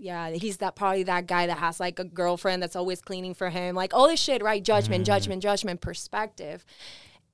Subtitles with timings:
[0.00, 3.50] yeah, he's that probably that guy that has like a girlfriend that's always cleaning for
[3.50, 4.62] him, like all this shit, right?
[4.62, 5.06] Judgment, mm.
[5.06, 6.64] judgment, judgment, perspective.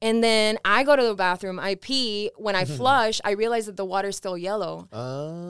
[0.03, 2.31] And then I go to the bathroom, I pee.
[2.37, 4.87] When I flush, I realize that the water's still yellow.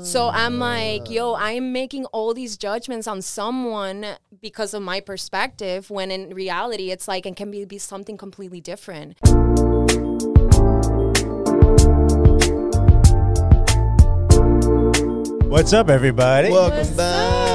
[0.05, 1.39] So I'm like, yo, ah.
[1.41, 4.07] I'm making all these judgments on someone
[4.41, 8.61] because of my perspective, when in reality, it's like, it can be, be something completely
[8.61, 9.19] different.
[15.55, 16.51] What's up, everybody?
[16.51, 17.54] Welcome What's back.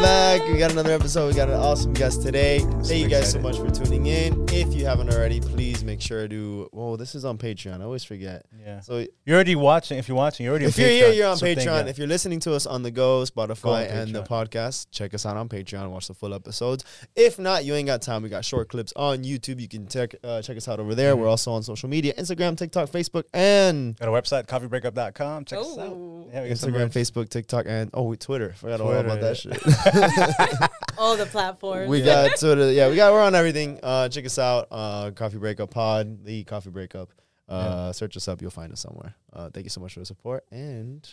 [0.00, 0.48] Welcome back.
[0.50, 1.28] We got another episode.
[1.28, 2.60] We got an awesome guest today.
[2.60, 4.46] Thank you guys so much for tuning in.
[4.48, 6.70] If you haven't already, please make sure to.
[6.72, 7.82] Whoa, this is on Patreon.
[7.82, 8.46] I always forget.
[8.58, 8.80] Yeah.
[8.80, 9.98] So You're already watching.
[9.98, 10.96] If you're watching, you're already if on you're Patreon.
[10.96, 11.86] here, you're on So Patreon.
[11.88, 15.26] If you're listening to us on the go, Spotify, Go and the podcast, check us
[15.26, 16.82] out on Patreon and watch the full episodes.
[17.14, 18.22] If not, you ain't got time.
[18.22, 19.60] We got short clips on YouTube.
[19.60, 21.12] You can check uh, check us out over there.
[21.12, 21.20] Mm-hmm.
[21.20, 25.44] We're also on social media: Instagram, TikTok, Facebook, and Got a website, coffeebreakup.com.
[25.44, 25.90] Check us out.
[26.32, 26.90] Yeah, we got Instagram.
[26.90, 28.54] Facebook, TikTok, and oh, Twitter.
[28.54, 29.80] Forgot all about Twitter, that shit.
[30.98, 31.88] All the platforms.
[31.88, 32.72] We got Twitter.
[32.72, 33.12] Yeah, we got.
[33.12, 33.78] We're on everything.
[33.82, 34.68] Uh, check us out.
[34.70, 37.10] Uh, Coffee Breakup Pod, the Coffee Breakup.
[37.48, 38.40] Uh, search us up.
[38.40, 39.14] You'll find us somewhere.
[39.32, 40.44] Uh, thank you so much for the support.
[40.52, 41.08] And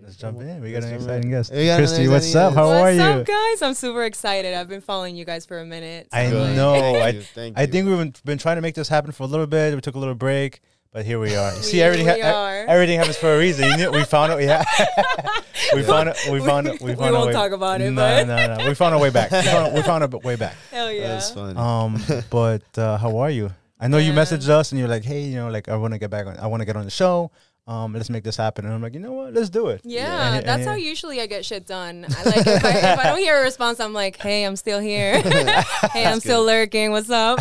[0.00, 0.60] Let's jump in.
[0.62, 1.52] We got an exciting guest.
[1.52, 2.54] We got Cristy, what's up?
[2.54, 2.80] How guest.
[2.80, 3.02] are What's you?
[3.02, 3.62] up, guys?
[3.62, 4.54] I'm super excited.
[4.54, 6.06] I've been following you guys for a minute.
[6.12, 6.74] I like- know.
[6.74, 7.24] I- you,
[7.56, 9.74] I think we've been, been trying to make this happen for a little bit.
[9.74, 10.60] We took a little break,
[10.92, 11.50] but here we are.
[11.52, 12.64] See, We- everything, we ha- are.
[12.66, 13.68] everything happens for a reason.
[13.70, 14.44] You knew, we found it.
[14.44, 14.64] Yeah,
[15.74, 16.16] we found it.
[16.30, 16.80] We found it.
[16.80, 18.68] We We found a won't way- talk about it, No, but- no, no.
[18.68, 19.30] We found a way back.
[19.30, 20.54] We found, we found a way back.
[20.70, 21.08] Hell yeah.
[21.08, 21.56] That's funny.
[21.56, 23.50] Um, but uh, how are you?
[23.82, 25.98] I know you messaged us and you're like, hey, you know, like I want to
[25.98, 26.36] get back on.
[26.38, 27.30] I want to get on the show.
[27.66, 28.64] Um, let's make this happen.
[28.64, 29.32] And I'm like, you know what?
[29.32, 29.82] Let's do it.
[29.84, 32.04] Yeah, And- that's and- how usually I get shit done.
[32.08, 34.80] I like if I, if I don't hear a response, I'm like, "Hey, I'm still
[34.80, 35.20] here.
[35.92, 36.90] hey, I'm still lurking.
[36.90, 37.38] What's up?"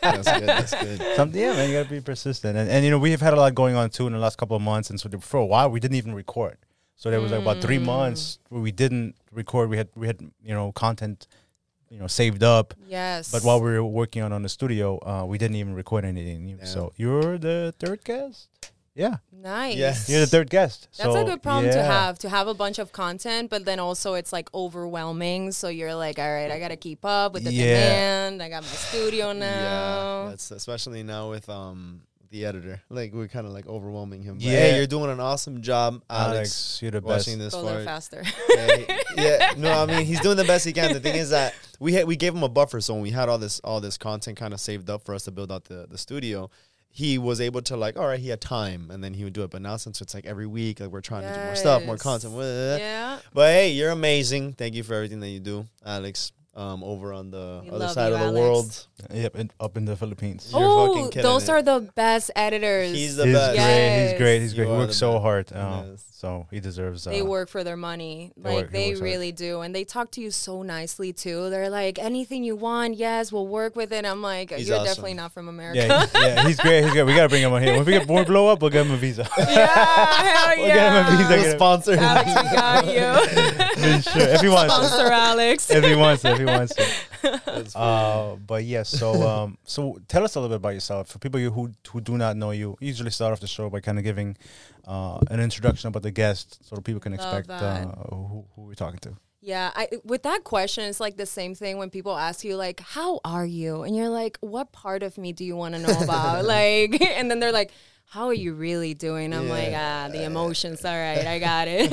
[0.00, 0.42] that's good.
[0.48, 1.16] That's good.
[1.16, 1.68] Something, yeah, man.
[1.70, 2.56] You gotta be persistent.
[2.58, 4.38] And, and you know, we have had a lot going on too in the last
[4.38, 4.90] couple of months.
[4.90, 6.56] And so for a while, we didn't even record.
[6.96, 7.84] So there was like about three Mm.
[7.86, 9.70] months where we didn't record.
[9.70, 11.28] We had we had you know content,
[11.90, 12.74] you know, saved up.
[12.88, 13.30] yes.
[13.30, 16.48] But while we were working on on the studio, uh, we didn't even record anything.
[16.48, 16.64] Yeah.
[16.64, 18.48] So you're the third guest.
[19.00, 19.76] Yeah, nice.
[19.76, 20.08] Yes.
[20.10, 20.88] you're the third guest.
[20.98, 23.78] That's So, a good problem to have to have a bunch of content, but then
[23.80, 25.52] also it's like overwhelming.
[25.52, 27.64] So you're like, all right, I gotta keep up with the Yeah.
[27.64, 28.42] demand.
[28.42, 29.46] I got my studio now.
[30.24, 32.80] Yeah, that's especially now with um the editor.
[32.90, 34.36] Like we're kind of like overwhelming him.
[34.38, 34.50] Yeah.
[34.52, 36.36] hey, you're doing an awesome job, Alex.
[36.36, 37.26] Alex, you're the best.
[37.26, 38.22] watching this Go a faster.
[38.56, 40.92] yeah, yeah, no, I mean he's doing the best he can.
[40.92, 43.28] The thing is that we had we gave him a buffer, so when we had
[43.28, 45.86] all this all this content kind of saved up for us to build out the
[45.90, 46.50] the studio,
[46.92, 49.42] he was able to like, all right, he had time, and then he would do
[49.44, 49.50] it.
[49.50, 51.96] But now since it's like every week, like we're trying to do more stuff, more
[51.96, 52.32] content.
[52.32, 52.76] blah, blah, blah.
[52.76, 53.18] yeah.
[53.32, 54.54] But hey, you're amazing.
[54.54, 56.32] Thank you for everything that you do, Alex.
[56.60, 58.40] Um, over on the We other side you, of the Alex.
[58.42, 58.70] world,
[59.24, 60.50] Yep, in, up in the Philippines.
[60.52, 61.48] Oh, those it.
[61.54, 62.92] are the best editors.
[62.92, 63.56] he's the he's best.
[63.56, 64.08] great.
[64.10, 64.38] He's great.
[64.44, 64.72] He's You great.
[64.74, 65.22] He works so best.
[65.22, 65.46] hard.
[65.56, 66.04] Um, Yes.
[66.20, 67.06] So he deserves.
[67.06, 68.30] Uh, they work for their money.
[68.36, 69.10] They Like work- they works hard.
[69.10, 69.62] really do.
[69.62, 71.48] And they talk to you so nicely too.
[71.48, 74.04] They're like, anything you want, yes, we'll work with it.
[74.04, 74.86] I'm like, He's you're awesome.
[74.86, 75.78] definitely not from America.
[75.80, 76.82] Yeah, he- yeah, he's great.
[76.84, 77.04] He's great.
[77.04, 77.72] We gotta bring him on here.
[77.74, 79.26] When we get when we blow up, we'll get him a visa.
[79.38, 81.40] yeah, hell We'll get him a visa.
[81.40, 82.04] We'll sponsor him.
[82.04, 83.60] Alex, we got you.
[83.80, 84.84] Sure, if he wants to.
[84.84, 85.70] Sponsor Alex.
[85.70, 86.32] If he wants to.
[86.32, 86.44] If he
[87.76, 88.88] Uh, but yes.
[88.88, 92.16] So um, so tell us a little bit about yourself for people who who do
[92.16, 92.76] not know you.
[92.80, 94.36] Usually start off the show by kind of giving
[94.86, 98.74] uh, an introduction about the guest, so people can Love expect uh, who, who we're
[98.74, 99.12] talking to.
[99.42, 102.80] Yeah, I, with that question, it's like the same thing when people ask you, like,
[102.80, 105.98] "How are you?" and you're like, "What part of me do you want to know
[106.00, 107.72] about?" like, and then they're like,
[108.10, 110.84] "How are you really doing?" I'm like, "Ah, the emotions.
[110.84, 111.90] All right, I got it."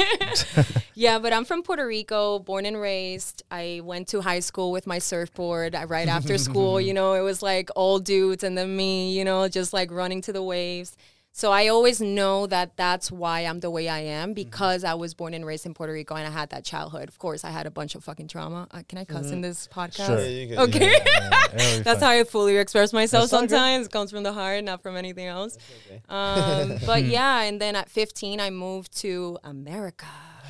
[0.95, 3.43] yeah, but I'm from Puerto Rico, born and raised.
[3.51, 5.75] I went to high school with my surfboard.
[5.75, 9.23] I, right after school, you know, it was like all dudes and then me, you
[9.23, 10.97] know, just like running to the waves.
[11.37, 15.13] So I always know that that's why I'm the way I am because I was
[15.13, 17.09] born and raised in Puerto Rico and I had that childhood.
[17.09, 18.67] Of course, I had a bunch of fucking trauma.
[18.71, 20.07] Uh, can I cuss in this podcast?
[20.07, 20.19] Sure.
[20.19, 20.95] Yeah, you can- Okay.
[20.95, 22.01] It'll be That's fun.
[22.01, 23.85] how I fully express myself That's sometimes.
[23.85, 25.59] It comes from the heart, not from anything else.
[25.85, 26.01] okay.
[26.09, 30.07] Um, but yeah, and then at 15, I moved to America.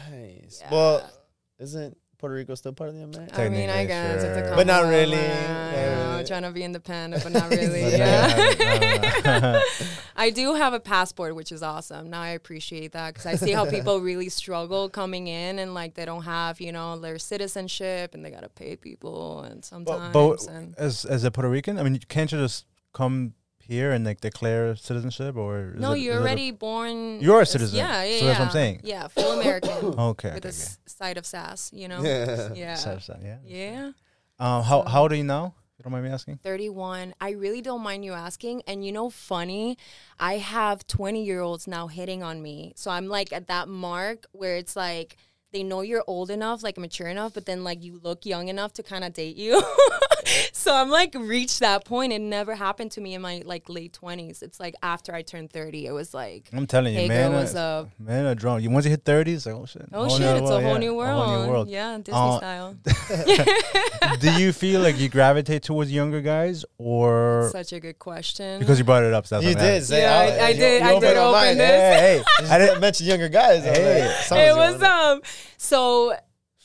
[0.10, 0.62] Nice.
[0.64, 0.72] Yeah.
[0.72, 1.12] Well,
[1.60, 3.42] isn't Puerto Rico still part of the America?
[3.42, 4.56] I mean, I Technically, guess it's a sure.
[4.56, 5.18] But not really.
[5.18, 5.52] them.
[5.52, 7.92] Uh, not Yeah, trying to be independent, but not really.
[7.92, 8.54] Yeah.
[8.60, 9.62] yeah, no, no.
[10.16, 12.10] I do have a passport, which is awesome.
[12.10, 15.94] Now I appreciate that because I see how people really struggle coming in and like
[15.94, 20.12] they don't have, you know, their citizenship and they gotta pay people and sometimes.
[20.14, 23.34] But and as as a Puerto Rican, I mean, can't you just come
[23.68, 27.20] here and like declare citizenship, or is no, it- you're is it a- already born.
[27.20, 28.82] You're a citizen, Yeah, yeah, so that's what I'm saying.
[28.84, 29.72] Yeah, full American
[30.12, 30.34] okay.
[30.34, 30.76] with okay, a okay.
[30.86, 32.02] side of sass, you know.
[32.02, 32.50] Yeah.
[32.54, 32.76] Yeah.
[32.76, 33.38] So- so, yeah.
[33.46, 33.92] Yeah.
[34.40, 35.54] Um, how So- how old are you now?
[35.74, 36.40] If you don't mind me asking.
[36.44, 37.14] 31.
[37.22, 38.64] I really don't mind you asking.
[38.66, 39.78] And you know, funny,
[40.20, 42.74] I have 20 year olds now hitting on me.
[42.76, 45.18] So I'm like at that mark where it's like
[45.54, 48.74] they know you're old enough, like mature enough, but then like you look young enough
[48.74, 49.64] to kind of date you.
[50.52, 52.12] so I'm like reached that point.
[52.12, 54.42] It never happened to me in my like late 20s.
[54.44, 57.32] It's like after I turned 30, it was like, I'm telling you, hey man.
[57.32, 57.90] girl, what's up?
[57.98, 58.62] Man, a drone.
[58.62, 59.86] You once you hit 30, it's like, oh shit.
[59.94, 61.22] Oh shit, new it's a whole, yeah, new world.
[61.22, 61.70] A whole new world.
[61.70, 62.76] Yeah, Disney Uh, style.
[64.20, 68.60] Do you feel like you gravitate towards younger guys, or Such a good question.
[68.60, 69.26] because you brought it up?
[69.28, 71.58] So You did say, Yeah, oh, I- I did- you I opened did my open
[71.58, 72.00] this.
[72.00, 72.50] Hey, hey.
[72.54, 73.64] I didn't mention younger guys.
[73.66, 74.08] I was Hey.
[74.08, 75.22] like, someone's it was um
[75.58, 76.14] so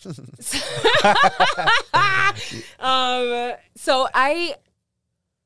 [2.80, 4.54] um so i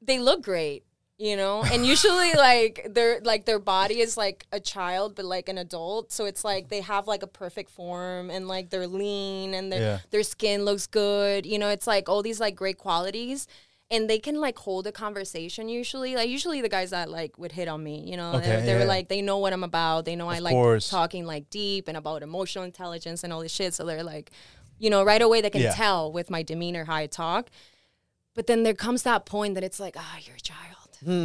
[0.02, 0.82] they look great
[1.19, 1.62] you know?
[1.62, 6.12] And usually like their like their body is like a child but like an adult.
[6.12, 9.81] So it's like they have like a perfect form and like they're lean and their
[9.81, 9.99] Yeah.
[10.11, 11.46] their skin looks good.
[11.46, 13.46] You know it's like all these like great qualities
[13.90, 17.52] and they can like hold a conversation usually like usually the guys that like would
[17.52, 18.84] hit on me you know Okay, they're, yeah.
[18.84, 20.90] like they know what i'm about they know i like course.
[20.90, 24.30] talking like deep and about emotional intelligence and all this shit so they're like
[24.78, 25.72] you know right away they can Yeah.
[25.72, 27.48] tell with my demeanor how i talk
[28.34, 30.62] but then there comes that point that it's like ah you're a child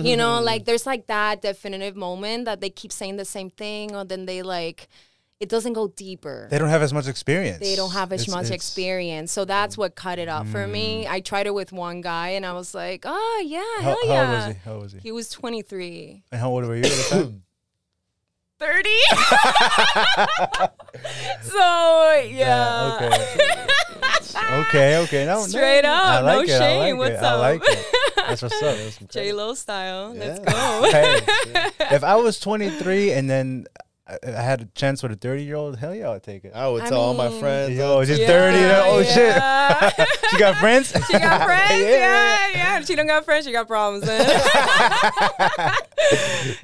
[0.06, 3.96] you know like there's like that definitive moment that they keep saying the same thing
[3.96, 4.88] or then they like
[5.42, 7.60] it doesn't go deeper They don't have as much experience.
[7.60, 9.32] they don't have as It's- much it's- experience.
[9.32, 11.06] So that's what cut it up for me.
[11.06, 11.10] Mm.
[11.12, 14.08] I tried it with one guy and I was like, oh, yeah, How, hell how
[14.14, 14.22] yeah.
[14.22, 14.54] old was he?
[14.64, 15.00] How old was he?
[15.00, 16.24] He was 23.
[16.32, 17.44] And how old were you at the time?
[18.60, 18.90] 30.
[21.42, 23.00] so, yeah.
[23.02, 23.68] okay.
[24.62, 25.26] okay, okay.
[25.26, 26.82] No, no, Straight up, I like no it, shame.
[26.82, 27.24] I like What's it.
[27.24, 27.40] I up?
[27.40, 27.86] like it.
[28.16, 28.78] That's what's up.
[28.78, 30.14] That's J Lo style.
[30.14, 30.92] Let's go.
[30.92, 31.20] hey,
[31.96, 33.66] if I was 23 and then
[34.12, 36.52] I I had a chance with a 30 year old, hell yeah, I'd take it.
[36.54, 37.78] Oh, I would I tell all my mean- friends.
[37.78, 38.58] Yo, she's oh, Yeah, 30.
[38.90, 40.10] Oh shit.
[40.32, 40.92] she got friends?
[41.08, 41.98] She got friends, Yeah.
[41.98, 42.82] yeah, yeah.
[42.82, 44.06] She don't got friends, she got problems.
[44.06, 44.22] Then.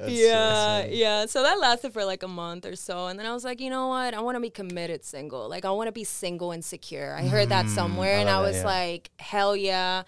[0.06, 1.26] yeah, yeah.
[1.26, 3.70] So that lasted for like a month or so, and then I was like, you
[3.70, 4.14] know what?
[4.14, 5.48] I want to be committed single.
[5.48, 7.14] Like I want to be single and secure.
[7.16, 7.74] I heard that mm-hmm.
[7.74, 8.66] somewhere, I and I love that, was yeah.
[8.66, 10.02] like, hell yeah.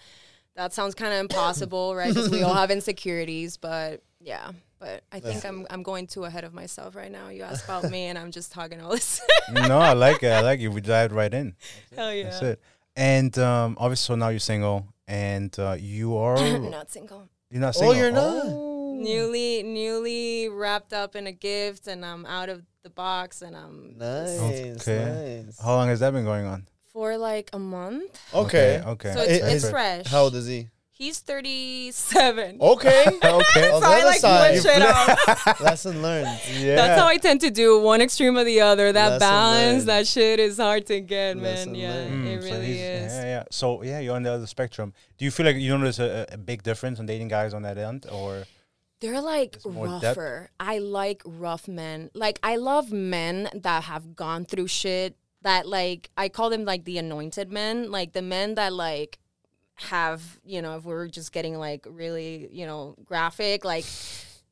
[0.55, 2.09] That sounds kind of impossible, right?
[2.09, 4.51] Because we all have insecurities, but yeah.
[4.79, 7.29] But I think I'm I'm going too ahead of myself right now.
[7.29, 9.21] You asked about me, and I'm just talking all this.
[9.51, 10.31] no, I like it.
[10.31, 10.69] I like it.
[10.69, 11.55] We dived right in.
[11.95, 12.23] hell yeah.
[12.29, 12.61] That's it.
[12.95, 17.29] And um, obviously, so now you're single, and uh, you are not single.
[17.49, 17.93] you're not single.
[17.93, 18.45] Oh, you're not?
[19.01, 23.97] newly newly wrapped up in a gift and I'm out of the box and I'm
[23.97, 24.39] Nice,
[24.87, 25.43] Okay.
[25.45, 25.59] nice.
[25.59, 26.67] How long has that been going on?
[26.93, 28.19] for like a month.
[28.33, 28.83] Okay.
[28.85, 29.13] Okay.
[29.13, 30.05] So It- it's, it's it's- fresh.
[30.07, 30.67] How old is he?
[31.01, 32.57] He's 37.
[32.61, 33.05] Okay.
[33.23, 33.31] okay.
[33.31, 34.81] On so the I other like side, switch it
[35.47, 35.59] up.
[35.59, 36.39] lesson learned.
[36.59, 36.75] Yeah.
[36.75, 38.91] That's how I tend to do one extreme or the other.
[38.91, 39.89] That Lesson balance, learned.
[39.89, 41.81] that shit is hard to get, Lesson man.
[41.81, 42.27] Yeah, learned.
[42.27, 43.13] it Mm, so really he's- is.
[43.17, 43.43] Yeah, yeah.
[43.49, 44.93] So yeah, you're on the other spectrum.
[45.17, 47.79] Do you feel like you notice a, a big difference in dating guys on that
[47.79, 48.43] end, or
[48.99, 50.17] They're like There's more depth?
[50.17, 50.49] rougher.
[50.59, 52.11] I like rough men.
[52.13, 56.85] Like I love men that have gone through shit that like I call them like
[56.85, 59.17] the anointed men, like the men that like
[59.81, 63.85] have, you know, if we're just getting like really, you know, graphic, like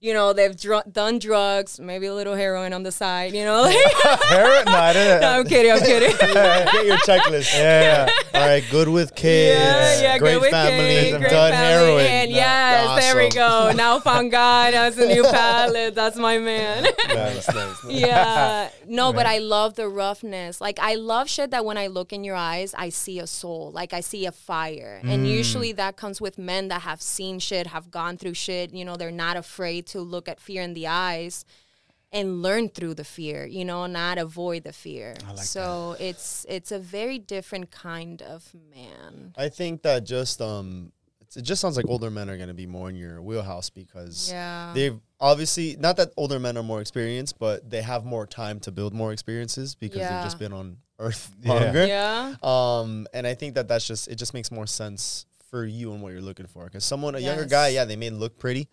[0.01, 3.63] you know, they've dr- done drugs, maybe a little heroin on the side, you know.
[3.69, 3.75] Like,
[4.29, 4.65] Parrot?
[4.65, 5.21] No, I didn't.
[5.21, 5.71] no, I'm kidding.
[5.71, 6.15] I'm kidding.
[6.19, 7.53] Get your checklist.
[7.53, 9.59] Yeah, All right, good with kids.
[9.59, 10.85] Yeah, yeah, great good with family.
[10.89, 12.03] kids, great done family, heroin.
[12.05, 12.29] man.
[12.29, 13.71] Yes, there we go.
[13.75, 15.95] Now found God as a new palette.
[15.95, 16.83] That's my man.
[17.09, 17.83] nice, nice, nice.
[17.93, 18.69] yeah.
[18.87, 20.61] No, but I love the roughness.
[20.61, 23.71] Like I love shit that when I look in your eyes, I see a soul.
[23.71, 25.01] Like I see a fire.
[25.03, 25.29] And Mm.
[25.29, 28.73] usually that comes with men that have seen shit, have gone through shit.
[28.73, 31.45] You know, they're not afraid to look at fear in the eyes
[32.11, 35.13] and learn through the fear, you know, not avoid the fear.
[35.27, 39.33] like so it's it's a very different kind of man.
[39.37, 40.91] I think that just um,
[41.35, 44.31] it just sounds like older men are going to be more in your wheelhouse because
[44.31, 44.71] Yeah.
[44.73, 48.71] they've obviously not that older men are more experienced, but they have more time to
[48.71, 50.09] build more experiences because Yeah.
[50.15, 51.85] they've just been on Earth longer.
[51.85, 52.35] Yeah.
[52.41, 54.15] Um, and I think that that's just it.
[54.15, 56.65] Just makes more sense for you and what you're looking for.
[56.65, 58.67] Because someone, a younger guy, yeah, they may look pretty,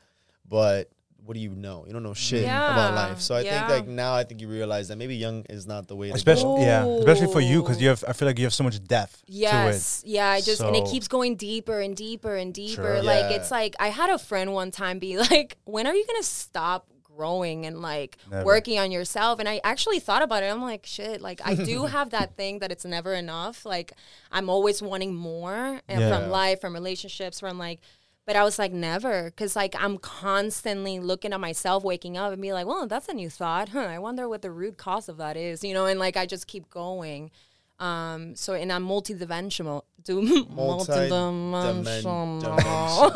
[0.49, 0.91] but
[1.26, 1.85] what do you know?
[1.87, 3.21] You don't know shit Yeah, about life.
[3.21, 3.66] So I yeah.
[3.66, 6.06] think like now, I think you realize that maybe young is not the way.
[6.06, 6.16] to go.
[6.16, 8.04] Especially, yeah, especially for you because you have.
[8.09, 10.02] I feel like you have so much depth Yes.
[10.06, 10.28] Yeah.
[10.30, 12.83] I just and it keeps going deeper and deeper and deeper.
[12.97, 13.02] Sure.
[13.02, 13.37] Like Yeah.
[13.37, 16.87] it's like I had a friend one time be like, "When are you gonna stop?"
[17.16, 18.45] growing and like Never.
[18.45, 21.87] working on yourself and i actually thought about it i'm like shit like i do
[21.97, 23.92] have that thing that it's never enough like
[24.30, 26.11] i'm always wanting more and Yeah.
[26.11, 27.80] from life from relationships from like
[28.26, 32.40] but i was like never because like i'm constantly looking at myself waking up and
[32.42, 35.16] be like well that's a new thought huh i wonder what the root cause of
[35.18, 37.30] that is you know and like i just keep going
[37.78, 43.12] um so and i'm multidimensional do multidimensional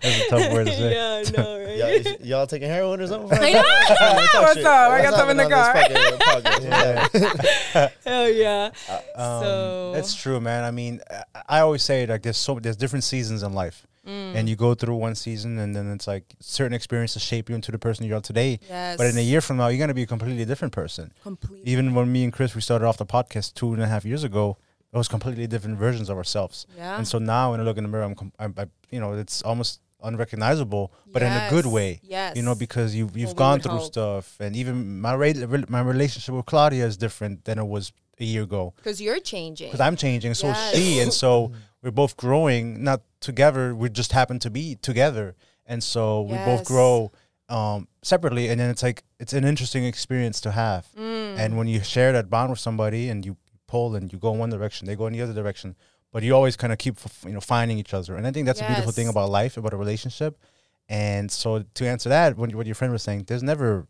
[0.00, 0.94] That's a tough word to say.
[0.94, 3.38] yeah i know right Yeah, is- y'all taking heroin or something?
[3.40, 3.62] I know.
[4.42, 4.64] What's Shit.
[4.66, 4.90] up?
[4.90, 5.76] I got What's some in the car.
[5.76, 6.16] on this
[7.22, 7.90] fucking?
[8.04, 8.70] Hell yeah.
[9.16, 10.64] Um, so That's true, man.
[10.64, 14.34] I mean, I- I always say like there's so there's different seasons in life, Mm.
[14.34, 17.70] and you go through one season, and then it's like certain experiences shape you into
[17.70, 18.58] the person you are today.
[18.68, 18.96] yes.
[18.96, 21.12] But in a year from now, you're gonna be a completely different person.
[21.22, 21.70] completely.
[21.70, 24.24] Even when me and Chris we started off the podcast two and a half years
[24.24, 24.56] ago,
[24.92, 26.66] it was completely different versions of ourselves.
[26.76, 26.96] Yeah.
[26.96, 29.12] And so now when I look in the mirror, I'm, com- I'm I, you know,
[29.12, 32.00] it's almost unrecognizable, but in a good way.
[32.02, 32.36] Yes.
[32.36, 33.92] You know, because you've you've we gone through hope.
[33.92, 37.92] stuff, and even my re- re- my relationship with Claudia is different than it was
[38.18, 39.68] a year ago because you're changing.
[39.68, 40.74] because I'm changing, so Yes.
[40.74, 41.52] she, and so
[41.82, 42.82] we're both growing.
[42.84, 45.36] Not together, we just happen to be together,
[45.66, 47.12] and so we both grow
[47.48, 48.48] um, separately.
[48.48, 50.86] And then it's like it's an interesting experience to have.
[50.98, 51.38] Mm.
[51.38, 53.36] And when you share that bond with somebody, and you
[53.66, 55.76] pull and you go in one direction, they go in the other direction,
[56.12, 58.16] but you always kind of keep f- you know finding each other.
[58.16, 60.38] And I think that's a beautiful thing about life, about a relationship.
[60.88, 63.86] And so to answer that, when what your friend was saying, there's never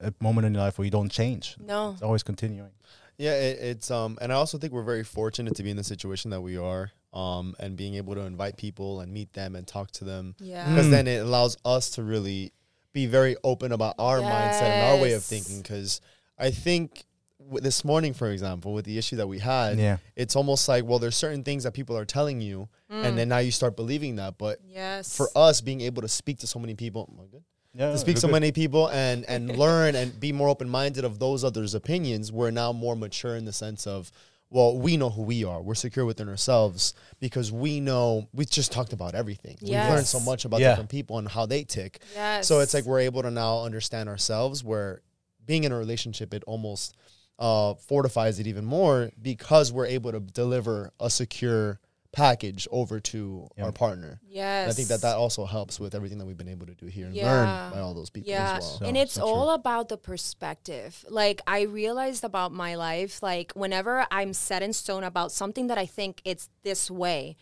[0.00, 1.56] a moment in your life where you don't change.
[1.58, 1.92] no.
[1.92, 2.70] It's always continuing.
[3.16, 5.84] Yeah, it, it's um, and I also think we're very fortunate to be in the
[5.84, 9.66] situation that we are, um, and being able to invite people and meet them and
[9.66, 10.68] talk to them, Yeah.
[10.68, 10.90] because Mm.
[10.90, 12.52] then it allows us to really
[12.92, 15.62] be very open about our mindset and our way of thinking.
[15.62, 16.00] Because
[16.38, 17.04] I think
[17.40, 19.98] w- this morning, for example, with the issue that we had, Yeah.
[20.16, 23.38] it's almost like well, there's certain things that people are telling you, and then now
[23.38, 24.38] you start believing that.
[24.38, 25.16] But Yes.
[25.16, 27.44] for us, being able to speak to so many people, am I good?
[27.76, 27.90] Yeah.
[27.90, 31.18] to speak good, so many people and and learn and be more open minded of
[31.18, 34.12] those others' opinions, we're now more mature in the sense of,
[34.54, 35.60] well, we know who we are.
[35.60, 39.58] We're secure within ourselves because we know we just talked about everything.
[39.60, 40.70] We've learned so much about Yeah.
[40.70, 42.00] different people and how they tick.
[42.14, 42.46] yes.
[42.46, 44.62] So it's like we're able to now understand ourselves.
[44.62, 45.00] Where
[45.44, 46.94] being in a relationship, it almost
[47.40, 51.80] uh, fortifies it even more because we're able to deliver a secure
[52.14, 53.64] package over to Yeah.
[53.64, 54.20] our partner.
[54.26, 54.62] yes.
[54.64, 56.86] And I think that that also helps with everything that we've been able to do
[56.86, 57.30] here and Yeah.
[57.32, 58.78] learn by all those people Yeah, as well.
[58.78, 59.30] So- and it's so true.
[59.30, 61.04] all about the perspective.
[61.08, 65.78] Like I realized about my life, like whenever I'm set in stone about something that
[65.78, 67.36] I think it's this way,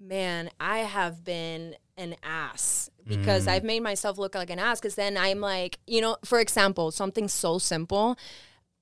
[0.00, 3.48] man, I have been an ass because Mm.
[3.48, 4.78] I've made myself look like an ass.
[4.80, 8.16] Because then I'm like, you know, for example, something so simple.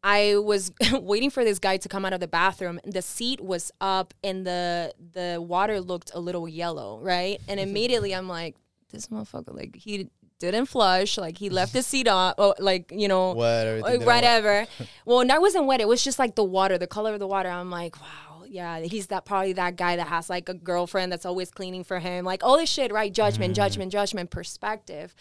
[0.09, 2.79] I was waiting for this guy to come out of the bathroom.
[2.85, 7.41] The seat was up and the the water looked a little yellow, right?
[7.49, 8.55] And immediately I'm like,
[8.93, 10.09] this motherfucker, like he
[10.39, 13.83] didn't flush, like he left the seat on, oh, like you know, Wet, everything.
[13.83, 14.67] like, they don't want- whatever.
[15.07, 15.81] well, and that wasn't wet.
[15.81, 17.49] It was just like the water, the color of the water.
[17.49, 21.27] I'm like, wow, yeah, he's that probably that guy that has like a girlfriend that's
[21.27, 23.13] always cleaning for him, like all this shit, right?
[23.13, 23.57] Judgment, Mm.
[23.57, 25.15] judgment, judgment, perspective.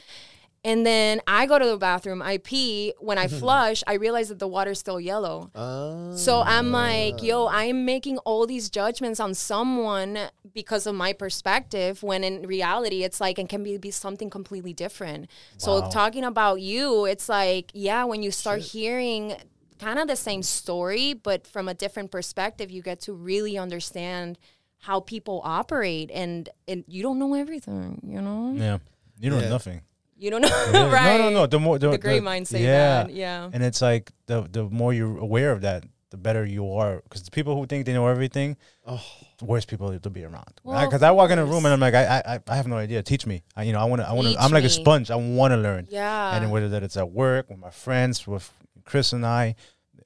[0.66, 2.92] And then I go to the bathroom, I pee.
[3.00, 5.52] When I flush, I realize that the water's still yellow.
[5.54, 6.16] Ah.
[6.16, 10.18] So I'm like, yo, I'm making all these judgments on someone
[10.54, 14.74] because of my perspective, when in reality, it's like, and can be, be something completely
[14.74, 15.30] different.
[15.58, 19.36] So talking about you, it's like, yeah, when you start hearing
[19.78, 24.40] kind of the same story, but from a different perspective, you get to really understand
[24.80, 28.54] how people operate and, and you don't know everything, you know?
[28.56, 28.78] Yeah.
[29.20, 29.50] You know Yeah.
[29.50, 29.82] nothing.
[30.26, 30.92] You don't know, Yeah.
[30.92, 31.18] right?
[31.20, 31.46] No, no, no.
[31.46, 33.04] The more the, The great minds say yeah.
[33.04, 33.14] that.
[33.14, 33.50] Yeah.
[33.54, 37.02] And it's like the the more you're aware of that, the better you are.
[37.06, 39.04] Because the people who think they know everything, Oh.
[39.38, 40.54] the worst people to be around.
[40.64, 42.78] Because of I, walk in a room and I'm like, I, I, I have no
[42.78, 43.04] idea.
[43.04, 43.44] Teach me.
[43.56, 44.42] I, you know, I want to, I want to.
[44.42, 45.12] I'm like a sponge.
[45.12, 45.88] I want to learn.
[45.92, 46.36] Yeah.
[46.36, 48.52] And whether that it's at work with my friends, with
[48.90, 49.56] Chris and I,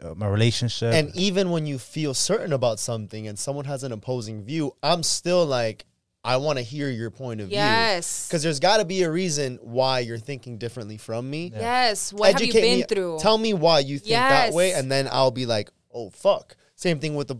[0.03, 0.93] uh, my relationship.
[0.93, 5.03] And even when you feel certain about something and someone has an opposing view, I'm
[5.03, 5.85] still like,
[6.23, 7.55] I want to hear your point of view.
[7.57, 8.27] yes.
[8.27, 11.51] Because there's got to be a reason why you're thinking differently from me.
[11.55, 12.11] yes.
[12.11, 12.83] What have you Educate been me.
[12.83, 13.19] through?
[13.19, 16.55] Tell me why you think that way, and then I'll be like, oh fuck.
[16.75, 17.35] Same thing with the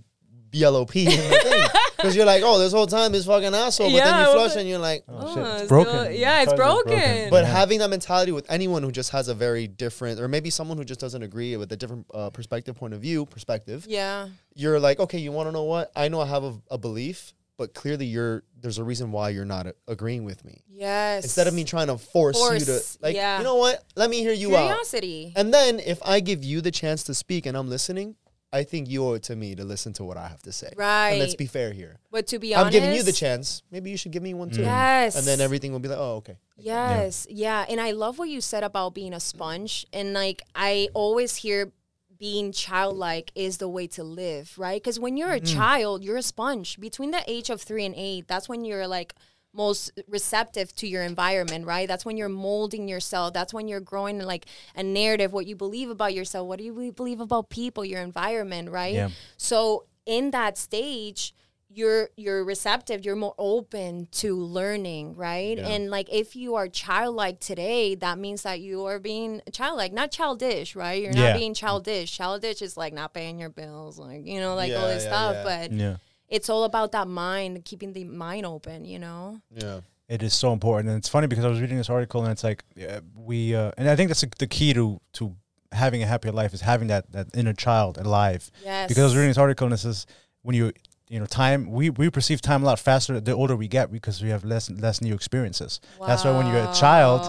[0.52, 1.82] BLOP in the thing.
[1.98, 4.56] Because you're like, oh, this whole time this fucking asshole, but then you well, flush
[4.56, 5.92] and you're like, oh, shit, Oh, it's it's broken.
[6.00, 7.30] still- yeah, it's Charger's broken.
[7.30, 7.52] But Yeah.
[7.52, 10.86] having that mentality with anyone who just has a very different, or maybe someone who
[10.86, 14.30] just doesn't agree with a different uh, perspective, point of view, perspective, yeah.
[14.56, 15.92] you're like, okay, you want to know what?
[15.96, 19.46] I know I have a, a belief, but clearly you're there's a reason why you're
[19.46, 20.64] not uh, agreeing with me.
[20.70, 21.26] Yes.
[21.26, 23.38] Instead of me trying to force, you to, like, yeah.
[23.38, 23.84] you know what?
[23.96, 24.68] Let me hear you out.
[24.68, 25.34] curiosity.
[25.36, 28.16] And then if I give you the chance to speak and I'm listening,
[28.52, 30.72] I think you owe it to me to listen to what I have to say.
[30.76, 31.12] Right.
[31.12, 32.00] And let's be fair here.
[32.12, 33.62] But to be honest, I'm giving you the chance.
[33.72, 34.62] Maybe you should give me one too.
[34.62, 35.18] Yes.
[35.18, 36.38] And then everything will be like, oh, okay.
[36.58, 37.66] Yes, yeah.
[37.70, 39.86] And I love what you said about being a sponge.
[39.94, 41.72] And like, I always hear
[42.20, 44.82] being childlike is the way to live, right?
[44.82, 45.58] Because when you're a mm-hmm.
[45.58, 46.80] child, you're a sponge.
[46.80, 49.14] Between the age of three and eight, that's when you're like
[49.54, 51.88] most receptive to your environment, right?
[51.88, 53.34] That's when you're molding yourself.
[53.34, 54.46] That's when you're growing like
[54.76, 58.70] a narrative, what you believe about yourself, what do you believe about people, your environment,
[58.70, 58.94] right?
[58.94, 59.10] Yeah.
[59.38, 61.34] So in that stage,
[61.72, 65.58] you're you're receptive, you're more open to learning, right?
[65.60, 70.12] And like if you are childlike today, that means that you are being childlike, not
[70.12, 71.02] childish, right?
[71.02, 71.30] You're Yeah.
[71.32, 72.12] not being childish.
[72.12, 75.36] Childish is like not paying your bills, like you know, like all this yeah, stuff.
[75.36, 75.44] yeah.
[75.44, 75.96] But Yeah.
[76.28, 79.40] it's all about that mind, keeping the mind open, you know?
[79.54, 79.82] Yeah.
[80.08, 82.44] It is so important, and it's funny because I was reading this article, and it's
[82.44, 82.64] like
[83.16, 85.36] we, uh, and I think that's the key to to
[85.72, 88.50] having a happier life is having that that inner child alive.
[88.66, 88.88] Yes.
[88.88, 90.08] Because I was reading this article, and it says
[90.42, 90.72] when you
[91.10, 94.22] you know time we we perceive time a lot faster the older we get because
[94.22, 95.82] we have less less new experiences.
[96.06, 97.22] That's why when you're a child,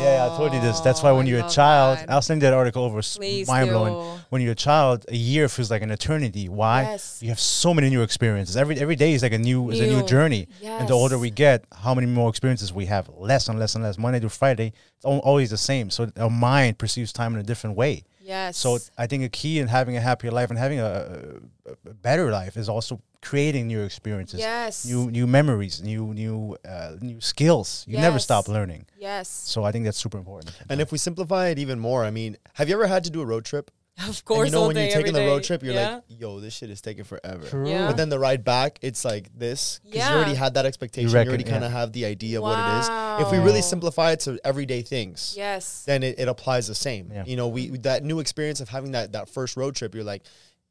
[0.00, 0.80] yeah, I told you this.
[0.80, 2.10] That's why oh, when I you're a child, that.
[2.10, 3.02] I'll send that article over.
[3.02, 3.92] Please mind blowing.
[3.92, 4.22] do.
[4.30, 6.48] When you're a child, a year feels like an eternity.
[6.48, 6.82] Why?
[6.82, 7.22] Yes.
[7.22, 8.56] You have so many new experiences.
[8.56, 10.06] Every every day is like a new, is a new New.
[10.06, 10.48] journey.
[10.62, 13.10] And the older we get, how many more experiences we have?
[13.10, 13.98] Less and less and less.
[13.98, 15.90] Monday to Friday, it's always the same.
[15.90, 18.04] So our mind perceives time in a different way.
[18.22, 18.56] Yes.
[18.56, 21.40] So I think a key in having a happier life and having a,
[21.84, 24.84] a better life is also creating new experiences, yes.
[24.86, 27.84] new new memories, new new uh, new skills.
[27.86, 28.86] You never stop learning.
[28.98, 29.28] yes.
[29.28, 30.56] So I think that's super important.
[30.68, 33.20] And if we simplify it even more, I mean, have you ever had to do
[33.20, 33.70] a road trip?
[33.98, 35.96] Of And course, you know when day, you're taking the road trip, you're yeah.
[35.96, 37.44] like, yo, this shit is taking forever.
[37.46, 37.68] True.
[37.68, 37.86] Yeah.
[37.88, 39.80] But then the ride back, it's like this.
[39.84, 40.10] Because Yeah.
[40.12, 41.10] you already had that expectation.
[41.10, 41.78] You, reckon, already kind of yeah.
[41.80, 43.26] have the idea of what it is.
[43.26, 45.84] If we really simplify it to everyday things, yes.
[45.84, 47.10] then it, it applies the same.
[47.12, 47.24] Yeah.
[47.26, 50.22] You know, we that new experience of having that that first road trip, you're like,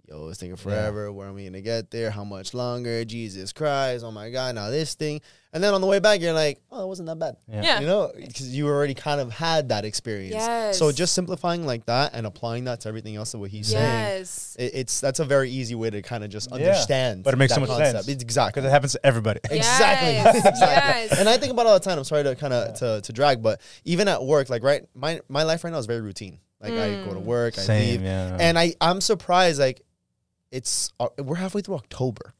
[0.09, 1.11] yo, it's taking forever.
[1.11, 2.09] Where am I gonna get there?
[2.11, 3.05] How much longer?
[3.05, 4.03] Jesus Christ!
[4.03, 4.55] Oh my God!
[4.55, 5.21] Now this thing,
[5.53, 7.37] and then on the way back, you're like, oh, it wasn't that bad.
[7.47, 7.61] Yeah.
[7.63, 7.79] Yeah.
[7.81, 10.33] You know, because you already kind of had that experience.
[10.35, 10.77] Yes.
[10.79, 13.83] So just simplifying like that and applying that to everything else of what he's saying,
[13.83, 14.55] Yes.
[14.59, 16.55] it, it's that's a very easy way to kind of just Yeah.
[16.57, 17.23] understand.
[17.23, 17.91] But it makes that so much concept.
[18.05, 18.07] sense.
[18.07, 18.61] It's exactly.
[18.61, 19.39] Because it happens to everybody.
[19.49, 20.13] Exactly.
[20.13, 20.35] Yes.
[20.37, 20.57] Exactly.
[21.09, 21.19] yes.
[21.19, 21.97] And I think about it all the time.
[21.97, 25.19] I'm sorry to kind of to, to drag, but even at work, like right, my
[25.29, 26.39] my life right now is very routine.
[26.61, 27.23] Like I go to Mm.
[27.23, 28.35] work, I Same, leave, yeah.
[28.37, 29.59] and I I'm surprised.
[29.61, 29.81] Like
[30.51, 32.33] it's uh, we're halfway through October.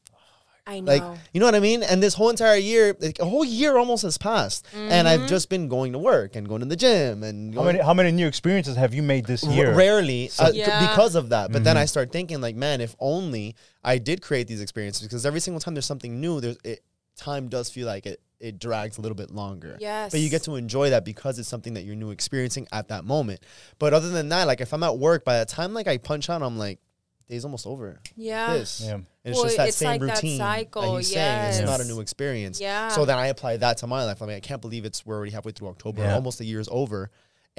[0.66, 0.92] I know.
[0.92, 1.82] Like you know what I mean?
[1.82, 5.28] And this whole entire year, like a whole year almost has passed, and I've Mhm.
[5.28, 8.12] just been going to work and going to the gym and how many how many
[8.12, 9.74] new experiences have you made this R- year?
[9.74, 11.50] rarely uh, c- because of that.
[11.50, 11.80] But then Mhm.
[11.80, 15.60] I start thinking like, man, if only I did create these experiences because every single
[15.60, 16.84] time there's something new, there's it,
[17.16, 19.76] time does feel like it it drags a little bit longer.
[19.80, 20.12] yes.
[20.12, 23.04] But you get to enjoy that because it's something that you're new experiencing at that
[23.04, 23.40] moment.
[23.78, 26.30] But other than that, like if I'm at work, by the time like I punch
[26.30, 26.78] out, I'm like,
[27.30, 28.00] day's almost over.
[28.16, 28.54] Yeah.
[28.54, 28.82] This.
[28.84, 28.94] Yeah.
[28.94, 31.54] And it's Well, just that it's same like that routine cycle, he's saying.
[31.54, 32.60] It's not a new experience.
[32.60, 32.88] Yeah.
[32.88, 34.20] So then I apply that to my life.
[34.22, 36.02] I mean, I can't believe it's we're already halfway through October.
[36.02, 36.14] Yeah.
[36.14, 37.10] Almost a year's over.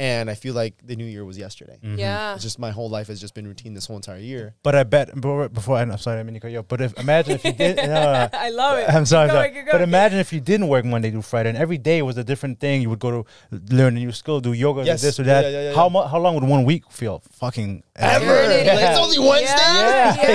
[0.02, 1.78] And I feel like the new year was yesterday.
[1.86, 2.00] Mhm.
[2.00, 2.34] Yeah.
[2.34, 4.56] It's just my whole life has just been routine this whole entire year.
[4.64, 6.66] But I bet before, before I'm sorry, I mean to cut you off.
[6.68, 8.90] But if imagine if you did, no, I love it.
[8.96, 9.66] I'm sorry, Keep I'm sorry.
[9.72, 12.60] but imagine if you didn't work Monday through Friday and every day was a different
[12.60, 12.82] thing.
[12.82, 13.26] You would go to
[13.70, 15.02] learn a new skill, do yoga, Yes.
[15.02, 15.44] do this or that.
[15.44, 15.94] Yeah, yeah, yeah, how yeah.
[15.94, 17.22] mu- how long would one week feel?
[17.34, 18.26] Fucking Ever.
[18.26, 18.70] Eternity.
[18.84, 19.56] It's only Wednesday.
[19.56, 20.16] Yeah,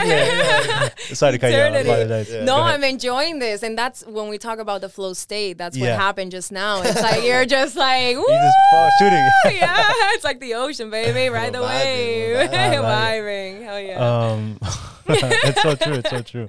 [0.00, 1.14] exactly.
[1.14, 1.72] Sorry to cut you off.
[1.72, 2.32] I Eternity.
[2.32, 2.44] Yeah.
[2.44, 5.56] No, I'm enjoying this, and that's when we talk about the flow state.
[5.58, 6.82] That's what happened just now.
[6.82, 9.30] It's like you're just like, woo, You just fall shooting.
[9.60, 9.82] yeah,
[10.14, 13.60] it's like the ocean, baby, ride the We're vibing, wave, we're vibing.
[13.60, 13.62] vibing.
[13.64, 14.30] Hell yeah.
[14.30, 14.58] Um,
[15.08, 15.94] it's so true.
[15.94, 16.48] It's so true.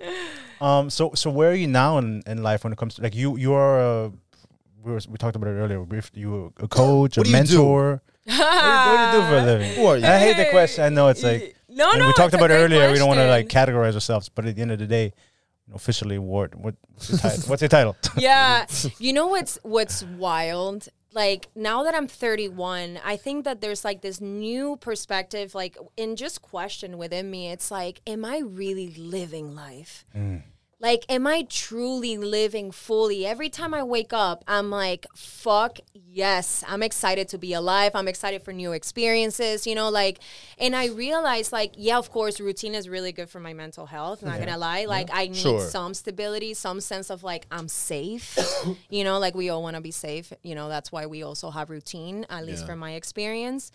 [0.60, 3.16] Um, so so where are you now in, in life when it comes to like
[3.16, 4.12] you you are a
[4.84, 5.80] we, were, we talked about it earlier.
[5.84, 6.22] briefly.
[6.22, 7.32] You a coach, What a do do?
[7.32, 8.02] mentor.
[8.24, 9.76] What, do you, what do you do for a living?
[9.76, 10.06] Who are you?
[10.06, 10.84] I hate the question.
[10.84, 12.08] I know it's like No, and no.
[12.08, 12.92] we talked about it great earlier.
[12.92, 15.14] We don't want to like categorize ourselves, but at the end of the day,
[15.74, 16.56] officially award.
[16.56, 17.44] What, what's your title?
[17.48, 17.96] what's your title?
[18.18, 18.66] yeah.
[19.00, 20.88] You know what's what's wild?
[21.18, 26.16] Like now that I'm 31, I think that there's like this new perspective, like in
[26.16, 27.50] just question within me.
[27.52, 30.06] It's like, am I really living life?
[30.16, 30.44] Mm.
[30.80, 33.26] Like, am I truly living fully?
[33.26, 36.64] Every time I wake up, I'm like, fuck yes.
[36.68, 37.94] I'm excited to be alive.
[37.96, 40.20] I'm excited for new experiences, you know, like,
[40.60, 44.22] and I realize, like, yeah, of course, routine is really good for my mental health.
[44.22, 44.86] Not gonna lie.
[44.86, 45.62] Like, I need Sure.
[45.68, 48.38] some stability, some sense of like, I'm safe,
[48.90, 51.72] you know, like, we all wanna be safe, you know, that's why we also have
[51.72, 52.68] routine, at least Yeah.
[52.68, 53.72] from my experience.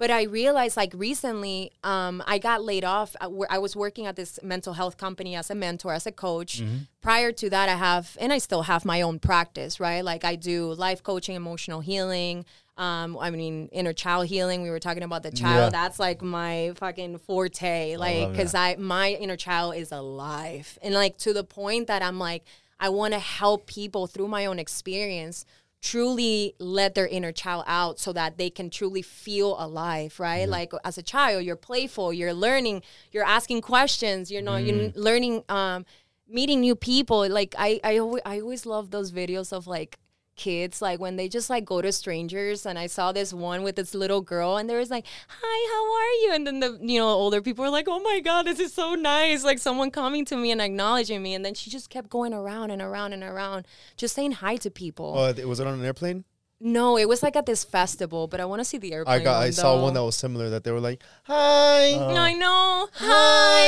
[0.00, 3.14] But I realized, like recently, um, I got laid off.
[3.20, 6.62] I, I was working at this mental health company as a mentor, as a coach.
[7.02, 10.02] Prior to that, I have, and I still have my own practice, right?
[10.02, 12.46] Like I do life coaching, emotional healing.
[12.78, 14.62] Um, I mean, inner child healing.
[14.62, 15.64] We were talking about the child.
[15.64, 15.80] Yeah.
[15.80, 17.96] That's like my fucking forte.
[17.98, 22.18] Like, because I my inner child is alive, and like to the point that I'm
[22.18, 22.44] like,
[22.80, 25.44] I want to help people through my own experience
[25.80, 30.48] truly let their inner child out so that they can truly feel alive right?
[30.48, 35.44] Like as a child you're playful you're learning you're asking questions you know you're learning
[35.48, 35.84] um
[36.28, 37.28] meeting new people.
[37.28, 39.98] Like i i always, I always love those videos of like
[40.40, 43.76] kids like when they just like go to strangers and i saw this one with
[43.76, 46.98] this little girl and there was like hi how are you and then the you
[46.98, 50.24] know older people were like oh my god this is so nice like someone coming
[50.24, 53.22] to me and acknowledging me and then she just kept going around and around and
[53.22, 53.66] around
[53.98, 56.24] just saying hi to people Oh, th- was it on an airplane?
[56.62, 59.20] No, it was like at this festival, but I want to see the airplane.
[59.20, 59.42] I got.
[59.42, 59.84] I saw though.
[59.84, 60.50] one that was similar.
[60.50, 62.88] That they were like, "Hi." I know.
[62.92, 63.62] Hi.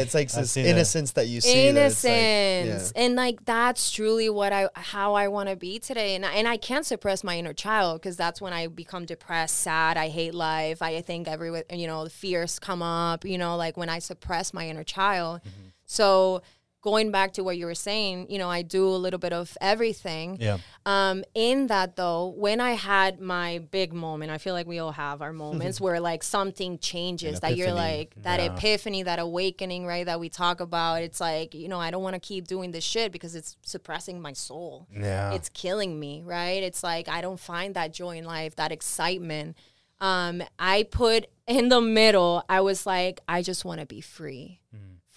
[0.00, 0.70] It's like I've this seen that.
[0.70, 1.68] innocence that you see.
[1.68, 6.26] Innocence, like- and like that's truly what I how I want to be today, and
[6.26, 9.96] I, and I can't suppress my inner child because that's when I become depressed, sad,
[9.96, 10.82] I hate life.
[10.82, 14.52] I think every you know the fears come up, you know, like when I suppress
[14.52, 15.40] my inner child.
[15.40, 15.68] Mm-hmm.
[15.86, 16.42] So
[16.90, 19.56] going back to what you were saying, you know, I do a little bit of
[19.60, 20.38] everything.
[20.40, 20.58] Yeah.
[20.86, 24.92] Um, in that though, when I had my big moment, I feel like we all
[24.92, 28.54] have our moments where like something changes that you're like that Yeah.
[28.54, 30.06] epiphany, that awakening, right?
[30.06, 31.02] That we talk about.
[31.02, 34.20] It's like, you know, I don't want to keep doing this shit because it's suppressing
[34.22, 34.86] my soul.
[34.92, 35.34] Yeah.
[35.36, 36.62] It's killing me, right?
[36.62, 39.56] It's like I don't find that joy in life, that excitement.
[40.00, 44.60] Um, I put in the middle, I was like, I just want to be free.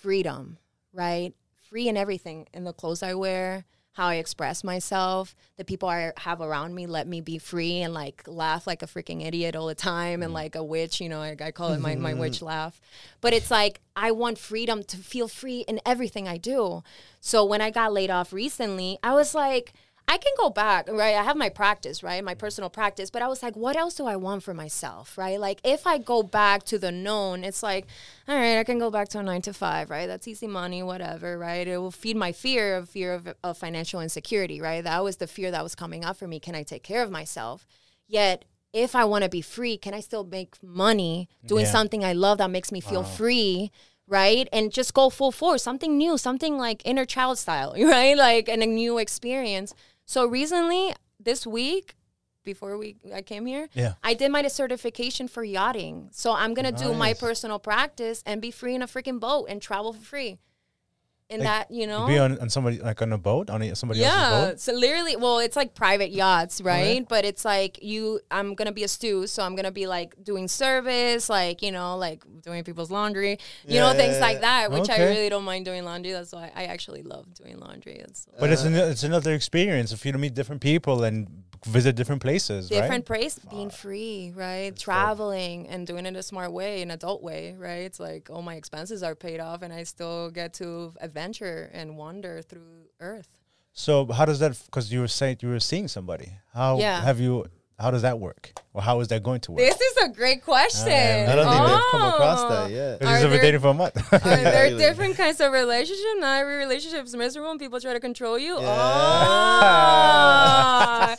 [0.01, 0.57] Freedom,
[0.93, 1.33] right?
[1.71, 6.11] Free in everything, in the clothes I wear, how I express myself, the people I
[6.17, 9.67] have around me let me be free and like laugh like a freaking idiot all
[9.67, 10.35] the time and mm.
[10.35, 12.81] like a witch, you know, I, I call it my, my witch laugh.
[13.21, 16.83] But it's like I want freedom to feel free in everything I do.
[17.21, 19.71] So when I got laid off recently, I was like,
[20.07, 21.15] I can go back, right?
[21.15, 22.21] I have my practice, right?
[22.23, 25.39] My personal practice, but I was like, what else do I want for myself, right?
[25.39, 27.87] Like, if I go back to the known, it's like,
[28.27, 30.07] all right, I can go back to a nine to five, right?
[30.07, 31.65] That's easy money, whatever, right?
[31.65, 34.83] It will feed my fear of fear of, of financial insecurity, right?
[34.83, 36.39] That was the fear that was coming up for me.
[36.41, 37.65] Can I take care of myself?
[38.05, 41.71] Yet, if I want to be free, can I still make money doing Yeah.
[41.71, 43.71] something I love that makes me feel free?
[44.11, 44.47] Right.
[44.51, 48.17] And just go full force, something new, something like inner child style, right?
[48.17, 49.73] Like, and a new experience.
[50.05, 51.95] So recently, this week,
[52.43, 53.93] before we I came here, Yeah.
[54.03, 56.09] I did my certification for yachting.
[56.11, 59.61] So I'm gonna do my personal practice and be free in a freaking boat and
[59.61, 60.39] travel for free.
[61.31, 63.73] And Like, that, you know, Be on, on somebody like on a boat on a,
[63.73, 64.49] somebody yeah, else's boat.
[64.49, 64.55] Yeah.
[64.57, 66.81] So literally, well, it's like private yachts, right?
[66.81, 67.05] Okay.
[67.07, 70.49] But it's like you, I'm gonna be a stew, so I'm gonna be like doing
[70.49, 74.71] service, like you know, like doing people's laundry, you know, Yeah, things yeah, like that,
[74.71, 76.11] which I really don't mind doing laundry.
[76.11, 77.95] That's why I actually love doing laundry.
[77.95, 81.95] It's But it's an, it's another experience if you to meet different people and visit
[81.95, 83.05] different places, different right?
[83.05, 84.75] place, being free, right?
[84.75, 87.83] Traveling and doing it a smart way, an adult way, right?
[87.85, 91.97] It's like all my expenses are paid off, and I still get to adventure and
[91.97, 93.27] wander through Earth.
[93.73, 94.59] So how does that?
[94.65, 96.33] Because you were saying you were seeing somebody.
[96.53, 97.01] How Yeah.
[97.01, 97.45] have you?
[97.79, 98.53] How does that work?
[98.75, 99.59] Or how is that going to work?
[99.59, 100.91] This is a great question.
[100.93, 102.49] I don't think they've come across Oh.
[102.49, 102.99] that yet.
[102.99, 103.97] Because he's Are been there- dating for a month.
[104.13, 104.77] Are there Really.
[104.77, 106.05] different kinds of relationship?
[106.17, 108.59] Not every relationship is miserable and people try to control you.
[108.61, 108.67] Yeah.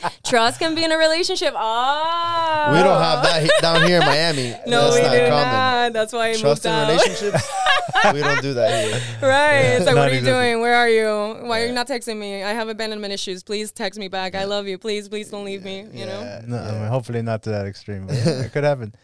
[0.03, 0.09] Oh.
[0.33, 1.53] Trust can be in a relationship.
[1.55, 2.71] Oh.
[2.73, 4.55] We don't have that he- down here in Miami.
[4.67, 5.53] No, That's we not do common.
[5.53, 5.93] not.
[5.93, 6.89] That's why I Trust moved in out.
[6.89, 7.51] relationships.
[8.15, 9.29] we don't do that here.
[9.29, 9.77] right.
[9.77, 10.49] It's like, Not what are you exactly.
[10.49, 10.61] doing?
[10.63, 11.47] Where are you?
[11.47, 12.43] Why are you not texting me?
[12.43, 13.43] I have abandonment issues.
[13.43, 14.35] Please text me back.
[14.35, 14.79] I love you.
[14.79, 15.81] Please, please don't leave me.
[15.93, 16.21] You know?
[16.23, 18.07] Yeah, no, I mean, hopefully not to that extreme.
[18.07, 18.95] But yeah, it could happen.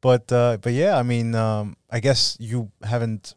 [0.00, 3.34] But uh, but yeah, I mean, um, I guess you haven't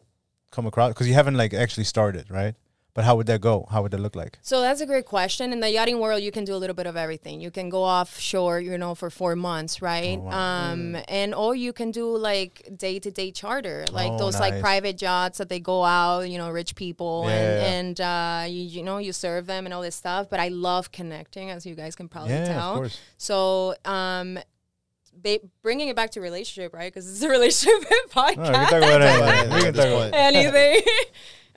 [0.52, 2.54] come across because you haven't like actually started, right?
[2.92, 3.66] But how would that go?
[3.70, 4.38] How would that look like?
[4.42, 5.52] So that's a great question.
[5.52, 7.40] In the yachting world, you can do a little bit of everything.
[7.40, 10.18] You can go offshore, you know, for four months, right?
[10.20, 14.40] Oh, Um, and or you can do like day to day charter, like Oh, those
[14.40, 17.78] like private yachts that they go out, you know, rich people, Yeah, and yeah.
[17.78, 20.28] and uh, you you know you serve them and all this stuff.
[20.28, 22.70] But I love connecting, as you guys can probably Yeah, tell.
[22.72, 23.00] of course.
[23.18, 24.38] So um.
[25.22, 26.90] Ba- bringing it back to relationship, right?
[26.90, 27.74] Because it's a relationship
[28.10, 29.54] podcast No, we can talk about anything.
[29.54, 30.08] We can talk point.
[30.08, 30.82] about anything.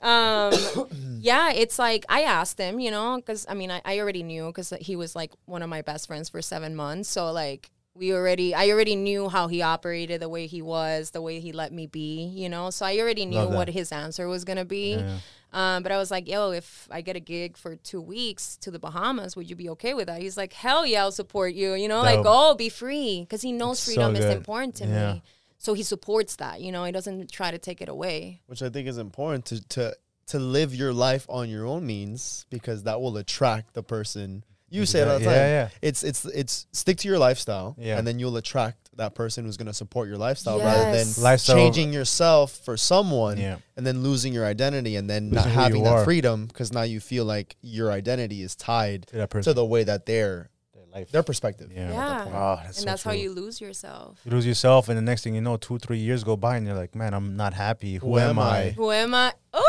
[0.04, 0.52] Um,
[1.20, 4.46] yeah, it's like I asked him, you know, because I mean, I, I already knew
[4.46, 7.08] because he was like one of my best friends for seven months.
[7.08, 11.22] So like we already, I already knew how he operated, the way he was, the
[11.22, 12.70] way he let me be, you know.
[12.70, 14.96] So I already knew what his answer was gonna be.
[14.96, 15.18] Yeah.
[15.52, 18.72] Um, but I was like, yo, if I get a gig for two weeks to
[18.72, 20.20] the Bahamas, would you be okay with that?
[20.20, 21.74] He's like, hell yeah, I'll support you.
[21.74, 22.26] You know, like, Dope.
[22.26, 23.20] oh, be free.
[23.20, 25.12] Because he knows It's so freedom is important to Yeah.
[25.12, 25.22] me.
[25.58, 28.42] So he supports that, you know, he doesn't try to take it away.
[28.46, 32.46] which I think is important to to to live your life on your own means
[32.50, 34.42] because that will attract the person.
[34.70, 35.48] You say it all the Yeah, time.
[35.48, 35.68] yeah.
[35.82, 37.98] It's it's it's stick to your lifestyle, Yeah.
[37.98, 41.56] and then you'll attract that person who's going to support your lifestyle rather than Lifestyle-
[41.56, 43.56] changing yourself for someone Yeah.
[43.76, 46.04] and then losing your identity and then Losing not having that are.
[46.04, 49.50] freedom because now you feel like your identity is tied To that person.
[49.50, 50.50] to the way that they're Their
[50.94, 51.10] life.
[51.10, 51.70] their perspective.
[51.74, 51.90] Yeah.
[51.90, 52.24] Yeah.
[52.28, 54.20] Oh, that's and so that's how you lose yourself.
[54.24, 56.66] You lose yourself, and the next thing you know, two, three years go by, and
[56.66, 57.96] you're like, man, I'm not happy.
[57.96, 58.70] Who, am I?
[58.70, 59.32] Who am I?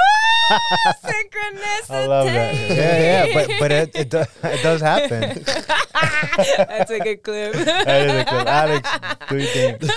[0.48, 1.90] Oh, synchronicity.
[1.90, 2.54] I love that.
[2.70, 5.44] Yeah, yeah, but but it it, do, it does happen.
[6.68, 7.54] That's a good clip.
[7.54, 8.90] that is a good Alex.
[9.28, 9.90] Do your thing.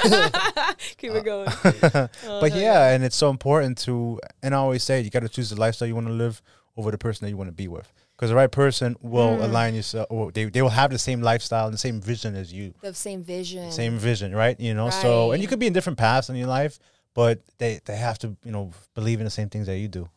[0.97, 1.51] Keep it going.
[1.63, 5.29] but oh, yeah, and it's so important to, and I always say, you got to
[5.29, 6.41] choose the lifestyle you want to live
[6.79, 9.45] over the person that you want to be with, because the right person will Mm.
[9.45, 12.53] align yourself, or they they will have the same lifestyle and the same vision as
[12.53, 13.71] you, The same vision.
[13.71, 14.59] same vision, right?
[14.59, 15.51] You know, so and you Right.
[15.51, 16.79] could be in different paths in your life,
[17.15, 20.09] but they they have to, you know, believe in the same things that you do.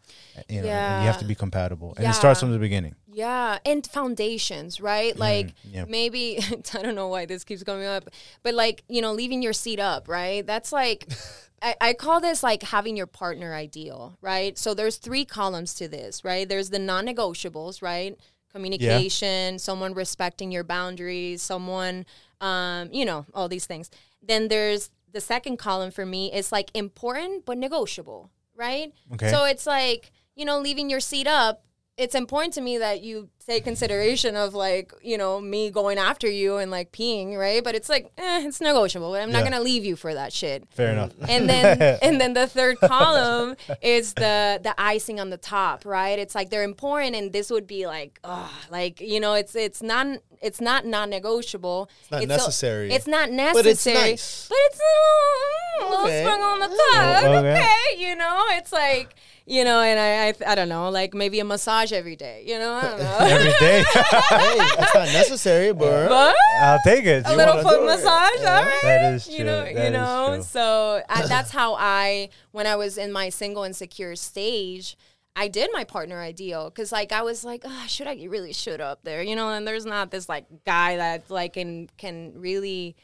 [0.50, 2.96] You know, and you have to be compatible, and it starts from the beginning.
[3.14, 5.16] Yeah, and foundations, right?
[5.16, 5.86] Like Mm, yeah.
[5.88, 6.40] maybe
[6.74, 8.10] I don't know why this keeps coming up,
[8.42, 10.46] but like you know, leaving your seat up, right?
[10.48, 11.08] That's like
[11.62, 14.58] I, I call this like having your partner ideal, right?
[14.58, 16.48] So there's three columns to this, right?
[16.48, 18.18] There's the non-negotiables, right?
[18.52, 22.06] Communication, someone respecting your boundaries, someone,
[22.42, 23.90] um, you know, all these things.
[24.22, 28.94] Then there's the second column for me is like important but negotiable, right?
[29.14, 29.30] Okay.
[29.30, 31.64] So it's like, you know, leaving your seat up.
[31.98, 36.30] It's important to me that you take consideration of like, you know, me going after
[36.30, 37.64] you and like peeing, right?
[37.64, 39.14] But it's like, eh, it's negotiable.
[39.14, 39.52] I'm not Yeah.
[39.52, 40.64] gonna leave you for that shit.
[40.72, 41.12] Fair enough.
[41.30, 46.18] And then and then the third column is the the icing on the top, right?
[46.18, 49.82] It's like they're important and this would be like, oh, like, you know, it's it's
[49.84, 50.08] not
[50.42, 51.90] it's not non-negotiable.
[52.04, 52.92] It's not so- necessary.
[52.94, 54.48] it's not necessary But it's nice.
[54.50, 56.24] But it's a little, Okay.
[56.24, 57.24] little sprung on the top.
[57.26, 57.52] Oh, okay.
[57.52, 57.72] okay.
[57.98, 59.14] You know, it's like,
[59.52, 62.58] you know, and I, I I don't know, like maybe a massage every day, you
[62.58, 62.74] know?
[62.74, 63.18] I don't know.
[63.20, 63.84] Every day,
[64.30, 67.26] hey, it's not necessary, but but I'll take it.
[67.28, 68.80] a You little foot massage, all right.
[68.84, 70.42] That is You know, That you know.
[70.42, 74.96] So I, that's how I, when I was in my single and secure stage,
[75.36, 78.80] I did my partner ideal because like I was like, oh, should I really should
[78.80, 79.50] up there, you know?
[79.52, 82.96] And there's not this like guy that like can can really.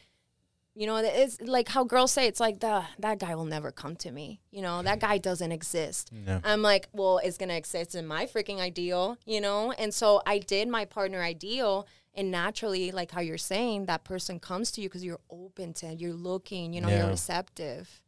[0.80, 3.96] You know, it's like how girls say it's like the that guy will never come
[3.98, 4.40] to me.
[4.52, 6.12] You know, that guy doesn't exist.
[6.12, 6.40] Yeah.
[6.44, 9.72] I'm like, well, it's gonna exist in my freaking ideal, you know?
[9.72, 14.40] And so I did my partner ideal and naturally, like how you're saying, that person
[14.40, 17.00] comes to you because you're open to it, you're looking, you know, Yeah.
[17.02, 18.02] you're receptive.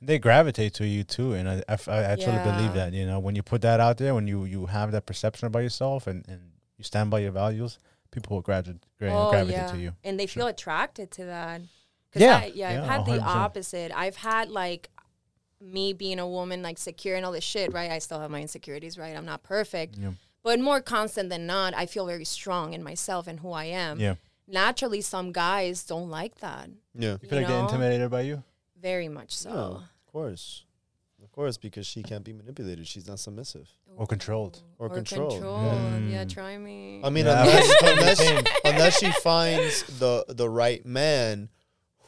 [0.00, 3.20] they gravitate to you too and i, I, I- I truly believe that you know
[3.20, 6.18] when you put that out there when you you have that perception about yourself and,
[6.28, 6.40] and
[6.76, 7.78] you stand by your values
[8.10, 11.60] people will oh, gravitate, gravitate to you Oh, And they feel attracted to that.
[12.12, 12.36] 'Cause Yeah.
[12.38, 13.22] I, yeah, I've had the 100%.
[13.26, 13.92] opposite.
[13.94, 14.90] I've had like
[15.60, 17.90] me being a woman, like secure and all this shit, right?
[17.90, 19.16] I still have my insecurities, right?
[19.16, 19.96] I'm not perfect.
[19.96, 20.10] Yeah.
[20.42, 24.00] But more constant than not, I feel very strong in myself and who I am.
[24.00, 24.16] yeah
[24.48, 26.68] Naturally, some guys don't like that.
[26.94, 27.54] yeah, you feel like know?
[27.62, 28.42] get intimidated by you
[28.80, 29.50] Very much so.
[29.50, 30.64] No, of course,
[31.22, 32.86] of course, because she can't be manipulated.
[32.88, 33.70] She's not submissive.
[33.96, 35.32] or controlled Or controlled.
[35.34, 35.62] controlled.
[36.10, 36.32] Yeah, Mm.
[36.32, 37.00] try me.
[37.04, 41.50] I mean, Yeah, unless, unless, unless she finds the the right man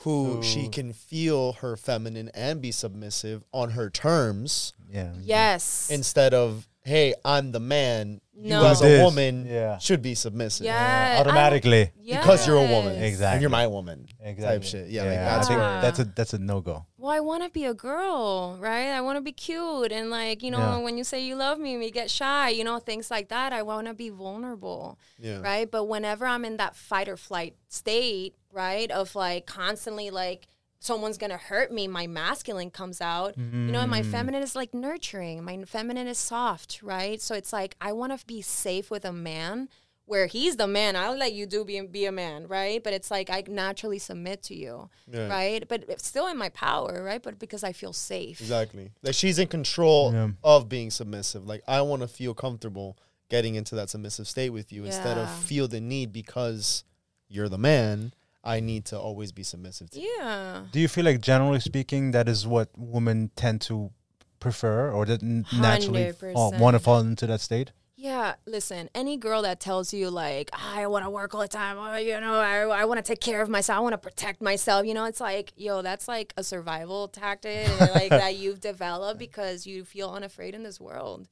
[0.00, 5.88] who she can feel her feminine and be submissive on her terms yeah yes.
[5.90, 8.60] instead of hey i'm the man No.
[8.60, 9.78] you as a woman yeah.
[9.78, 11.14] should be submissive Yeah.
[11.16, 13.32] I- automatically because you're a woman Exactly.
[13.34, 16.38] and you're my woman exactly type shit yeah, like that's think that's a that's a
[16.38, 18.88] no-go Well, I want to be a girl, right?
[18.90, 19.92] I want to be cute.
[19.92, 20.78] And, like, you know, Yeah.
[20.78, 23.52] when you say you love me, we get shy, you know, things like that.
[23.52, 25.70] I want to be vulnerable, yeah right?
[25.70, 30.46] But whenever I'm in that fight or flight state, right, of like constantly like
[30.80, 33.36] someone's gonna hurt me, my masculine comes out.
[33.38, 34.10] You know, and my Mm.
[34.10, 35.42] feminine is like nurturing.
[35.42, 37.20] My feminine is soft, right?
[37.20, 39.68] So it's like I want to be safe with a man
[40.06, 40.94] where he's the man.
[40.96, 42.84] I'll let you do be be a man, right?
[42.84, 45.28] But it's like I naturally submit to you, Yeah.
[45.28, 45.66] right?
[45.66, 47.22] But it's still in my power, right?
[47.22, 48.38] But because I feel safe.
[48.42, 48.92] Exactly.
[49.02, 50.28] Like she's in control Yeah.
[50.42, 51.46] of being submissive.
[51.46, 52.98] Like I want to feel comfortable
[53.30, 56.84] getting into that submissive state with you instead of feel the need because
[57.26, 58.12] you're the man.
[58.44, 60.00] I need to always be submissive to.
[60.00, 60.64] Yeah.
[60.70, 63.90] Do you feel like, generally speaking, that is what women tend to
[64.38, 67.72] prefer, or that n- naturally want to fall into that state?
[67.96, 71.78] Yeah, listen, any girl that tells you like I want to work all the time,
[71.78, 74.42] or, you know, I, I want to take care of myself, I want to protect
[74.42, 79.18] myself, you know, it's like, yo, that's like a survival tactic like that you've developed
[79.18, 81.28] because you feel unafraid in this world,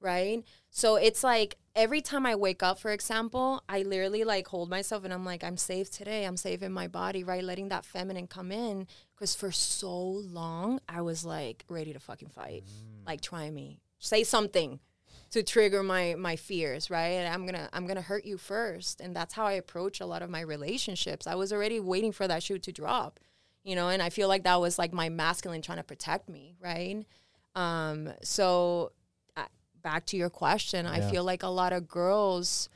[0.00, 0.42] right?
[0.70, 5.04] So it's like every time I wake up, for example, I literally like hold myself
[5.04, 6.24] and I'm like, I'm safe today.
[6.24, 7.42] I'm safe in my body, right?
[7.44, 8.86] Letting that feminine come in.
[9.14, 12.64] Because for so long I was like ready to fucking fight,
[13.06, 14.80] like try me, say something
[15.30, 17.08] to trigger my my fears right?
[17.08, 19.00] And i'm gonna i'm gonna hurt you first.
[19.00, 21.26] And that's how i approach a lot of my relationships.
[21.26, 23.20] I was already waiting for that shoe to drop
[23.64, 23.88] you know?
[23.88, 27.04] And i feel like that was like my masculine trying to protect me right?
[27.54, 28.92] Um so
[29.88, 32.68] back to your question i feel like a lot of girls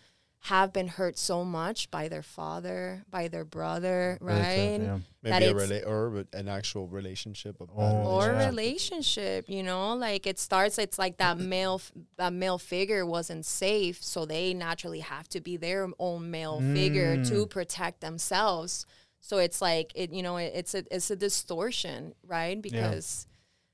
[0.45, 4.81] have been hurt so much by their father by their brother Really tough, right?
[4.81, 4.99] yeah.
[5.23, 7.55] That Maybe a it's- rela- or an actual relationship.
[7.61, 8.47] A Oh, or Yeah.
[8.49, 9.95] relationship you know?
[10.07, 14.55] Like it starts it's like that male f- that male figure wasn't safe so they
[14.55, 17.51] naturally have to be their own male figure to Mm.
[17.51, 18.87] protect themselves.
[19.29, 22.57] So it's like it you know it, it's a it's a distortion right?
[22.69, 23.27] Because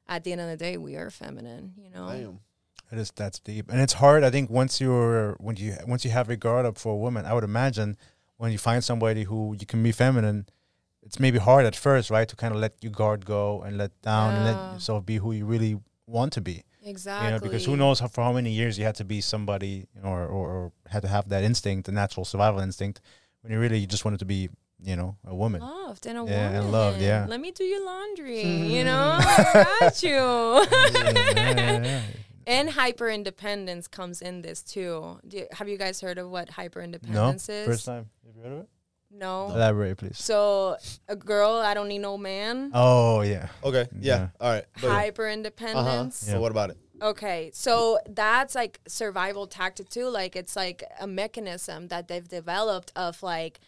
[0.08, 2.40] at the end of the day we are feminine you know
[2.92, 4.22] It is that's deep, and it's hard.
[4.22, 7.32] I think once you're when you once you have regard up for a woman, I
[7.34, 7.96] would imagine
[8.36, 10.46] when you find somebody who you can be feminine,
[11.02, 13.90] it's maybe hard at first, right, to kind of let your guard go and let
[14.02, 16.62] down and let yourself be who you really want to be.
[16.84, 19.20] exactly You know, because who knows how, for how many years you had to be
[19.20, 23.00] somebody, or, or or had to have that instinct, the natural survival instinct,
[23.40, 24.48] when you really just wanted to be,
[24.80, 25.60] you know, a woman.
[25.60, 27.26] loved and a Yeah, woman and loved, yeah.
[27.28, 28.42] let me do your laundry
[28.76, 32.02] you know i got you yeah, yeah, yeah.
[32.46, 35.18] And hyper independence comes in this too.
[35.26, 37.66] Do you- have you guys heard of what hyper No, independence is?
[37.66, 38.08] first time.
[38.24, 38.68] Have you heard of it?
[39.10, 39.46] No.
[39.46, 40.18] Elaborate, please.
[40.18, 40.76] So
[41.08, 42.70] a girl, I don't need no man.
[42.74, 43.48] Oh yeah.
[43.64, 43.88] Okay.
[44.00, 44.16] Yeah.
[44.16, 44.28] Yeah.
[44.40, 44.64] All right.
[44.80, 45.32] But, Hyper uh-huh.
[45.32, 46.16] independence.
[46.18, 46.78] So what about it?
[47.00, 50.08] Okay, so that's like survival tactic too.
[50.08, 53.60] Like it's like a mechanism that they've developed of like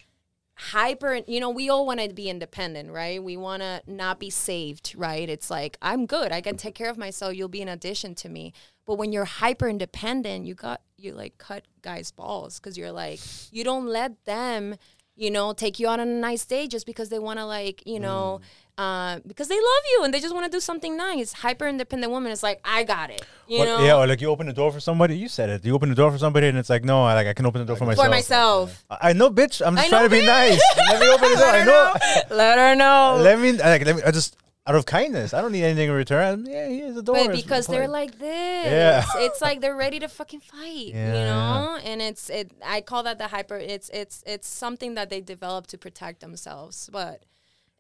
[0.58, 1.20] hyper.
[1.26, 3.22] You know, we all want to be independent, right?
[3.22, 5.28] We want to not be saved, right?
[5.28, 6.32] It's like I'm good.
[6.32, 7.34] I can take care of myself.
[7.34, 8.52] You'll be an addition to me.
[8.84, 13.20] But when you're hyper independent, you got you like cut guys' balls because you're like
[13.52, 14.76] you don't let them.
[15.14, 17.84] You know, take you out on a nice day just because they want to, like,
[17.84, 18.67] you know, mm.
[18.78, 21.32] Uh, because they love you and they just want to do something nice.
[21.32, 23.24] Hyper independent woman is like, I got it.
[23.48, 25.16] You know, yeah, or like you open the door for somebody.
[25.16, 25.64] You said it.
[25.64, 27.60] You open the door for somebody, and it's like, no, I like I can open
[27.60, 28.06] the door for myself.
[28.06, 28.84] for myself.
[28.90, 29.66] I I know, bitch.
[29.66, 30.26] I'm just trying to be bitch.
[30.26, 30.60] nice.
[30.76, 31.46] Let me open the door.
[31.48, 32.36] I know.
[32.36, 33.20] Let her know.
[33.22, 34.02] Let me like let me.
[34.04, 34.36] I just
[34.68, 35.32] out of kindness.
[35.32, 36.44] I don't need anything in return.
[36.46, 37.14] Yeah, here's the door.
[37.16, 39.02] but because they're like this, Yeah.
[39.16, 41.78] it's like they're ready to fucking fight, Yeah, you know.
[41.82, 42.52] And it's it.
[42.64, 43.56] I call that the hyper.
[43.56, 46.90] It's it's it's something that they develop to protect themselves.
[46.92, 47.22] But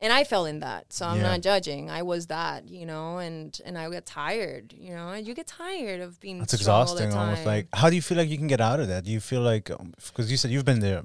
[0.00, 1.22] and I fell in that, so I'm Yeah.
[1.30, 1.90] not judging.
[1.90, 5.08] I was that, you know, and and I get tired, you know.
[5.10, 7.18] And you get tired of being That's strong all the exhausting.
[7.18, 9.04] Almost like, how do you feel like you can get out of that?
[9.04, 9.70] Do you feel like
[10.06, 11.02] because you said you've been there?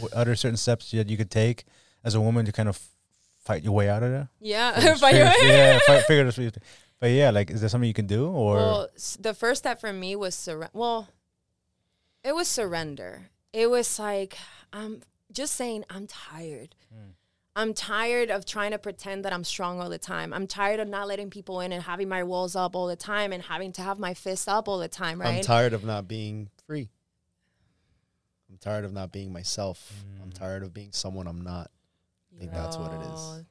[0.00, 1.64] What other certain steps that you could take
[2.04, 2.80] as a woman to kind of
[3.44, 4.28] fight your way out of there?
[4.40, 4.72] yeah.
[5.00, 6.38] By the way- yeah, fight, figure this.
[7.00, 8.56] But yeah, like, is there something you can do or?
[8.56, 8.88] Well,
[9.20, 10.70] the first step for me was surrender.
[10.72, 11.08] Well,
[12.24, 13.30] it was surrender.
[13.52, 14.36] It was like
[14.72, 16.74] I'm just saying I'm tired.
[16.92, 17.10] Hmm.
[17.58, 20.32] I'm tired of trying to pretend that I'm strong all the time.
[20.32, 23.32] I'm tired of not letting people in and having my walls up all the time
[23.32, 25.38] and having to have my fists up all the time, right?
[25.38, 26.88] I'm tired of not being free.
[28.48, 30.04] I'm tired of not being myself.
[30.22, 30.34] I'm Mm.
[30.34, 31.72] tired of being someone I'm not.
[32.32, 33.44] I think that's what it is.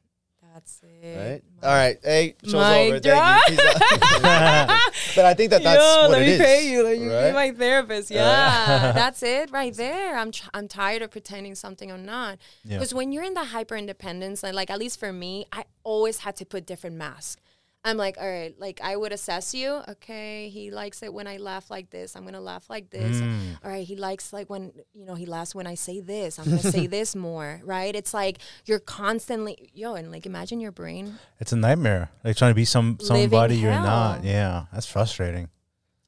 [0.57, 1.17] Yo, That's it.
[1.17, 1.43] Right?
[1.61, 1.97] My- All right.
[2.03, 2.99] Hey, show's Mic over.
[2.99, 3.57] Thank you.
[5.15, 6.39] But I think that that's Yo, what let it me is.
[6.41, 6.83] pay you.
[6.83, 7.27] Let you right?
[7.29, 8.11] be my therapist.
[8.11, 10.15] Uh, yeah, that's it right there.
[10.17, 12.37] I'm tr- I'm tired of pretending something I'm not.
[12.63, 12.77] Yeah.
[12.77, 16.19] Because when you're in the hyper independence, and like at least for me, I always
[16.19, 17.41] had to put different masks.
[17.87, 19.81] I'm like, all right, like I would assess you.
[19.87, 22.17] Okay, he likes it when I laugh like this.
[22.17, 23.15] I'm gonna laugh like this.
[23.15, 23.57] Mm.
[23.63, 26.37] All right, he likes like when you know he laughs when I say this.
[26.37, 27.61] I'm gonna say this more.
[27.63, 27.95] Right?
[27.95, 31.15] It's like you're constantly yo, and like imagine your brain.
[31.39, 32.11] It's a nightmare.
[32.25, 34.25] Like trying to be some somebody you're not.
[34.25, 35.47] Yeah, that's frustrating.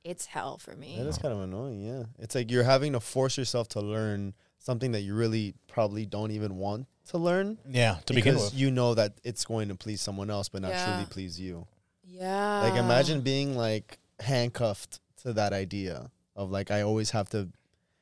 [0.03, 0.97] It's hell for me.
[0.97, 1.81] That is kind of annoying.
[1.81, 6.05] Yeah, it's like you're having to force yourself to learn something that you really probably
[6.05, 8.59] don't even want to learn Yeah, to begin because with.
[8.59, 10.85] you know that it's going to please someone else, but not Yeah.
[10.85, 11.67] truly please you.
[12.03, 12.61] Yeah.
[12.61, 17.49] Like imagine being like handcuffed to that idea of like I always have to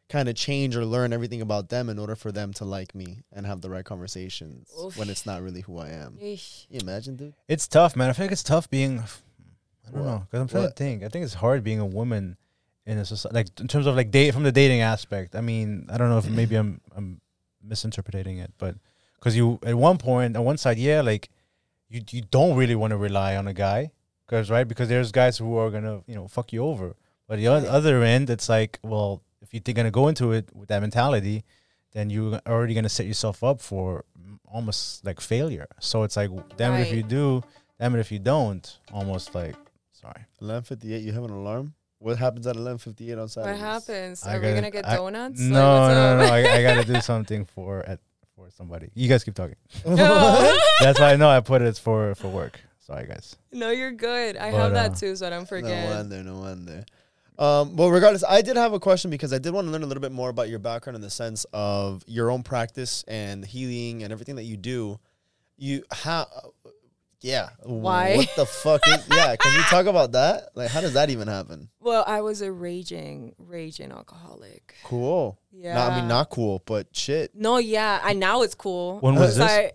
[0.10, 3.24] kind of change or learn everything about them in order for them to like me
[3.34, 4.97] and have the right conversations Oof.
[4.97, 6.18] when it's not really who I am.
[6.22, 6.66] Yeesh.
[6.70, 7.34] You imagine, dude?
[7.49, 8.10] It's tough, man.
[8.10, 8.99] I feel like it's tough being.
[8.99, 10.05] I don't What?
[10.05, 10.76] know because I'm trying What?
[10.78, 11.03] to think.
[11.03, 12.38] I think it's hard being a woman
[12.86, 15.36] in a society, like in terms of like date from the dating aspect.
[15.36, 17.20] I mean, I don't know if maybe I'm I'm
[17.62, 18.76] misinterpreting it, but
[19.18, 21.30] because you at one point on one side, yeah, like
[21.89, 23.91] you you don't really want to rely on a guy,
[24.26, 26.95] because right, because there's guys who are gonna you know fuck you over.
[27.28, 27.65] But the Right.
[27.65, 31.43] other end, it's like, well, if you're gonna go into it with that mentality,
[31.91, 34.05] then you're already gonna set yourself up for
[34.45, 35.68] almost like failure.
[35.80, 37.43] So it's like, damn it if you do,
[37.80, 38.65] damn it if you don't.
[38.93, 39.55] Almost like,
[39.91, 40.26] sorry.
[40.41, 41.03] Eleven fifty eight.
[41.03, 41.74] You have an alarm.
[41.99, 43.59] What happens at eleven fifty eight on Saturday?
[43.59, 44.22] What Saturdays?
[44.22, 44.24] happens?
[44.26, 45.39] I Are we gotta- gonna get I- donuts?
[45.39, 46.34] No, Like, what's no, no.
[46.34, 47.99] I, I gotta do something for at
[48.38, 48.89] for somebody.
[48.93, 49.55] You guys keep talking.
[49.83, 52.59] That's why I know I put it for for work.
[52.79, 53.35] Sorry, guys.
[53.51, 54.38] no, you're good.
[54.38, 55.89] I But, have that uh, too, so I don't No forget.
[55.89, 56.85] wonder, no wonder.
[57.39, 59.85] Um, well, regardless, I did have a question because I did want to learn a
[59.85, 64.03] little bit more about your background in the sense of your own practice and healing
[64.03, 64.99] and everything that you do.
[65.57, 66.27] You how,
[67.22, 67.49] yeah.
[67.63, 68.18] Why?
[68.18, 68.82] What the fuck?
[68.88, 69.36] Is, yeah.
[69.36, 70.49] Can you talk about that?
[70.55, 71.70] Like, how does that even happen?
[71.80, 74.76] Well, I was a raging, raging alcoholic.
[74.84, 75.39] Cool.
[75.51, 75.74] Yeah.
[75.76, 77.32] Not, I mean, not cool, but shit.
[77.36, 78.99] No, yeah, I now it's cool.
[78.99, 79.49] When was Because this?
[79.49, 79.72] I-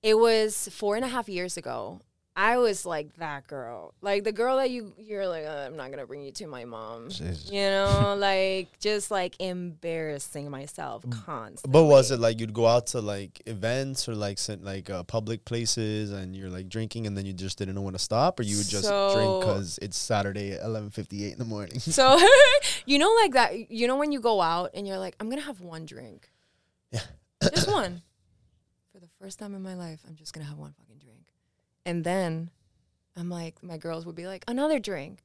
[0.00, 2.00] it was four and a half years ago.
[2.40, 5.90] I was like that girl, like the girl that you you're like, "Uh, I'm not
[5.90, 7.08] gonna bring you to my mom.
[7.10, 7.50] Jesus.
[7.50, 11.24] You know, like just like embarrassing myself Mm.
[11.24, 11.72] constantly.
[11.72, 15.44] But was it like you'd go out to like events or like like uh, public
[15.44, 18.44] places and you're like drinking and then you just didn't know when to stop, or
[18.44, 21.80] you would just drink because it's Saturday at eleven fifty eight in the morning?
[21.80, 22.16] So,
[22.86, 23.70] you know, like that.
[23.70, 26.30] You know, when you go out and you're like, I'm gonna have one drink.
[26.92, 27.00] Yeah.
[27.52, 28.02] just one.
[28.92, 30.87] For the first time in my life, I'm just gonna have one fucking drink.
[31.88, 32.50] And then,
[33.16, 35.22] I'm like, my girls would be like, another drink,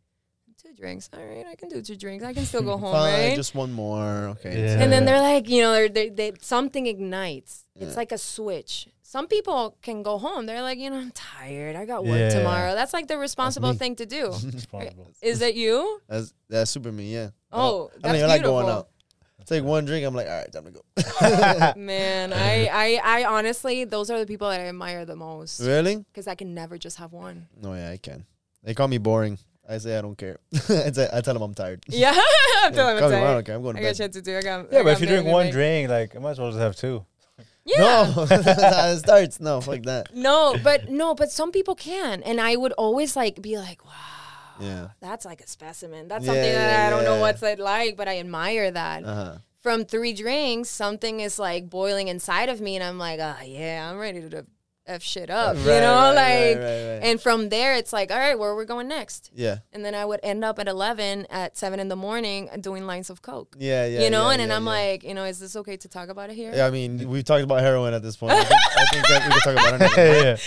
[0.61, 1.09] two drinks.
[1.13, 2.23] All right, I can do two drinks.
[2.23, 3.35] I can still go home, Fine, right?
[3.35, 4.03] just one more.
[4.33, 4.63] Okay.
[4.63, 4.81] Yeah.
[4.81, 7.65] and then they're like, you know, they're, they they something ignites.
[7.75, 8.87] It's like a switch.
[9.01, 10.45] Some people can go home.
[10.47, 11.75] They're like, you know, I'm tired.
[11.75, 12.29] I got work Yeah.
[12.29, 12.73] tomorrow.
[12.75, 14.33] That's like the responsible thing to do.
[15.21, 15.99] Is that you?
[16.07, 17.29] That's that's super me, yeah.
[17.51, 18.89] Oh, I Oh, don't- I don't that's even like going beautiful.
[19.43, 19.47] Out.
[19.47, 21.73] Take one drink, I'm like, all right, time to go.
[21.79, 22.67] Man, I,
[23.03, 25.97] I, I honestly, those are the people that I admire the most really?
[25.97, 27.47] because I can never just have one.
[27.61, 28.25] No, yeah, I can.
[28.63, 29.37] They call me boring.
[29.67, 30.39] I say I don't care.
[30.53, 30.57] I,
[30.91, 31.83] say, I tell them I'm tired.
[31.87, 32.09] Yeah,
[32.63, 33.55] I'm Yeah, telling call me, I don't care.
[33.55, 33.97] I'm going I to got bed.
[33.97, 34.37] shit to do.
[34.37, 34.59] I got.
[34.59, 35.53] I Yeah, but got if you drink one make.
[35.53, 37.05] drink, like I might as well just have two.
[37.65, 38.11] yeah.
[38.15, 39.39] No, it starts.
[39.39, 40.13] No, fuck that.
[40.13, 43.91] No, but no, but some people can, and I would always like be like, wow.
[44.59, 44.87] Yeah.
[45.01, 46.07] That's like a specimen.
[46.07, 47.21] That's Yeah, something that I don't know yeah.
[47.21, 49.03] what's it like, but I admire that.
[49.03, 49.37] Uh huh.
[49.61, 53.89] From three drinks, something is like boiling inside of me, and I'm like, oh yeah,
[53.89, 54.45] I'm ready to
[54.85, 56.57] f shit up, you know, like.
[57.03, 59.31] And from there, it's like, all right, where are we going next?
[59.33, 62.85] yeah, And then I would end up at 11 at 7 in the morning doing
[62.85, 63.55] lines of coke.
[63.59, 64.01] yeah, yeah.
[64.03, 64.69] you know, yeah, and then yeah, I'm yeah.
[64.71, 66.51] like, you know, is this okay to talk about it here?
[66.53, 68.33] Yeah, I mean, we've talked about heroin at this point.
[68.33, 70.37] I think, I think that we can talk about yeah.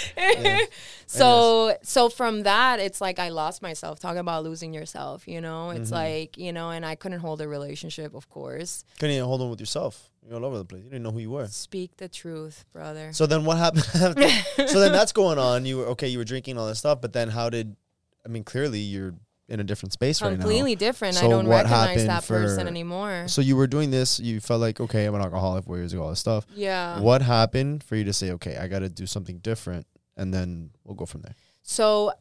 [0.42, 0.58] Yeah.
[1.06, 5.70] so so from that it's like i lost myself talking about losing yourself you know
[5.70, 5.94] it's Mm-hmm.
[5.94, 9.50] like you know and i couldn't hold a relationship of course Couldn't even hold on
[9.50, 10.10] with yourself.
[10.26, 10.82] You're all over the place.
[10.84, 11.46] You didn't know who you were.
[11.46, 13.84] speak the truth brother So then what happened?
[13.84, 14.12] so
[14.80, 15.64] then that's going on.
[15.64, 16.08] You were okay.
[16.08, 17.76] You were drinking all this stuff, but then how did?
[18.24, 19.14] I mean, clearly you're
[19.48, 20.36] in a different space right now.
[20.38, 24.18] completely different i don't recognize that person anymore So you were doing this.
[24.18, 25.64] You felt like okay, I'm an alcoholic.
[25.64, 26.46] Four years ago, all this stuff.
[26.54, 30.34] yeah What happened for you to say, okay, I got to do something different, and
[30.34, 31.36] then we'll go from there.
[31.62, 32.12] So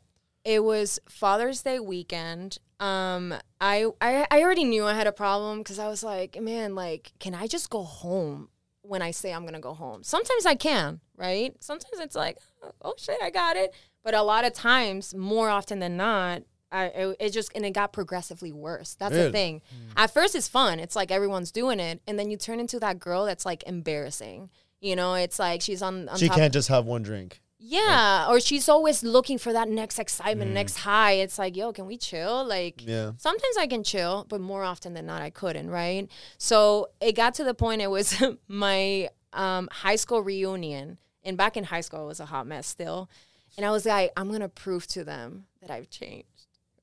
[0.46, 2.60] it was Father's Day weekend.
[2.80, 6.76] Um, I, I I already knew I had a problem because I was like, man,
[6.76, 8.50] like, can I just go home
[8.84, 10.04] when I say I'm gonna go home?
[10.04, 11.56] Sometimes I can, right?
[11.62, 12.38] Sometimes it's like,
[12.82, 13.74] oh shit, I got it.
[14.04, 17.72] But a lot of times, more often than not, I it, it just and it
[17.72, 18.96] got progressively worse.
[18.96, 19.28] That's Really?
[19.28, 19.62] the thing.
[19.98, 20.80] At first, it's fun.
[20.80, 24.50] It's like everyone's doing it, and then you turn into that girl that's like embarrassing.
[24.82, 26.10] You know, it's like she's on.
[26.10, 27.42] on She can't just have one drink.
[27.68, 31.14] Yeah, or she's always looking for that next excitement, next high.
[31.14, 32.46] It's like, yo, can we chill?
[32.46, 33.14] Like, Yeah.
[33.18, 36.08] sometimes I can chill, but more often than not, I couldn't, right?
[36.38, 40.98] So it got to the point, it was my um, high school reunion.
[41.24, 43.10] And back in high school, it was a hot mess still.
[43.58, 46.28] And I was like, I'm going to prove to them that I've changed.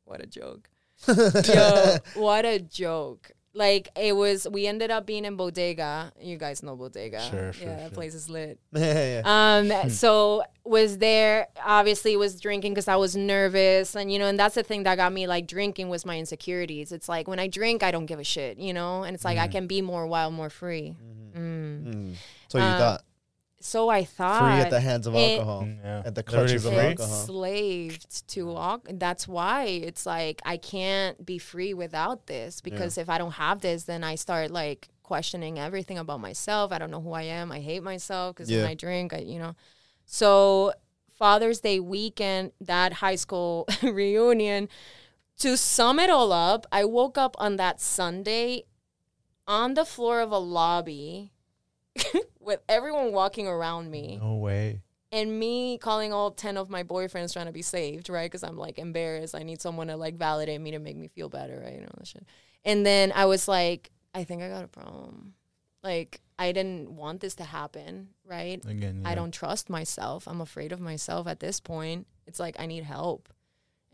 [0.04, 0.68] What a joke.
[1.08, 3.30] Yo, what a joke.
[3.54, 6.12] Like, it was, we ended up being in Bodega.
[6.20, 7.20] You guys know Bodega.
[7.30, 8.58] Sure, sure, Yeah, that place is lit.
[8.72, 9.22] yeah.
[9.24, 9.82] yeah.
[9.84, 14.38] Um, so was there obviously was drinking because I was nervous and you know, and
[14.38, 16.92] that's the thing that got me like drinking was my insecurities.
[16.92, 19.38] It's like when I drink, I don't give a shit, you know, and it's like
[19.38, 20.96] I can be more wild, more free.
[21.36, 21.84] Mm.
[21.84, 22.14] Mm.
[22.48, 23.02] So you Um, thought.
[23.64, 26.02] So I thought free at the hands of it- alcohol, Mm, yeah.
[26.04, 27.20] at the Literally clutches of alcohol.
[27.20, 28.80] enslaved to alcohol.
[28.98, 33.60] That's why it's like I can't be free without this because if I don't have
[33.60, 36.72] this, then I start like questioning everything about myself.
[36.72, 37.52] I don't know who I am.
[37.52, 38.62] I hate myself because Yeah.
[38.62, 39.54] when I drink, I you know.
[40.06, 40.72] So
[41.12, 44.68] Father's Day weekend, that high school reunion.
[45.38, 48.64] To sum it all up, I woke up on that Sunday
[49.46, 51.32] on the floor of a lobby
[52.40, 54.80] with everyone walking around me No way.
[55.10, 58.30] and me calling all 10 of my boyfriends trying to be saved, right?
[58.30, 59.34] Because I'm like embarrassed.
[59.34, 61.74] I need someone to like validate me to make me feel better, right?
[61.74, 62.24] You know, that shit.
[62.64, 65.34] And then I was like, I think I got a problem.
[65.82, 68.64] Like, I didn't want this to happen, right?
[68.64, 70.28] Again, I don't trust myself.
[70.28, 72.06] I'm afraid of myself at this point.
[72.26, 73.28] It's like I need help.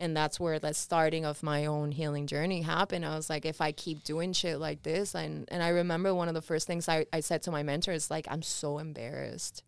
[0.00, 3.04] And that's where the starting of my own healing journey happened.
[3.04, 6.28] I was like, if I keep doing shit like this, and and I remember one
[6.28, 9.64] of the first things I, I said to my mentor is like, I'm so embarrassed.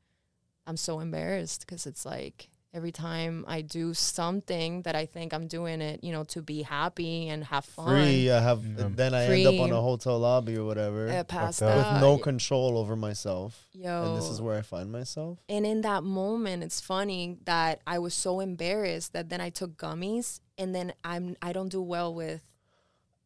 [0.66, 5.46] I'm so embarrassed because it's like every time I do something that I think I'm
[5.46, 7.88] doing it, you know, to be happy and have fun.
[7.88, 8.64] Free, I have.
[8.64, 8.88] Yeah.
[8.90, 11.76] Then I end up on a hotel lobby or whatever uh, past up.
[11.76, 15.38] with no control over myself, yo, and this is where I find myself.
[15.48, 19.76] And in that moment, it's funny that I was so embarrassed that then I took
[19.76, 22.42] gummies, and then I'm I don't do well with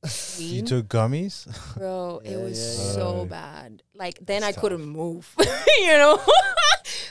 [0.39, 1.47] You took gummies?
[1.77, 2.21] bro.
[2.25, 2.93] Yeah, it was yeah, yeah.
[2.93, 3.83] so bad.
[3.95, 6.17] Like then that's I couldn't move, you know.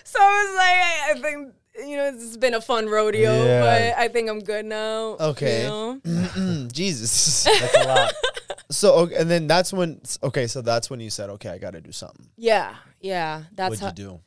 [0.04, 3.62] so I was like, I, I think you know it's been a fun rodeo, Yeah.
[3.62, 5.12] but I think I'm good now.
[5.12, 5.64] you Okay.
[5.64, 6.00] know?
[6.72, 7.44] Jesus.
[7.60, 8.14] That's a lot.
[8.72, 11.72] so okay, and then that's when okay, so that's when you said, okay, I got
[11.72, 12.28] to do something.
[12.38, 13.44] Yeah, yeah.
[13.56, 14.20] That's What'd you do?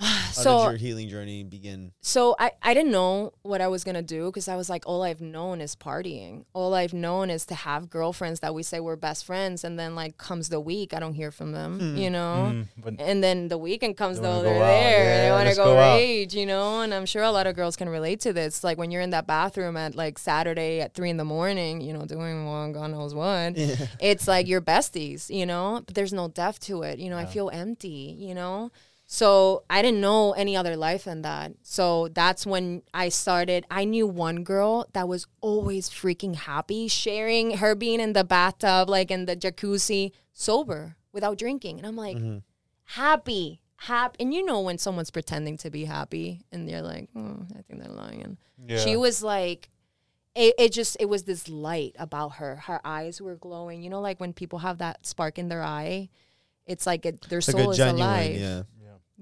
[0.00, 1.92] How so did your healing journey begin?
[2.00, 5.02] So I, I didn't know what I was gonna do because I was like, all
[5.02, 6.44] I've known is partying.
[6.54, 9.94] All I've known is to have girlfriends that we say we're best friends, and then
[9.94, 12.64] like comes the week, I don't hear from them, you know.
[12.82, 14.66] Mm, And then the weekend comes though they're go out.
[14.68, 15.96] there, they want to go, go out.
[15.96, 16.80] rage, you know.
[16.80, 18.64] And I'm sure a lot of girls can relate to this.
[18.64, 21.92] Like when you're in that bathroom at like Saturday at three in the morning, you
[21.92, 23.54] know, doing one God knows what.
[24.00, 25.82] It's like your besties, you know.
[25.84, 27.18] But there's no depth to it, you know.
[27.18, 28.70] I feel empty, you know.
[29.12, 31.54] So I didn't know any other life than that.
[31.62, 33.66] So that's when I started.
[33.68, 38.88] I knew one girl that was always freaking happy, sharing her being in the bathtub,
[38.88, 41.78] like in the jacuzzi, sober, without drinking.
[41.78, 42.38] And I'm like, mm-hmm.
[42.84, 44.16] happy, happy.
[44.20, 47.82] And you know when someone's pretending to be happy and they're like, oh, I think
[47.82, 48.38] they're lying.
[48.78, 49.70] She was like,
[50.36, 52.54] it, it just, it was this light about her.
[52.54, 53.82] Her eyes were glowing.
[53.82, 56.10] You know, like when people have that spark in their eye,
[56.64, 58.62] it's like it, their It's like soul a is genuine, alive yeah.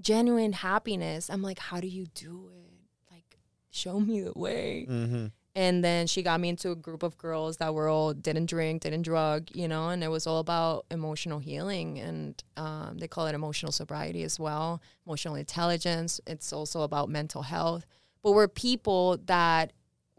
[0.00, 1.28] Genuine happiness.
[1.30, 3.12] I'm like, how do you do it?
[3.12, 3.38] Like,
[3.70, 4.86] show me the way.
[4.88, 5.26] Mm-hmm.
[5.54, 8.82] And then she got me into a group of girls that were all didn't drink,
[8.82, 11.98] didn't drug, you know, and it was all about emotional healing.
[11.98, 16.20] And um, they call it emotional sobriety as well, emotional intelligence.
[16.28, 17.86] It's also about mental health.
[18.22, 19.72] But we're people that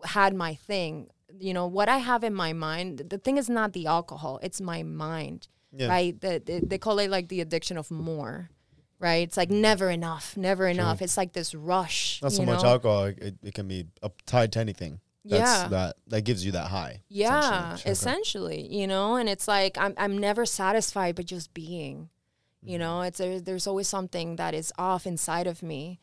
[0.03, 1.07] had my thing.
[1.39, 4.59] You know, what I have in my mind, the thing is not the alcohol, it's
[4.59, 5.87] my mind Yeah.
[5.87, 6.19] right?
[6.19, 8.49] The, the, they call it like the addiction of more,
[8.99, 9.27] right?
[9.27, 11.01] It's like never enough, never enough.
[11.01, 12.19] It's like this rush.
[12.21, 12.69] Not so much know?
[12.69, 13.05] alcohol.
[13.05, 13.87] It, it can be
[14.25, 14.99] tied to anything.
[15.25, 15.67] That's, Yeah.
[15.69, 17.01] That that gives you that high.
[17.09, 17.91] Yeah, essentially.
[17.91, 22.09] essentially, you know, and it's like I'm I'm never satisfied but just being.
[22.61, 22.79] You Mm-hmm.
[22.79, 25.99] know, it's there, there's always something that is off inside of me.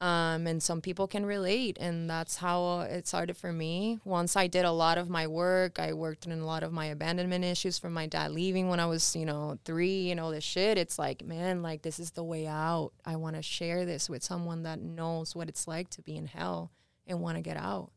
[0.00, 3.98] Um, and some people can relate, and that's how it started for me.
[4.04, 6.86] Once I did a lot of my work, I worked in a lot of my
[6.86, 10.44] abandonment issues from my dad leaving when I was, you know, three and all this
[10.44, 10.78] shit.
[10.78, 12.92] It's like, man, like this is the way out.
[13.04, 16.26] I want to share this with someone that knows what it's like to be in
[16.26, 16.70] hell
[17.08, 17.90] and want to get out.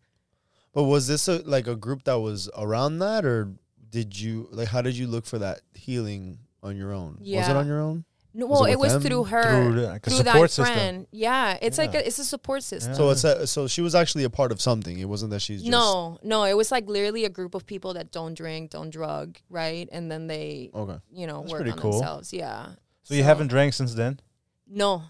[0.73, 3.53] But was this a, like a group that was around that, or
[3.91, 4.69] did you like?
[4.69, 7.17] How did you look for that healing on your own?
[7.41, 8.05] Was it on your own?
[8.33, 9.01] No, Was well, it it, was them?
[9.01, 10.65] through her, Through like through that system.
[10.65, 11.07] friend.
[11.11, 12.93] Yeah, it's like a, it's a support system.
[12.95, 14.97] So it's a, so she was actually a part of something.
[14.99, 17.93] It wasn't that she's just no, no, it was like literally a group of people
[17.95, 19.89] that don't drink, don't drug, right?
[19.91, 20.97] And then they, Okay.
[21.11, 21.91] you know, That's work on cool.
[21.91, 22.31] themselves.
[22.31, 22.69] Yeah.
[23.03, 24.21] So you haven't drank since then?
[24.65, 25.03] No,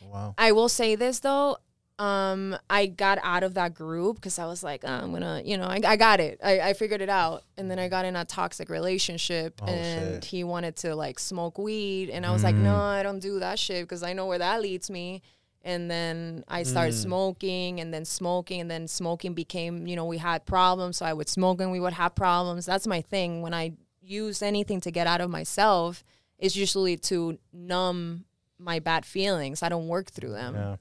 [0.00, 0.34] Wow.
[0.38, 1.56] I will say this though.
[1.98, 5.56] Um, I got out of that group because I was like, oh, I'm gonna, you
[5.56, 6.38] know, I, I got it.
[6.44, 7.42] I, I figured it out.
[7.56, 10.24] And then I got in a toxic relationship Oh, and shit.
[10.26, 12.10] he wanted to like smoke weed.
[12.10, 14.62] And I was like, no, I don't do that shit because I know where that
[14.62, 15.22] leads me.
[15.62, 20.18] And then I started smoking and then smoking and then smoking became, you know, we
[20.18, 20.98] had problems.
[20.98, 22.64] So I would smoke and we would have problems.
[22.64, 23.42] That's my thing.
[23.42, 26.04] When I use anything to get out of myself,
[26.38, 28.24] it's usually to numb
[28.56, 29.62] my bad feelings.
[29.64, 30.54] I don't work through them.
[30.54, 30.76] Yeah.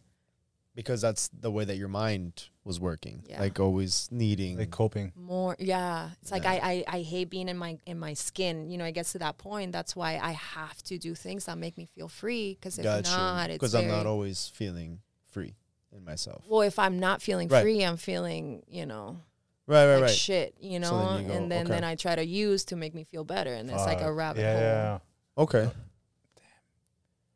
[0.78, 3.24] Because that's the way that your mind was working.
[3.28, 3.40] Yeah.
[3.42, 4.58] Like always needing.
[4.60, 5.12] Like coping.
[5.16, 8.78] more yeah it's like I, I i hate being in my in my skin you
[8.78, 11.78] know it gets to that point that's why i have to do things that make
[11.78, 15.00] me feel free because if not it's Because I'm not always feeling
[15.32, 15.56] free
[15.96, 16.44] in myself.
[16.48, 17.64] well if i'm not feeling Right.
[17.64, 19.22] free i'm feeling you know
[19.66, 20.12] Right, right, like right.
[20.12, 21.74] shit you know So then you go, and then okay.
[21.76, 24.42] then i try to use to make me feel better and it's like a rabbit
[24.42, 25.00] yeah, hole Yeah.
[25.44, 25.72] Okay.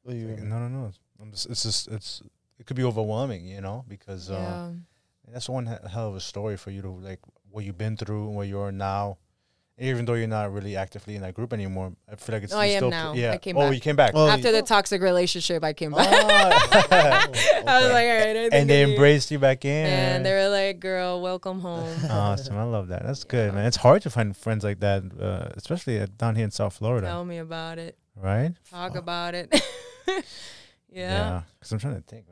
[0.03, 0.91] What do you- No, no, no.
[1.21, 2.21] I'm just, it's just it's
[2.61, 4.69] it could be overwhelming, you know, because uh,
[5.27, 8.35] that's one hell of a story for you to like what you've been through and
[8.35, 9.17] where you are now.
[9.79, 12.57] Even though you're not really actively in that group anymore, I feel like it's Oh,
[12.57, 13.13] you I am still now.
[13.13, 13.31] yeah.
[13.31, 13.73] I came oh, back.
[13.73, 14.11] you came back.
[14.13, 17.27] Oh, after you- the toxic relationship i came back Ah.
[17.65, 19.87] i was like all right I think and they I embraced you back in.
[19.87, 22.57] and they were like girl welcome home awesome.
[22.57, 23.01] I love that.
[23.03, 23.31] That's Yeah.
[23.31, 23.65] good, man.
[23.65, 27.07] It's hard to find friends like that, uh, especially uh, down here in South Florida,
[27.07, 28.53] tell me about it right?
[28.69, 29.01] talk Fuck.
[29.01, 29.49] about it
[30.07, 30.21] yeah.
[30.93, 32.30] Yeah, because I'm trying to think, man.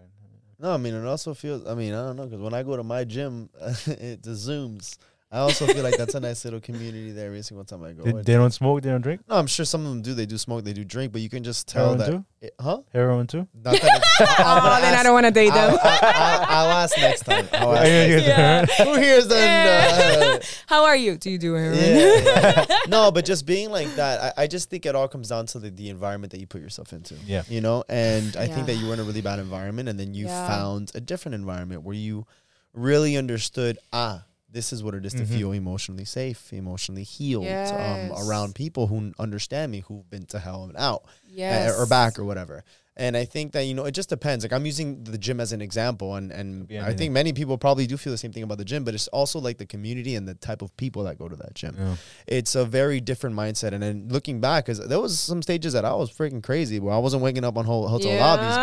[0.60, 1.66] No, I mean, it also feels.
[1.66, 3.50] I mean, I don't know, because when I go to my gym,
[3.88, 4.98] it Zooms.
[5.32, 8.02] I also feel like that's a nice little community there every single time I go.
[8.04, 9.22] They, they don't smoke, they don't drink.
[9.30, 10.16] no, I'm sure some of them do.
[10.16, 12.10] They do smoke, they do drink, but you can just tell Heroin that.
[12.10, 12.26] too.
[12.42, 12.82] It, huh?
[12.92, 13.48] Heroin too.
[13.54, 15.78] Not that it's, I'm Oh, gonna then I don't want to date them.
[15.84, 17.48] I'll, I'll, I'll ask next time.
[17.54, 18.86] I'll ask Yeah, next yeah, Yeah.
[18.86, 20.24] Who here's then?
[20.24, 21.16] Uh, How are you?
[21.16, 21.78] Do you do heroin?
[21.80, 22.78] yeah, yeah.
[22.88, 25.60] no, but just being like that, I, I just think it all comes down to
[25.60, 27.14] the, the environment that you put yourself into.
[27.28, 27.44] Yeah.
[27.48, 30.16] You know, and I think that you were in a really bad environment, and then
[30.16, 30.48] you Yeah.
[30.48, 32.26] found a different environment where you
[32.74, 35.28] really understood, ah, this is what it is to Mhm.
[35.28, 37.72] feel emotionally safe, emotionally healed, Yes.
[37.72, 41.72] um, around people who understand me, who've been to hell and out Yes.
[41.74, 42.64] uh, or back or whatever.
[43.00, 44.44] And I think that you know it just depends.
[44.44, 46.98] Like I'm using the gym as an example, and and be I anything.
[46.98, 49.40] think many people probably do feel the same thing about the gym, but it's also
[49.40, 51.76] like the community and the type of people that go to that gym.
[51.80, 51.96] Yeah.
[52.28, 53.72] It's a very different mindset.
[53.72, 56.94] And then looking back, because there was some stages that I was freaking crazy, where
[56.94, 58.56] I wasn't waking up on ho- hotel lobbies,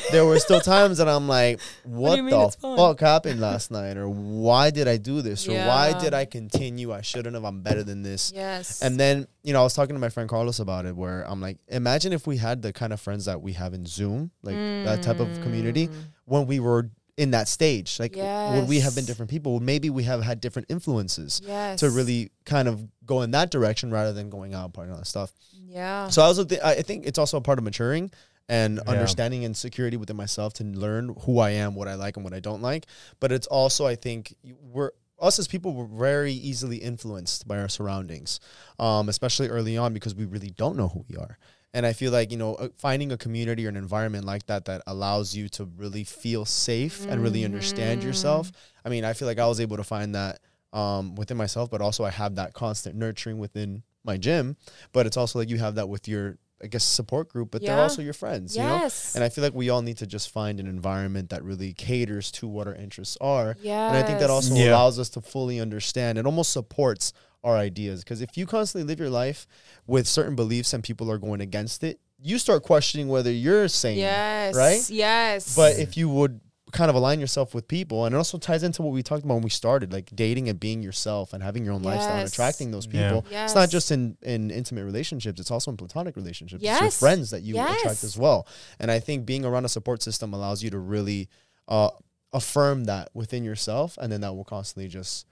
[0.00, 3.40] but there were still times that I'm like, what, you mean it's the fuck happened
[3.40, 3.96] last night?
[3.96, 5.48] Or why did I do this?
[5.48, 6.92] Or why did I continue?
[6.92, 7.44] I shouldn't have.
[7.44, 8.32] I'm better than this.
[8.34, 8.80] yes.
[8.82, 11.40] And then, you know, I was talking to my friend Carlos about it where I'm
[11.40, 14.56] like, imagine if we had the kind of friends that we have in Zoom, like
[14.56, 15.92] that type of community, Mm.
[16.24, 18.00] when we were in that stage.
[18.00, 19.60] Like, would we have been different people?
[19.60, 21.80] Maybe we have had different influences Yes.
[21.80, 24.98] to really kind of go in that direction rather than going out partying and all
[24.98, 25.32] that stuff.
[25.68, 26.08] Yeah.
[26.08, 28.10] So I also thi- I I think it's also a part of maturing
[28.48, 28.90] and Yeah.
[28.90, 32.32] understanding and security within myself to learn who I am, what I like and what
[32.34, 32.86] I don't like.
[33.20, 34.34] But it's also I think
[34.72, 38.40] we're us as people we're very easily influenced by our surroundings,
[38.80, 41.38] um, especially early on because we really don't know who we are.
[41.74, 44.66] And I feel like you know uh, finding a community or an environment like that
[44.66, 48.52] that allows you to really feel safe and really understand yourself.
[48.84, 50.40] I mean, I feel like I was able to find that
[50.72, 54.56] um, within myself, but also I have that constant nurturing within my gym.
[54.92, 57.80] But it's also like you have that with your, I guess, support group, but they're
[57.80, 58.78] also your friends, you know?
[59.14, 62.30] And I feel like we all need to just find an environment that really caters
[62.32, 63.56] to what our interests are.
[63.62, 63.86] yes.
[63.88, 64.70] And I think that also Yeah.
[64.70, 66.18] allows us to fully understand.
[66.18, 67.12] It almost supports
[67.44, 68.02] our ideas.
[68.04, 69.46] Because if you constantly live your life
[69.86, 73.98] with certain beliefs and people are going against it, you start questioning whether you're sane.
[73.98, 74.54] Yes.
[74.54, 74.88] right?
[74.90, 75.56] Yes.
[75.56, 76.40] But if you would
[76.70, 79.34] kind of align yourself with people, and it also ties into what we talked about
[79.34, 82.70] when we started, like dating and being yourself and having your own lifestyle and attracting
[82.70, 83.08] those Yeah.
[83.08, 83.26] people.
[83.30, 83.50] yes.
[83.50, 86.62] It's not just in, in intimate relationships, it's also in platonic relationships.
[86.62, 86.98] It's your Yes.
[86.98, 88.46] friends that you attract as well.
[88.78, 91.28] And I think being around a support system allows you to really
[91.68, 91.90] uh,
[92.32, 95.26] affirm that within yourself, and then that will constantly just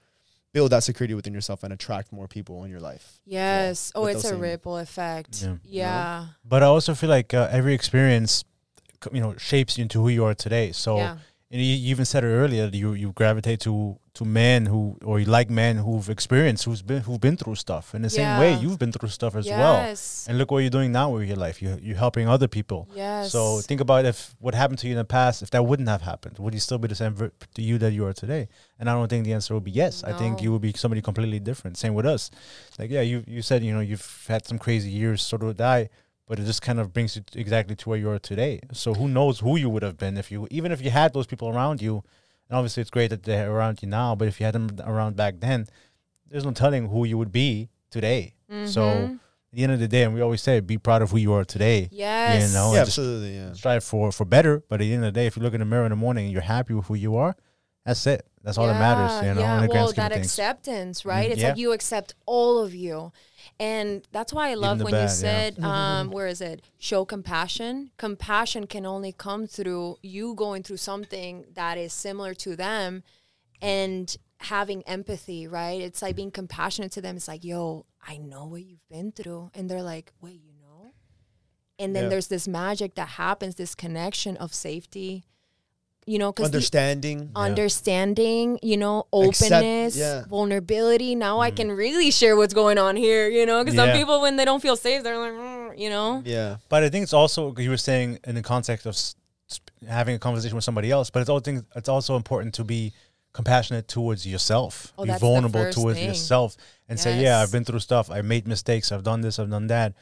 [0.52, 3.20] build that security within yourself and attract more people in your life.
[3.24, 3.92] Yes.
[3.94, 5.42] Oh, it's a same- ripple effect.
[5.42, 5.56] Yeah.
[5.64, 6.26] Yeah.
[6.44, 8.44] But I also feel like uh, every experience,
[9.12, 10.72] you know, shapes you into who you are today.
[10.72, 11.16] So yeah.
[11.52, 12.66] And you, you even said it earlier.
[12.70, 16.82] that You you gravitate to to men who or you like men who've experienced, who's
[16.82, 17.94] been who've been through stuff.
[17.94, 19.76] In the same way, you've been through stuff as well.
[20.28, 21.60] And look what you're doing now with your life.
[21.62, 22.88] You you're helping other people.
[22.94, 23.32] Yes.
[23.32, 26.02] So think about if what happened to you in the past, if that wouldn't have
[26.02, 28.48] happened, would you still be the same ver- to you that you are today?
[28.78, 30.04] And I don't think the answer would be yes.
[30.04, 31.76] I think you would be somebody completely different.
[31.78, 32.30] Same with us.
[32.78, 35.88] Like yeah, you you said you know you've had some crazy years, sort of I.
[36.30, 38.60] But it just kind of brings you exactly to where you are today.
[38.72, 41.26] So who knows who you would have been if you even if you had those
[41.26, 42.04] people around you.
[42.48, 44.14] And obviously it's great that they're around you now.
[44.14, 45.66] But if you had them around back then,
[46.28, 48.34] there's no telling who you would be today.
[48.76, 49.14] So Mhm.
[49.14, 51.32] at the end of the day, and we always say, be proud of who you
[51.32, 52.54] are today yes.
[52.54, 53.34] know, yeah, absolutely.
[53.34, 53.52] Yeah.
[53.52, 54.62] strive for for better.
[54.68, 55.96] But at the end of the day, if you look in the mirror in the
[56.06, 57.34] morning and you're happy with who you are,
[57.84, 58.26] that's it.
[58.42, 59.26] That's all that matters.
[59.26, 59.56] You know, yeah.
[59.56, 61.28] in the grand well, that of acceptance, right?
[61.28, 61.32] Mhm.
[61.32, 61.48] It's Yeah.
[61.50, 63.12] like you accept all of you,
[63.58, 65.08] and that's why I love the when you bad, yeah.
[65.14, 66.62] said, um, "Where is it?
[66.78, 72.56] Show compassion." Compassion can only come through you going through something that is similar to
[72.56, 73.02] them,
[73.60, 75.82] and having empathy, right?
[75.82, 77.16] It's like being compassionate to them.
[77.16, 80.94] It's like, "Yo, I know what you've been through," and they're like, "Wait, you know?"
[81.78, 82.08] And then Yeah.
[82.10, 85.24] there's this magic that happens, this connection of safety
[86.06, 87.30] you know, because Understanding.
[87.36, 90.24] understanding, you know, Accept- openness, yeah.
[90.28, 91.14] vulnerability.
[91.14, 93.86] Now I can really share what's going on here, you know, because Yeah.
[93.92, 96.22] some people when they don't feel safe, they're like, "Mm," you know.
[96.24, 96.56] Yeah.
[96.68, 98.96] But I think it's also you were saying in the context of
[99.88, 101.10] having a conversation with somebody else.
[101.10, 102.92] But it's also things, it's also important to be
[103.32, 106.08] compassionate towards yourself, Oh, be vulnerable towards thing.
[106.08, 106.56] yourself,
[106.88, 108.10] and say, "Yeah, I've been through stuff.
[108.10, 108.90] I've made mistakes.
[108.90, 109.38] I've done this.
[109.38, 109.92] I've done that."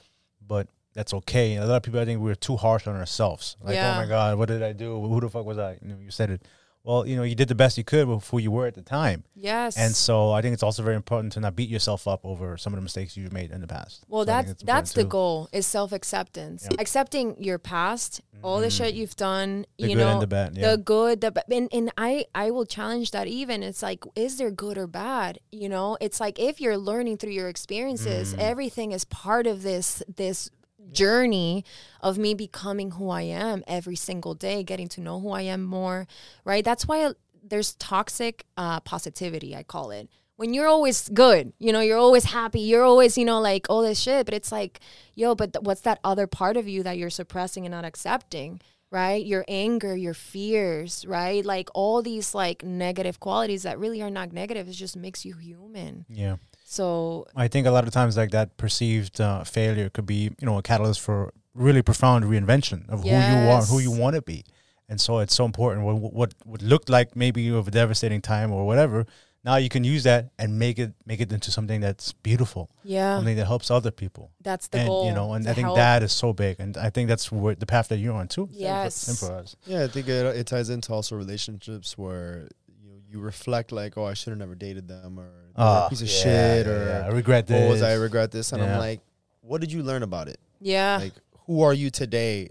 [0.47, 0.69] But
[0.99, 1.49] that's okay.
[1.57, 3.57] A lot of people, I think, we're too harsh on ourselves.
[3.63, 3.93] Like, Yeah.
[3.95, 4.91] "Oh my God, what did I do?
[5.11, 6.43] Who the fuck was I?" You know, you said it.
[6.85, 8.87] Well, you know, you did the best you could with who you were at the
[9.01, 9.25] time.
[9.35, 9.77] Yes.
[9.77, 12.73] And so I think it's also very important to not beat yourself up over some
[12.73, 14.05] of the mistakes you've made in the past.
[14.09, 15.09] Well, So that's that's the too.
[15.19, 16.81] goal is self acceptance, Yeah.
[16.81, 19.67] accepting your past, all the shit you've done.
[19.79, 20.57] The you know, the bad.
[20.57, 20.71] Yeah.
[20.71, 23.27] the good, the bad, and, and I I will challenge that.
[23.27, 25.41] Even it's like, is there good or bad?
[25.53, 28.39] You know, it's like if you're learning through your experiences, Mm.
[28.39, 30.49] everything is part of this this
[30.93, 31.65] journey
[32.01, 35.65] of me becoming who I am every single day, getting to know who I am
[35.65, 36.07] more.
[36.45, 36.65] Right.
[36.65, 37.13] That's why
[37.43, 39.57] there's toxic uh, positivity.
[39.57, 40.09] I call it
[40.39, 43.83] when you're always good, you know, you're always happy, you're always, you know, like all
[43.83, 44.25] this shit.
[44.25, 44.79] But it's like,
[45.17, 48.61] yo, but th- what's that other part of you that you're suppressing and not accepting?
[48.93, 49.27] Right?
[49.27, 51.45] Your anger, your fears, right?
[51.45, 54.69] Like all these like negative qualities that really are not negative.
[54.69, 56.07] It just makes you human.
[56.09, 56.37] yeah.
[56.71, 60.45] So I think a lot of times like that perceived uh, failure could be, you
[60.47, 64.23] know, a catalyst for really profound reinvention of who you are, who you want to
[64.23, 64.45] be.
[64.87, 65.87] And so it's so important.
[65.87, 69.07] What what what looked like maybe you have a devastating time or whatever.
[69.45, 73.17] Now you can use that and make it make it into something that's beautiful, yeah,
[73.17, 74.31] something that helps other people.
[74.43, 75.07] that's the and goal.
[75.07, 75.77] you know, and I think help.
[75.77, 78.51] that is so big, and I think that's where the path that you're on too.
[78.53, 78.95] Yes.
[78.95, 79.57] Same for us.
[79.65, 82.49] Yeah, I think it, it ties into also relationships where
[82.83, 85.71] you know, you reflect like, oh, I should have never dated them, or they're a
[85.71, 87.07] Ah, piece of yeah, shit, yeah, or yeah.
[87.07, 87.67] I regret this.
[87.67, 88.53] oh, was I regret this?
[88.53, 88.73] And Yeah.
[88.75, 89.01] I'm like,
[89.43, 90.39] what did you learn about it?
[90.61, 91.13] yeah, Like,
[91.47, 92.51] who are you today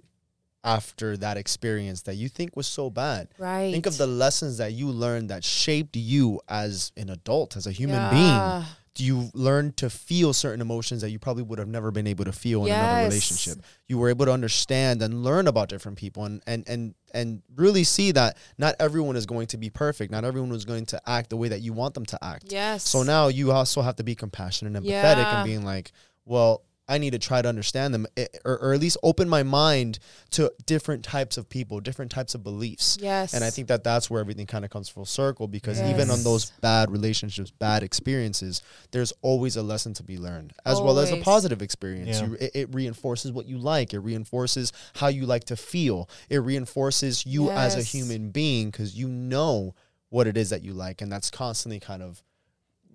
[0.63, 3.27] after that experience that you think was so bad?
[3.37, 3.71] right.
[3.71, 7.71] Think of the lessons that you learned that shaped you as an adult, as a
[7.71, 8.65] human being.
[8.99, 12.31] You learn to feel certain emotions that you probably would have never been able to
[12.31, 13.59] feel in another relationship?
[13.87, 17.83] You were able to understand and learn about different people and, and and and really
[17.83, 20.11] see that not everyone is going to be perfect.
[20.11, 22.51] Not everyone is going to act the way that you want them to act.
[22.51, 22.83] Yes.
[22.87, 25.37] So now you also have to be compassionate and empathetic Yeah.
[25.41, 25.91] and being like,
[26.25, 29.43] well, I need to try to understand them eh, or, or at least open my
[29.43, 29.99] mind
[30.31, 32.97] to different types of people, different types of beliefs.
[33.01, 33.33] Yes.
[33.33, 36.23] And I think that that's where everything kind of comes full circle because even on
[36.23, 38.61] those bad relationships, bad experiences,
[38.91, 42.21] there's always a lesson to be learned, as well as a positive experience.
[42.21, 42.27] Yeah.
[42.27, 43.93] You, it, it reinforces what you like.
[43.93, 46.09] It reinforces how you like to feel.
[46.29, 49.75] It reinforces you as a human being because you know
[50.09, 52.23] what it is that you like, and that's constantly kind of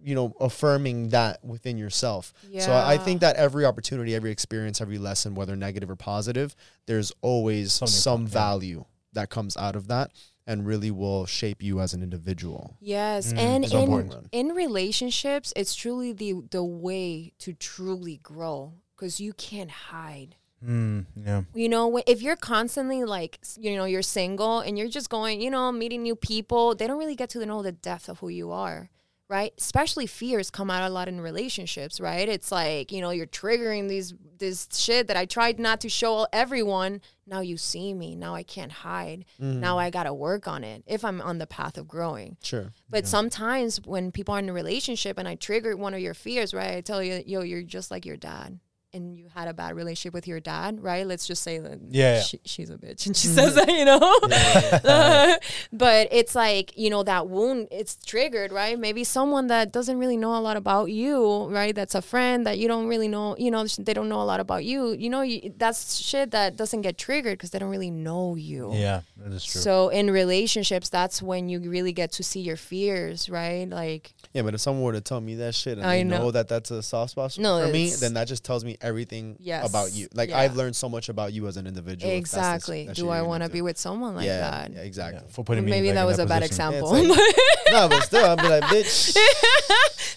[0.05, 2.61] you know affirming that within yourself yeah.
[2.65, 6.55] so I, I think that every opportunity every experience every lesson whether negative or positive
[6.87, 8.33] there's always Something some fun, yeah.
[8.33, 10.11] value that comes out of that
[10.47, 14.29] and really will shape you as an individual Yes, Mm, and so in important.
[14.33, 20.37] in relationships, it's truly the the way to truly grow because you can't hide.
[20.65, 21.43] Mm, yeah.
[21.55, 25.51] You know, if you're constantly like, you know, you're single and you're just going, you
[25.51, 28.53] know, meeting new people, they don't really get to know the depth of who you
[28.53, 28.89] are,
[29.33, 29.55] right?
[29.57, 32.29] Especially fears come out a lot in relationships, right?
[32.29, 36.27] It's like, you know, you're triggering these this shit that I tried not to show
[36.35, 37.01] everyone.
[37.27, 38.15] Now you see me.
[38.15, 39.25] Now I can't hide.
[39.39, 39.79] Now mm-hmm.
[39.79, 42.37] I got to work on it if I'm on the path of growing.
[42.43, 46.13] sure But sometimes when people are in a relationship and I trigger one of your
[46.13, 46.77] fears, right?
[46.77, 48.61] I tell you, yo, you're just like your dad.
[48.95, 51.07] And you had a bad relationship with your dad, right?
[51.07, 52.21] Let's just say that Yeah, yeah.
[52.21, 53.37] She, she's a bitch and she mm-hmm.
[53.37, 55.39] says that, you know?
[55.73, 58.79] but it's like, you know, that wound, it's triggered, right?
[58.79, 61.75] Maybe someone that doesn't really know a lot about you, right?
[61.75, 64.41] That's a friend that you don't really know, you know, they don't know a lot
[64.41, 64.93] about you.
[64.93, 68.73] You know, you, that's shit that doesn't get triggered because they don't really know you.
[68.75, 69.63] Yeah, that is true.
[69.63, 73.69] So in relationships, that's when you really get to see your fears, right?
[73.69, 76.19] Like, yeah but if someone were to tell me that shit and I I know.
[76.19, 76.31] know.
[76.31, 79.37] that that's a soft spot No, for me it's- then that just tells me everything
[79.41, 80.39] Yes, about you like yeah.
[80.41, 82.89] i've learned so much about you as an individual if that's the s- exactly.
[82.95, 84.73] Do I want to be with someone like yeah, that?
[84.73, 86.73] yeah exactly yeah, for putting me Maybe like, that in was a bad position.
[86.75, 86.93] example.
[86.95, 89.17] it's no but still I'd be like bitch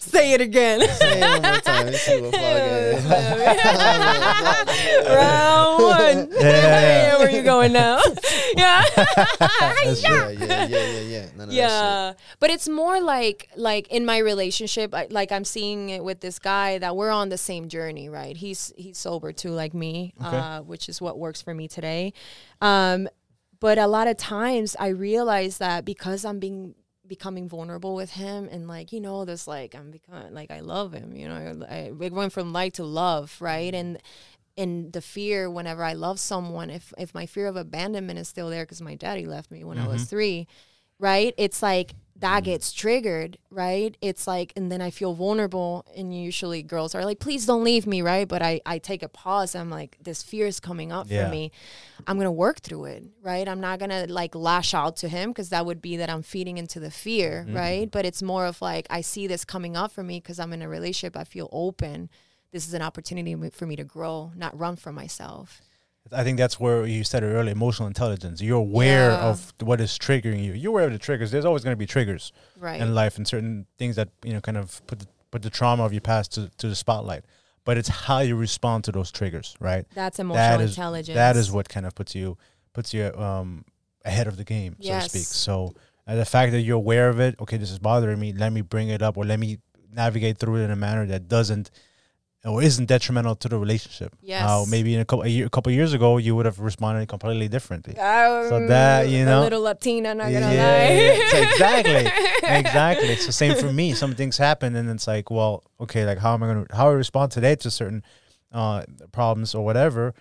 [0.05, 0.79] Say it again.
[0.81, 2.41] say it one more time see what fuck.
[5.07, 6.31] Round one.
[6.31, 7.17] Yeah, yeah, yeah.
[7.17, 7.99] Where you going now?
[8.55, 8.83] yeah.
[9.39, 10.15] That's true.
[10.15, 14.05] yeah yeah yeah yeah yeah None of that yeah but it's more like like in
[14.05, 17.69] my relationship I, like i'm seeing it with this guy that we're on the same
[17.69, 20.37] journey right he's he's sober too like me Okay.
[20.37, 22.13] uh, which is what works for me today
[22.61, 23.07] um
[23.59, 26.75] but a lot of times i realize that because i'm being
[27.07, 30.91] becoming vulnerable with him and like you know this like i'm becoming like i love
[30.93, 33.99] him you know I, it went from like to love right and
[34.57, 38.49] in the fear whenever I love someone, if if my fear of abandonment is still
[38.49, 40.47] there because my daddy left me when I was three,
[40.97, 41.33] right?
[41.37, 42.45] It's like that mm.
[42.45, 43.97] gets triggered, right?
[44.01, 45.85] It's like, and then I feel vulnerable.
[45.95, 48.27] And usually girls are like, please don't leave me, right?
[48.27, 49.53] But I, I take a pause.
[49.53, 51.25] I'm like, this fear is coming up Yeah.
[51.25, 51.51] for me.
[52.07, 53.47] I'm going to work through it, right?
[53.47, 56.23] I'm not going to like lash out to him because that would be that I'm
[56.23, 57.55] feeding into the fear, mm-hmm.
[57.55, 57.91] right?
[57.91, 60.61] But it's more of like, I see this coming up for me because I'm in
[60.61, 61.17] a relationship.
[61.17, 62.09] I feel open.
[62.53, 65.61] This is an opportunity for me to grow, not run for myself.
[66.11, 68.41] I think that's where you said it earlier, emotional intelligence.
[68.41, 69.25] You're aware Yeah.
[69.29, 70.53] of what is triggering you.
[70.53, 71.31] You're aware of the triggers.
[71.31, 72.79] There's always going to be triggers Right.
[72.79, 75.83] in life and certain things that, you know, kind of put the, put the trauma
[75.83, 77.25] of your past to, to the spotlight.
[77.63, 79.85] But it's how you respond to those triggers, right?
[79.95, 81.15] That's emotional that is intelligence.
[81.15, 82.37] that is what kind of puts you
[82.73, 83.65] puts you um
[84.03, 85.23] ahead of the game, so to speak.
[85.23, 85.73] So
[86.05, 88.33] uh, the fact that you're aware of it, okay, this is bothering me.
[88.33, 89.57] Let me bring it up, or let me
[89.91, 91.71] navigate through it in a manner that doesn't
[92.45, 94.11] or isn't detrimental to the relationship.
[94.13, 94.69] How Yes.
[94.69, 97.47] maybe in a couple a, year, a couple years ago you would have responded completely
[97.47, 97.93] differently.
[97.97, 100.91] Um, that, you know- a little Latina, not gonna Yeah, lie.
[100.93, 102.05] yeah, so exactly,
[102.61, 103.07] exactly.
[103.09, 103.93] It's the same for me.
[103.93, 106.89] Some things happen, and it's like, well, okay, like how am I going to how
[106.89, 108.03] I respond today to certain
[108.51, 110.13] uh, problems or whatever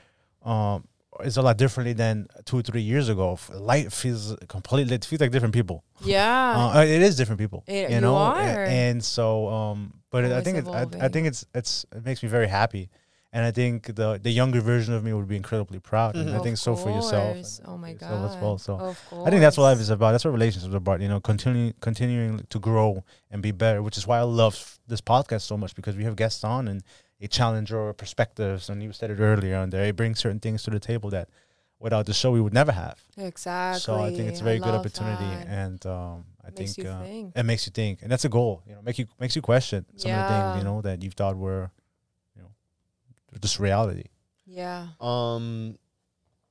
[0.45, 0.89] um,
[1.23, 3.39] is a lot differently than two or three years ago.
[3.53, 4.95] Life feels completely.
[4.97, 5.85] It feels like different people.
[6.05, 6.73] yeah.
[6.75, 7.63] Uh, it is different people.
[7.67, 8.65] It- you you know, A- are.
[8.65, 12.29] and so, um, but I think it's, I, I think it's it's it makes me
[12.29, 12.89] very happy.
[13.33, 16.37] And I think the the younger version of me would be incredibly proud, and I
[16.37, 17.37] Of think so for yourself.
[17.67, 18.31] Oh my god.
[18.31, 18.57] as well.
[18.59, 18.95] So.
[19.27, 20.13] I think that's what life is about.
[20.13, 21.01] That's what relationships are about.
[21.01, 23.03] You know, continuing continuing to grow
[23.33, 26.15] and be better, which is why I love this podcast so much because we have
[26.15, 26.85] guests on and
[27.19, 28.69] they challenge our perspectives.
[28.71, 31.29] And you said it earlier on there, they bring certain things to the table that
[31.81, 32.99] without the show we would never have.
[33.17, 33.81] Exactly.
[33.81, 35.49] So I think it's a very good opportunity, that.
[35.49, 37.33] and um, I Makes think you uh, think.
[37.37, 38.63] it makes you think, and that's a goal.
[38.69, 41.11] You know, make you makes you question some of the things you know that you
[41.11, 41.71] thought were,
[42.37, 42.49] you know,
[43.41, 44.05] just reality.
[44.47, 44.89] Yeah.
[45.01, 45.79] Um,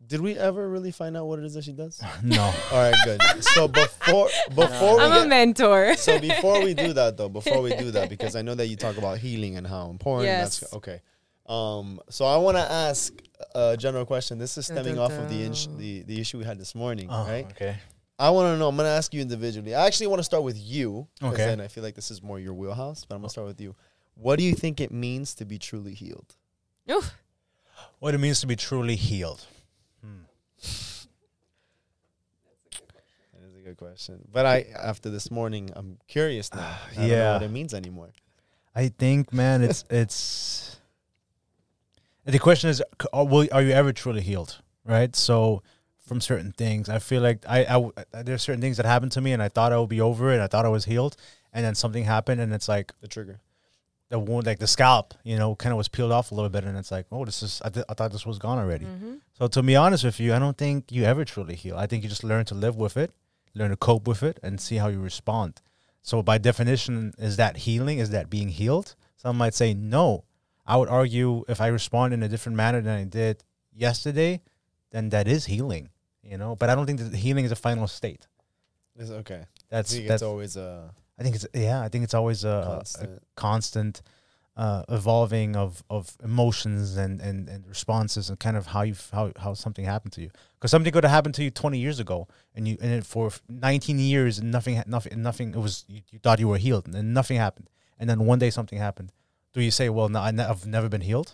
[0.06, 2.02] did we ever really find out what it is that she does?
[2.24, 2.42] no,
[2.72, 3.22] All right, good.
[3.44, 5.96] So before before we I'm a mentor.
[5.96, 8.76] so before we do that though, before we do that, because I know that you
[8.76, 10.60] talk about healing and how important Yes.
[10.60, 11.02] that's okay.
[11.46, 13.14] Um, so I want to ask
[13.54, 14.40] a general question.
[14.40, 17.26] This is stemming off of the ins- the the issue we had this morning, Oh,
[17.26, 17.46] right?
[17.52, 17.78] Okay.
[18.20, 18.68] I want to know.
[18.68, 19.74] I'm going to ask you individually.
[19.76, 21.38] I actually want to start with you, Okay.
[21.38, 23.06] then I feel like this is more your wheelhouse.
[23.06, 23.76] But I'm going to start with you.
[24.16, 26.36] What do you think it means to be truly healed?
[26.92, 27.12] Oof.
[28.00, 29.46] What it means to be truly healed.
[30.02, 30.24] Hmm.
[33.34, 34.28] That is a good question.
[34.32, 36.78] But I, after this morning, I'm curious now.
[36.92, 37.34] I don't know Yeah.
[37.34, 38.12] what it means anymore.
[38.76, 40.80] I think, man, it's it's.
[42.26, 42.82] The question is,
[43.14, 44.62] will, are you ever truly healed?
[44.86, 45.14] Right.
[45.16, 45.62] So,
[46.06, 47.90] from certain things, I feel like I, uh,
[48.24, 50.42] there's certain things that happened to me, and I thought I would be over it.
[50.42, 51.16] I thought I was healed,
[51.54, 53.40] and then something happened, and it's like The trigger.
[54.10, 56.64] the wound, like the scalp, you know, kind of was peeled off a little bit,
[56.66, 57.62] and it's like, oh, this is.
[57.66, 58.86] I, th- I thought this was gone already.
[58.86, 59.20] Mhm.
[59.38, 61.78] So to be honest with you, I don't think you ever truly heal.
[61.78, 63.12] I think you just learn to live with it,
[63.56, 65.62] learn to cope with it, and see how you respond.
[66.02, 67.98] So by definition, is that healing?
[68.00, 68.96] Is that being healed?
[69.16, 70.26] Some might say no.
[70.68, 73.44] I would argue if I respond in a different manner than I did
[73.74, 74.42] yesterday,
[74.94, 75.90] then that is healing.
[76.32, 78.28] You know, but I don't think that healing is a final state.
[78.96, 79.44] It's okay.
[79.70, 80.22] That's I think that's.
[80.22, 81.82] it's always a I think it's yeah.
[81.82, 83.24] I think it's always a, a- a constant.
[83.36, 84.02] constant
[84.56, 89.32] uh, evolving of, of emotions and, and, and responses and kind of how you how,
[89.38, 92.28] how something happened to you because something could have happened to you 20 years ago
[92.54, 96.40] and you and for 19 years and nothing nothing nothing it was you, you thought
[96.40, 97.68] you were healed and nothing happened
[97.98, 99.12] and then one day something happened
[99.54, 101.34] do you say well no, I I've never been healed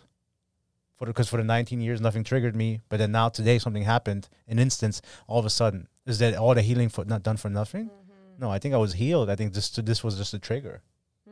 [0.99, 4.29] for because for the 19 years nothing triggered me but then now today something happened
[4.47, 7.49] an instance all of a sudden is that all the healing for not done for
[7.49, 8.41] nothing Mm-hmm.
[8.43, 10.81] no I think I was healed I think this this was just a trigger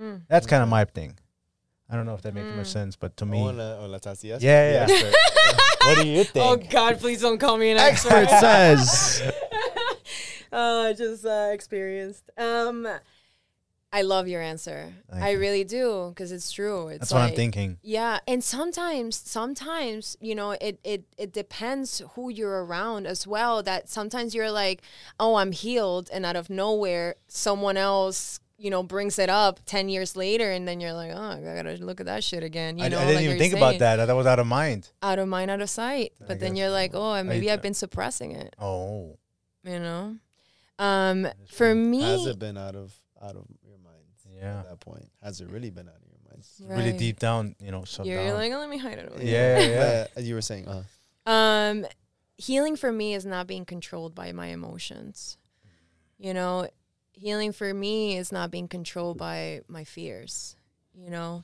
[0.01, 0.21] Mm.
[0.29, 1.17] that's kind of my thing.
[1.89, 2.73] I don't know if that makes much Mm.
[2.79, 4.21] sense, but to me, wanna, oh, let's ask.
[4.23, 4.85] Yeah, yeah.
[5.85, 6.45] what do you think?
[6.45, 8.39] Oh God, please don't call me an expert expert.
[8.39, 9.23] says.
[10.51, 12.29] oh, I just uh, experienced.
[12.37, 12.87] Um,
[13.93, 14.93] I love your answer.
[15.09, 15.39] Thank I you.
[15.39, 16.89] really do because it's true.
[16.89, 17.77] It's That's what I'm thinking.
[17.81, 23.63] Yeah, and sometimes, sometimes you know, it it it depends who you're around as well.
[23.63, 24.81] That sometimes you're like,
[25.19, 28.39] oh, I'm healed, and out of nowhere, someone else.
[28.59, 31.73] You know, brings it up ten years later, and then you're like, "Oh, I gotta
[31.73, 33.63] look at that shit again." You I, know, I didn't like even think saying.
[33.63, 34.05] about that.
[34.07, 34.89] That was out of mind.
[35.03, 36.13] Out of mind, out of sight.
[36.19, 39.19] I But then you're like, "Oh, maybe I- I've been suppressing it." Oh,
[39.63, 40.15] You know,
[40.79, 43.66] um, for me, Has it been out of out of your mind?
[44.37, 44.59] Yeah.
[44.59, 46.43] At that point, has it really been out of your mind?
[46.79, 48.35] really deep down, you know, shut You're down.
[48.35, 49.11] like, oh, let me hide it.
[49.11, 50.07] Over Yeah, here." yeah.
[50.13, 50.83] But you were saying, uh,
[51.25, 51.85] Um,
[52.37, 55.37] healing for me is not being controlled by my emotions.
[56.19, 56.67] You know,
[57.13, 60.55] healing for me is not being controlled by my fears.
[60.93, 61.43] You know,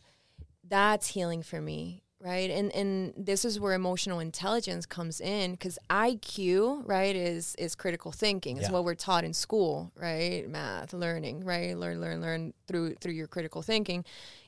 [0.64, 2.50] that's healing for me, right?
[2.50, 8.12] And and this is where emotional intelligence comes in because IQ, right, is is critical
[8.12, 8.58] thinking.
[8.58, 8.74] It's Yeah.
[8.74, 10.48] what we're taught in school, right?
[10.48, 11.78] Math, learning, right?
[11.78, 14.06] Learn, learn, learn through through your critical thinking.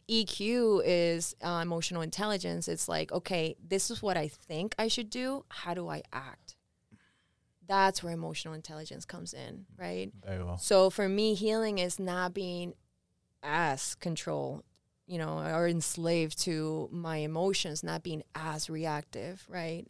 [0.08, 2.68] EQ is uh, emotional intelligence.
[2.68, 5.44] It's like, okay, this is what I think I should do.
[5.50, 6.56] How do I act?
[7.68, 10.12] That's where emotional intelligence comes in, right?
[10.24, 10.60] Very well.
[10.60, 12.76] So for me, healing is not being
[13.42, 14.64] as control,
[15.08, 19.86] you know, are enslaved to my emotions, not being as reactive, right?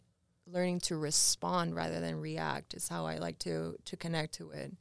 [0.46, 4.72] Learning to respond rather than react is how I like to to connect to it.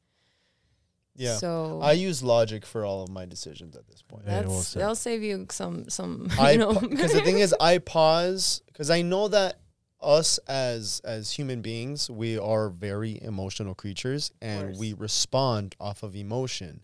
[1.16, 1.38] Yeah.
[1.38, 4.24] So I use logic for all of my decisions at this point.
[4.28, 4.82] Yeah, well that's said.
[4.82, 8.90] that'll save you some some I you know because the thing is, I pause because
[8.90, 9.60] I know that
[10.02, 16.16] us as as human beings, we are very emotional creatures, and we respond off of
[16.16, 16.82] emotion.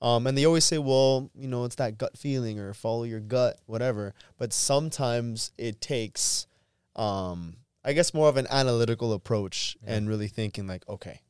[0.00, 3.20] Um, and they always say, well, you know, it's that gut feeling or follow your
[3.20, 4.14] gut, whatever.
[4.38, 6.46] But sometimes it takes,
[6.96, 9.94] um, I guess, more of an analytical approach Yeah.
[9.94, 11.20] and really thinking like, okay,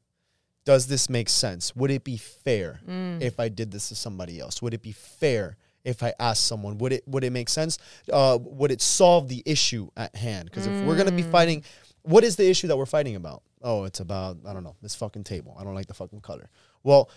[0.64, 1.74] does this make sense?
[1.76, 2.80] Would it be fair?
[2.86, 3.22] Mm.
[3.22, 4.60] if I did this to somebody else?
[4.60, 6.76] Would it be fair if I asked someone?
[6.78, 7.78] Would it would it make sense?
[8.12, 10.44] Uh, would it solve the issue at hand?
[10.50, 11.30] Because if we're gonna be Mm.
[11.30, 11.64] fighting,
[12.02, 13.42] what is the issue that we're fighting about?
[13.62, 15.56] Oh, it's about I don't know this fucking table.
[15.58, 16.50] I don't like the fucking color.
[16.82, 17.10] Well, the-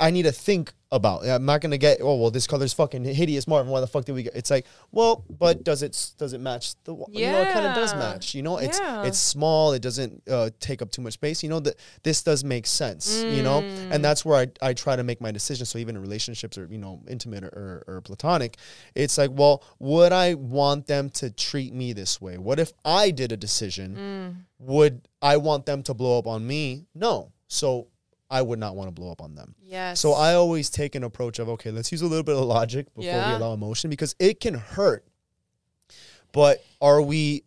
[0.00, 1.24] I need to think about.
[1.26, 1.98] I'm not gonna get.
[2.00, 3.70] Oh well, this color's fucking hideous, Marvin.
[3.72, 4.34] Why the fuck did we get?
[4.36, 6.94] It's like, well, but does it does it match the?
[6.94, 8.34] wa- You know, it kind of does match.
[8.34, 9.02] You know, it's Yeah.
[9.04, 9.72] it's small.
[9.72, 11.42] It doesn't uh, take up too much space.
[11.42, 13.22] You know that this does make sense.
[13.22, 13.90] You know, Mm.
[13.94, 15.66] and that's where I I try to make my decision.
[15.66, 18.56] So even in relationships or you know intimate or, or, or platonic,
[18.94, 22.38] it's like, well, would I want them to treat me this way?
[22.38, 23.96] What if I did a decision?
[23.96, 24.44] Mm.
[24.66, 26.86] Would I want them to blow up on me?
[26.94, 27.32] No.
[27.48, 27.88] So
[28.30, 29.54] I would not want to blow up on them.
[29.60, 30.00] Yes.
[30.00, 32.86] So I always take an approach of okay, let's use a little bit of logic
[32.94, 35.04] before we allow emotion because it can hurt.
[36.32, 37.44] But are we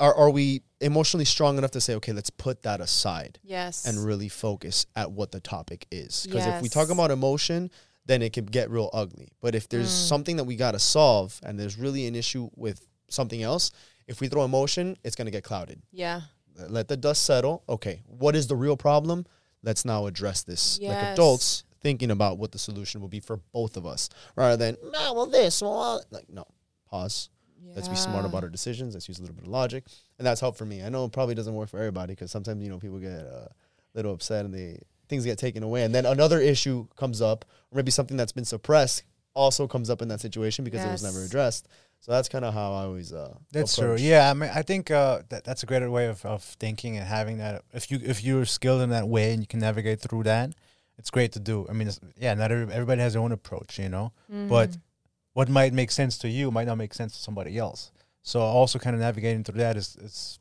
[0.00, 4.04] are are we emotionally strong enough to say okay, let's put that aside yes and
[4.04, 6.26] really focus at what the topic is?
[6.26, 7.70] Because if we talk about emotion,
[8.04, 9.28] then it can get real ugly.
[9.40, 10.08] But if there's Mm.
[10.08, 13.70] something that we got to solve and there's really an issue with something else,
[14.08, 16.22] if we throw emotion, it's going to get clouded yeah
[16.68, 17.62] let the dust settle.
[17.66, 19.24] Okay, what is the real problem?
[19.62, 23.76] Let's now address this like adults, thinking about what the solution will be for both
[23.76, 26.44] of us, rather than no, well this, well uh," like no.
[26.90, 27.30] Pause.
[27.74, 28.92] Let's be smart about our decisions.
[28.92, 29.84] Let's use a little bit of logic,
[30.18, 30.82] and that's helped for me.
[30.82, 33.48] I know it probably doesn't work for everybody because sometimes you know people get uh,
[33.48, 37.44] a little upset and they things get taken away, and then another issue comes up,
[37.70, 39.04] or maybe something that's been suppressed
[39.34, 41.68] also comes up in that situation because it was never addressed.
[42.04, 44.00] So that's kind of how I always uh, That's approach.
[44.00, 44.06] true.
[44.06, 47.06] Yeah, I mean, I think uh, that that's a great way of, of thinking and
[47.06, 47.62] having that.
[47.72, 50.50] If you if you're skilled in that way and you can navigate through that,
[50.98, 51.64] it's great to do.
[51.70, 54.10] I mean, it's, yeah, not every, everybody has their own approach, you know.
[54.28, 54.80] But Mhm.
[55.34, 57.92] what might make sense to you might not make sense to somebody else.
[58.24, 60.40] So also kind of navigating through that is is,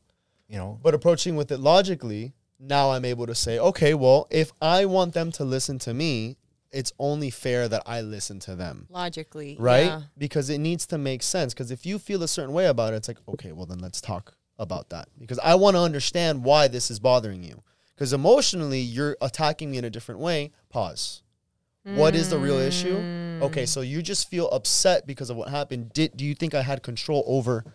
[0.49, 4.51] you know, But approaching with it logically, now I'm able to say, okay, well, if
[4.61, 6.37] I want them to listen to me,
[6.71, 8.87] it's only fair that I listen to them.
[8.89, 9.85] logically Right?
[9.85, 10.01] yeah.
[10.17, 11.53] Because it needs to make sense.
[11.53, 13.99] Because if you feel a certain way about it, it's like, okay, well, then let's
[14.01, 15.09] talk about that.
[15.19, 17.61] Because I want to understand why this is bothering you.
[17.95, 20.51] Because emotionally, you're attacking me in a different way.
[20.69, 21.23] Pause.
[21.83, 22.95] What is the real issue?
[22.95, 23.41] Mm.
[23.41, 25.91] Okay, so you just feel upset because of what happened.
[25.93, 27.65] Did do you think I had control over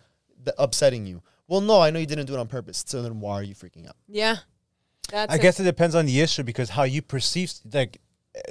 [0.41, 1.21] the upsetting you?
[1.49, 2.85] Well, no, I know you didn't do it on purpose.
[2.87, 3.97] So then why are you freaking out?
[4.07, 4.37] yeah
[5.09, 5.41] that's I it.
[5.41, 7.99] guess it depends on the issue because how you perceive like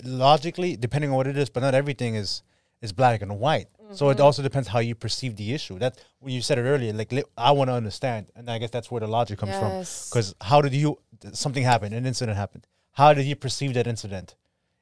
[0.05, 2.43] logically, depending on what it is, but not everything is
[2.83, 3.69] is black and white.
[3.93, 4.13] So Mm-hmm.
[4.13, 5.79] it also depends how you perceive the issue.
[5.79, 8.71] That when you said it earlier, like li- I want to understand, and I guess
[8.71, 9.71] that's where the logic comes from.
[10.11, 10.99] Because how did you
[11.33, 12.67] something happened, an incident happened?
[12.93, 14.35] How did you perceive that incident?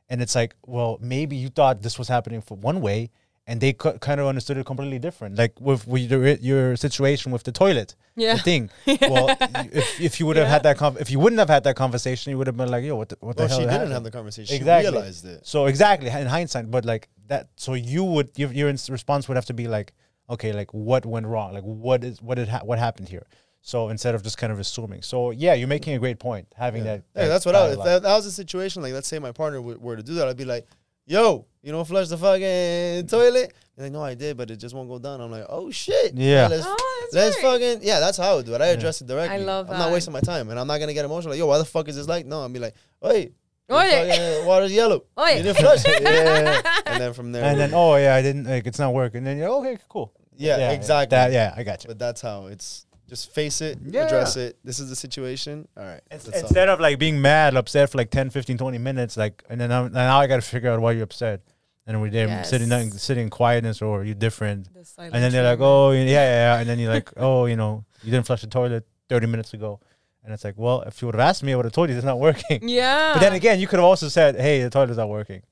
[0.09, 3.11] And it's like, well, maybe you thought this was happening for one way,
[3.47, 5.37] and they co- kind of understood it completely different.
[5.37, 8.37] Like with, with your, your situation with the toilet, Yeah.
[8.37, 8.71] the thing.
[9.03, 9.37] Well,
[9.73, 12.31] if, if you would have had that, con- if you wouldn't have had that conversation,
[12.31, 13.93] you would have been like, yo, what the, what Well, the hell she didn't happened?
[13.93, 14.57] have the conversation.
[14.57, 14.91] Exactly.
[14.91, 15.47] She realized it.
[15.47, 17.49] So exactly in hindsight, but like that.
[17.57, 19.93] So you would your, your response would have to be like,
[20.31, 21.53] okay, like what went wrong?
[21.53, 23.27] Like what is what did ha- what happened here?
[23.61, 25.03] So instead of just kind of assuming.
[25.03, 26.47] So yeah, you're making a great point.
[26.57, 26.97] Having Yeah.
[26.97, 27.03] that.
[27.15, 27.69] Hey, that that's what I.
[27.73, 30.15] If that, that was a situation like, let's say my partner w- were to do
[30.15, 30.67] that, I'd be like,
[31.07, 34.75] "Yo, you don't flush the fucking toilet." They're like, "No, I did, but it just
[34.75, 36.49] won't go down." I'm like, "Oh shit." Yeah.
[36.49, 37.73] let's, Oh, that's let's great.
[37.75, 38.01] fucking yeah.
[38.01, 38.61] That's how I would do it.
[38.61, 39.37] I address it directly.
[39.37, 39.75] I love that.
[39.75, 41.31] I'm not wasting my time, and I'm not gonna get emotional.
[41.33, 42.25] Like, yo, why the fuck is this like?
[42.27, 43.35] No, I'll be like, wait.
[43.69, 43.91] the Oye.
[43.91, 45.05] fucking water's yellow.
[45.19, 45.33] Oye.
[45.39, 46.03] You didn't flush it.
[46.03, 46.81] Yeah, yeah, yeah.
[46.87, 49.19] And then from there, and then oh yeah, I didn't like it's not working.
[49.19, 50.13] And then you're okay, cool.
[50.37, 51.17] yeah, exactly.
[51.17, 51.89] That, yeah, I got you.
[51.89, 52.87] But that's how it's.
[53.09, 54.07] Just face it, Yeah.
[54.07, 54.57] address it.
[54.65, 55.69] This is the situation.
[55.77, 56.01] All right.
[56.11, 59.43] Ins- let's Instead of like being mad, upset for like 10, 15, 20 minutes, like,
[59.51, 61.41] and then I'm, and now I got to figure out why you're upset.
[61.87, 62.49] and we're there Yes.
[62.49, 66.03] sitting down, sitting in quietness, or you're different, The and then they're like, oh yeah,
[66.05, 69.27] yeah, yeah, and then you're like, oh, you know, you didn't flush the toilet 30
[69.27, 69.81] minutes ago,
[70.25, 71.95] and it's like, well, if you would have asked me, I would have told you
[71.97, 72.67] it's not working.
[72.67, 73.13] yeah.
[73.13, 75.43] But then again, you could have also said, hey, the toilet's not working.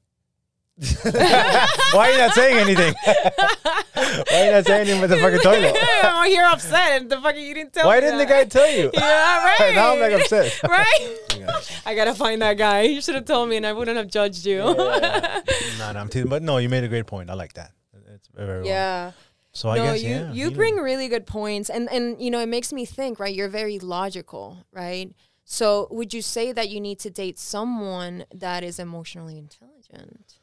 [1.03, 2.95] Why are you not saying anything?
[3.05, 5.77] Why are you not saying anything with the fucking toilet?
[6.03, 7.09] I'm here upset.
[7.09, 7.89] The fucking you didn't tell me.
[7.89, 8.91] Why me didn't the guy tell you?
[8.95, 9.75] Yeah, right.
[9.75, 10.63] now I'm like upset.
[10.65, 11.19] right?
[11.85, 12.83] I gotta find that guy.
[12.83, 14.59] You should have told me, and I wouldn't have judged you.
[14.59, 16.29] no, no, I'm teasing.
[16.29, 17.29] But no, you made a great point.
[17.29, 17.73] I like that.
[18.15, 18.69] It's very, very well.
[18.69, 19.13] Yeah.
[19.53, 22.41] So I no, guess you yeah, you bring really good points, and and you know
[22.41, 23.21] it makes me think.
[23.21, 25.15] Right, you're very logical, right?
[25.45, 30.39] So would you say that you need to date someone that is emotionally intelligent,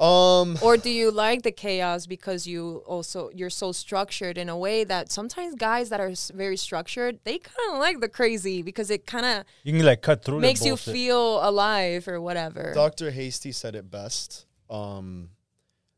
[0.00, 4.56] Um, or do you like the chaos because you also you're so structured in a
[4.56, 8.90] way that sometimes guys that are very structured they kind of like the crazy because
[8.90, 10.36] it kind of you can like cut through.
[10.36, 12.72] the makes you feel alive or whatever.
[12.74, 13.10] Dr.
[13.10, 14.46] Hasty said it best.
[14.70, 15.28] Um,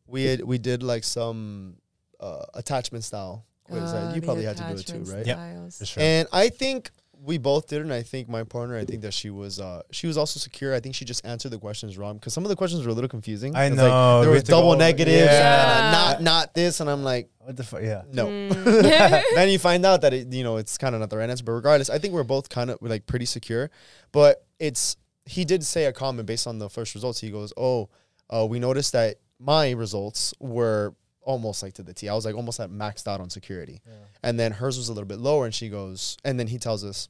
[0.09, 1.77] we had, we did like some
[2.19, 3.93] uh, attachment style quiz.
[3.93, 5.27] Uh, you probably had to do it too, right?
[5.27, 5.37] Yep.
[5.37, 5.79] styles.
[5.79, 6.03] For sure.
[6.03, 6.91] And I think
[7.25, 10.09] we both did, and I think my partner, I think that she was, uh, she
[10.09, 10.75] was also secure.
[10.75, 12.95] I think she just answered the questions wrong because some of the questions were a
[12.95, 13.55] little confusing.
[13.55, 13.85] I It's know,
[14.19, 15.87] Like, there was had to go double negatives, Yeah.
[15.87, 17.83] and uh, not not this, and I'm like, what the fuck?
[17.83, 18.03] Yeah.
[18.13, 18.27] no.
[18.27, 18.83] Mm.
[19.37, 21.45] then you find out that it, you know it's kind of not the right answer.
[21.45, 23.71] But regardless, I think we're both kind of like pretty secure.
[24.11, 27.21] But it's he did say a comment based on the first results.
[27.21, 27.89] He goes, "Oh,
[28.31, 32.09] uh, we noticed that my results were almost like to the T.
[32.09, 33.81] I was like almost at maxed out on security,
[34.23, 36.85] and then hers was a little bit lower." And she goes, and then he tells
[36.85, 37.09] us,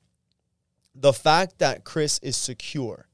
[0.95, 3.07] the fact that Chris is secure,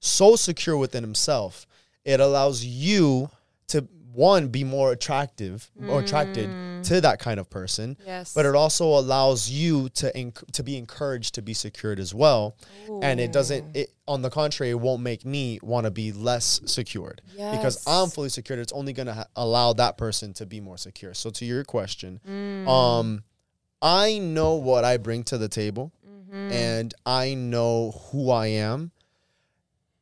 [0.00, 1.66] so secure within himself,
[2.04, 3.30] it allows you
[3.68, 6.48] to one be more attractive or attracted
[6.84, 10.76] to that kind of person yes, but it also allows you to enc- to be
[10.76, 12.56] encouraged to be secured as well.
[13.02, 16.60] And it doesn't it on the contrary it won't make me want to be less
[16.66, 17.22] secured.
[17.56, 20.76] Because i'm fully secured it's only going to ha- allow that person to be more
[20.76, 21.14] secure.
[21.14, 22.66] So to your question Mm.
[22.68, 23.24] um
[23.80, 26.52] i know what i bring to the table Mm-hmm.
[26.52, 28.90] and i know who i am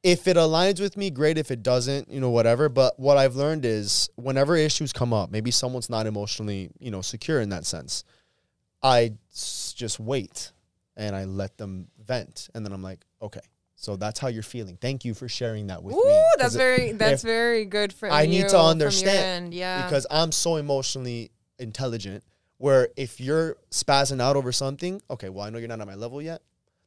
[0.02, 1.36] if it aligns with me great.
[1.38, 2.68] If it doesn't you know whatever.
[2.68, 7.02] But what i've learned is whenever issues come up maybe someone's not emotionally you know
[7.02, 8.04] secure in that sense
[8.82, 10.52] i s- just wait
[10.96, 12.48] and i let them vent.
[12.54, 13.40] And then i'm like okay
[13.76, 14.76] so that's how you're feeling.
[14.78, 18.26] Thank you for sharing that with Ooh, me that's very that's very good for I
[18.26, 19.54] need to understand end.
[19.54, 22.22] Yeah, because i'm so emotionally intelligent
[22.58, 25.94] where if you're spazzing out over something okay well i know you're not on my
[25.94, 26.42] level yet.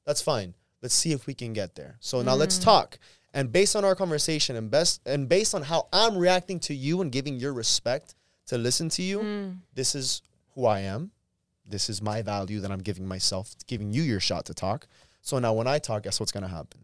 [0.05, 0.53] That's fine
[0.83, 2.63] let's see if we can get there so now let's Mm.
[2.71, 2.99] talk
[3.33, 7.01] and based on our conversation and best and based on how i'm reacting to you
[7.01, 8.13] and giving your respect
[8.47, 9.57] to listen to you Mm.
[9.73, 10.21] this is
[10.53, 11.11] who i am
[11.65, 14.85] this is my value that i'm giving myself giving you your shot to talk
[15.21, 16.81] so now when i talk guess what's going to happen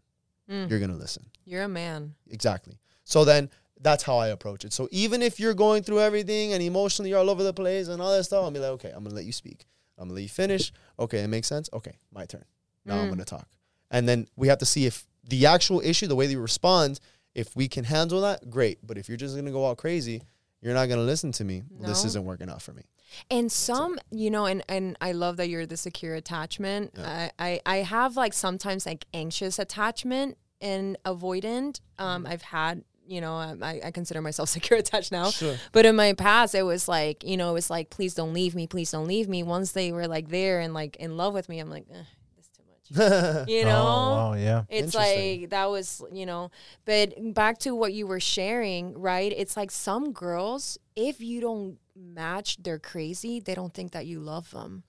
[0.50, 0.68] Mm.
[0.68, 2.14] you're going to listen you're a man.
[2.30, 2.76] Exactly.
[3.04, 4.72] So then that's how I approach it.
[4.72, 8.00] So even if you're going through everything and emotionally you're all over the place and
[8.02, 9.66] all that stuff, I'll be like, okay, I'm gonna let you speak.
[9.98, 10.72] I'm gonna let you finish.
[10.98, 11.68] Okay, it makes sense.
[11.72, 12.44] Okay, my turn.
[12.84, 13.10] Now I'm Mm.
[13.10, 13.48] gonna talk.
[13.90, 17.00] And then we have to see if the actual issue, the way they respond,
[17.34, 18.78] if we can handle that, great.
[18.86, 20.22] But if you're just gonna go all crazy,
[20.60, 21.62] you're not gonna listen to me.
[21.70, 22.82] Well, This isn't working out for me.
[23.30, 26.92] And some, you know, and and I love that you're the secure attachment.
[26.98, 31.80] I, I I have like sometimes like anxious attachment and avoidant.
[31.98, 32.26] Um.
[32.26, 32.84] I've had.
[33.06, 35.30] You know, um, I, I consider myself secure attached now.
[35.30, 35.56] Sure.
[35.72, 38.54] But in my past, it was like, you know, it was like, please don't leave
[38.54, 39.42] me, please don't leave me.
[39.42, 42.04] Once they were like there and like in love with me, I'm like, eh,
[42.36, 42.79] this is too much.
[43.48, 44.64] You know, Oh, wow, yeah.
[44.68, 46.50] it's like that was, you know,
[46.84, 49.32] but back to what you were sharing, right?
[49.36, 54.20] It's like some girls, if you don't match their crazy, they don't think that you
[54.20, 54.82] love them.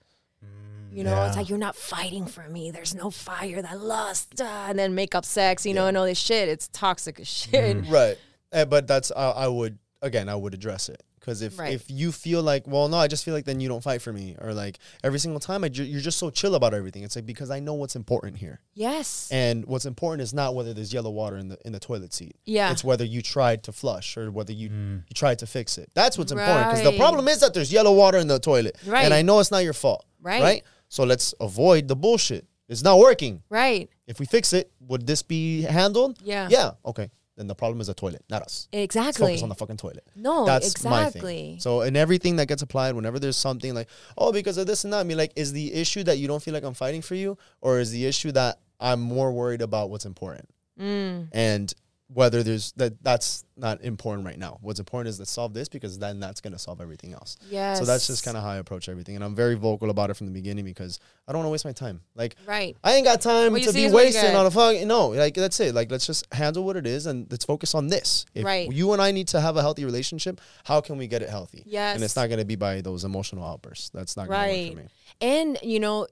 [0.94, 2.70] You know, it's like you're not fighting for me.
[2.70, 6.04] There's no fire, that lust, ah, and then make up sex, you know, and all
[6.04, 6.50] this shit.
[6.50, 7.86] It's toxic as shit.
[7.88, 8.18] Right.
[8.52, 11.74] Uh, but that's I, I would again I would address it because if Right.
[11.74, 14.12] if you feel like well no I just feel like then you don't fight for
[14.12, 17.16] me or like every single time I ju- you're just so chill about everything it's
[17.16, 19.30] like because I know what's important here Yes.
[19.32, 22.36] and what's important is not whether there's yellow water in the in the toilet seat
[22.46, 22.72] Yeah.
[22.72, 24.96] it's whether you tried to flush or whether you mm.
[25.08, 27.94] you tried to fix it that's what's important because the problem is that there's yellow
[27.94, 29.06] water in the toilet Right.
[29.06, 30.42] and I know it's not your fault Right.
[30.42, 33.90] right so let's avoid the bullshit it's not working right.
[34.08, 36.48] if we fix it would this be handled Yeah.
[36.50, 37.10] yeah okay
[37.42, 39.28] then the problem is the toilet not us Let's Exactly.
[39.28, 40.06] focus on the fucking toilet.
[40.16, 41.22] no, That's my exactly.
[41.52, 41.60] thing.
[41.60, 43.88] So in everything that gets applied, whenever there's something like,
[44.18, 46.42] oh, because of this and that, I mean, like, is the issue that you don't
[46.42, 49.90] feel like I'm fighting for you, or is the issue that I'm more worried about
[49.90, 50.48] what's important?
[50.80, 51.30] Mm.
[51.32, 51.74] And
[52.14, 54.58] whether there's that that's not important right now.
[54.62, 57.38] What's important is to solve this because then that's going to solve everything else.
[57.50, 57.80] Yes.
[57.80, 60.16] So that's just kind of how I approach everything, and I'm very vocal about it
[60.16, 62.02] from the beginning because I don't want to waste my time.
[62.16, 62.76] Like right.
[62.84, 65.10] I ain't got time What to be is what you wasting on a fucking no.
[65.10, 65.74] Like that's it.
[65.74, 68.26] Like let's just handle what it is and let's focus on this.
[68.34, 68.72] If Right.
[68.72, 71.64] you and I need to have a healthy relationship, how can we get it healthy?
[71.66, 71.96] Yes.
[71.96, 73.90] And it's not going to be by those emotional outbursts.
[73.90, 74.76] That's not going to Right.
[74.76, 74.90] work for me.
[75.22, 76.08] And you know,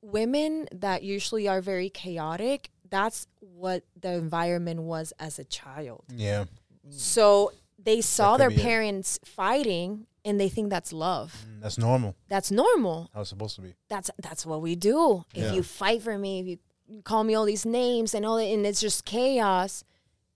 [0.00, 6.04] women that usually are very chaotic, that's what the environment was as a child.
[6.14, 6.44] Yeah.
[6.90, 8.62] So they saw their be it.
[8.62, 11.44] parents fighting and they think that's love.
[11.48, 12.14] Mm, That's normal.
[12.28, 13.08] That's normal.
[13.14, 13.74] How it's supposed to be.
[13.88, 15.24] That's that's what we do.
[15.34, 15.52] If Yeah.
[15.52, 18.66] you fight for me, if you call me all these names and all that, and
[18.66, 19.84] it's just chaos,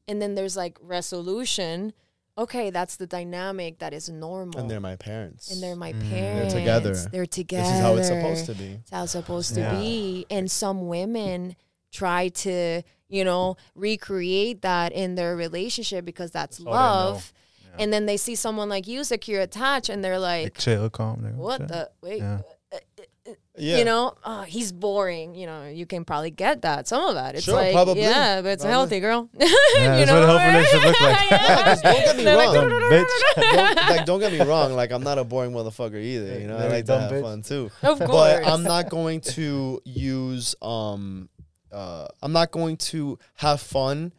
[0.08, 1.92] and then there's like resolution.
[2.38, 4.58] Okay, that's the dynamic that is normal.
[4.58, 5.50] And they're my parents.
[5.52, 6.00] and they're my Mm.
[6.00, 6.54] They're parents.
[6.54, 6.94] together.
[7.12, 7.64] They're together.
[7.68, 8.70] This is how it's supposed to be.
[8.80, 10.24] It's how it's supposed to be.
[10.30, 11.56] And some women
[11.92, 17.10] try to, you know, recreate that in their relationship because that's That's all they know.
[17.12, 17.32] love.
[17.78, 21.22] And then they see someone like you secure attached and they're Like, like, chill, calm.
[21.24, 21.66] like, what chill.
[21.68, 21.90] the?
[22.02, 22.18] Wait.
[22.18, 22.40] Yeah.
[22.72, 23.78] Uh, uh, uh, yeah.
[23.78, 25.34] You know, oh, he's boring.
[25.34, 26.86] You know, you can probably get that.
[26.88, 27.34] Some of that.
[27.34, 28.02] It's Sure, like, probably.
[28.02, 28.72] yeah, but it's Probably.
[28.72, 29.28] healthy, girl.
[29.38, 30.86] Yeah, you that's what a know?
[30.86, 31.30] look like.
[31.30, 32.54] Yeah, 'cause don't get me wrong.
[32.54, 34.72] Don't, like don't get me wrong.
[34.74, 36.38] Like I'm not a boring motherfucker either.
[36.40, 37.22] You know, I like to have bitch.
[37.22, 37.70] fun too.
[37.82, 38.10] Of course.
[38.10, 41.28] But I'm not going to use um
[41.72, 44.12] uh I'm not going to have fun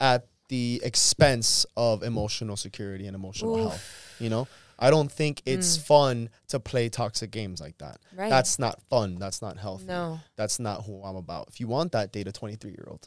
[0.00, 3.60] at the expense of emotional security and emotional Oof.
[3.60, 4.16] health.
[4.18, 4.48] You know?
[4.80, 7.98] I don't think it's fun to play toxic games like that.
[8.16, 8.30] Right.
[8.30, 9.18] That's not fun.
[9.18, 9.84] That's not healthy.
[9.84, 10.20] No.
[10.36, 11.48] That's not who I'm about.
[11.48, 13.06] If you want that, date a 23 year old.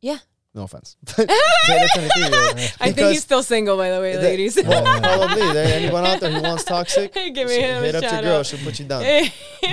[0.00, 0.18] Yeah.
[0.54, 0.96] No offense.
[1.16, 2.58] date a 23 year old.
[2.78, 4.54] I think he's still single, by the way, ladies.
[4.62, 5.50] Well, probably.
[5.54, 8.38] There, anyone out there who wants toxic, Give me him a hit up your girl.
[8.40, 8.46] out.
[8.46, 9.02] She'll put you down.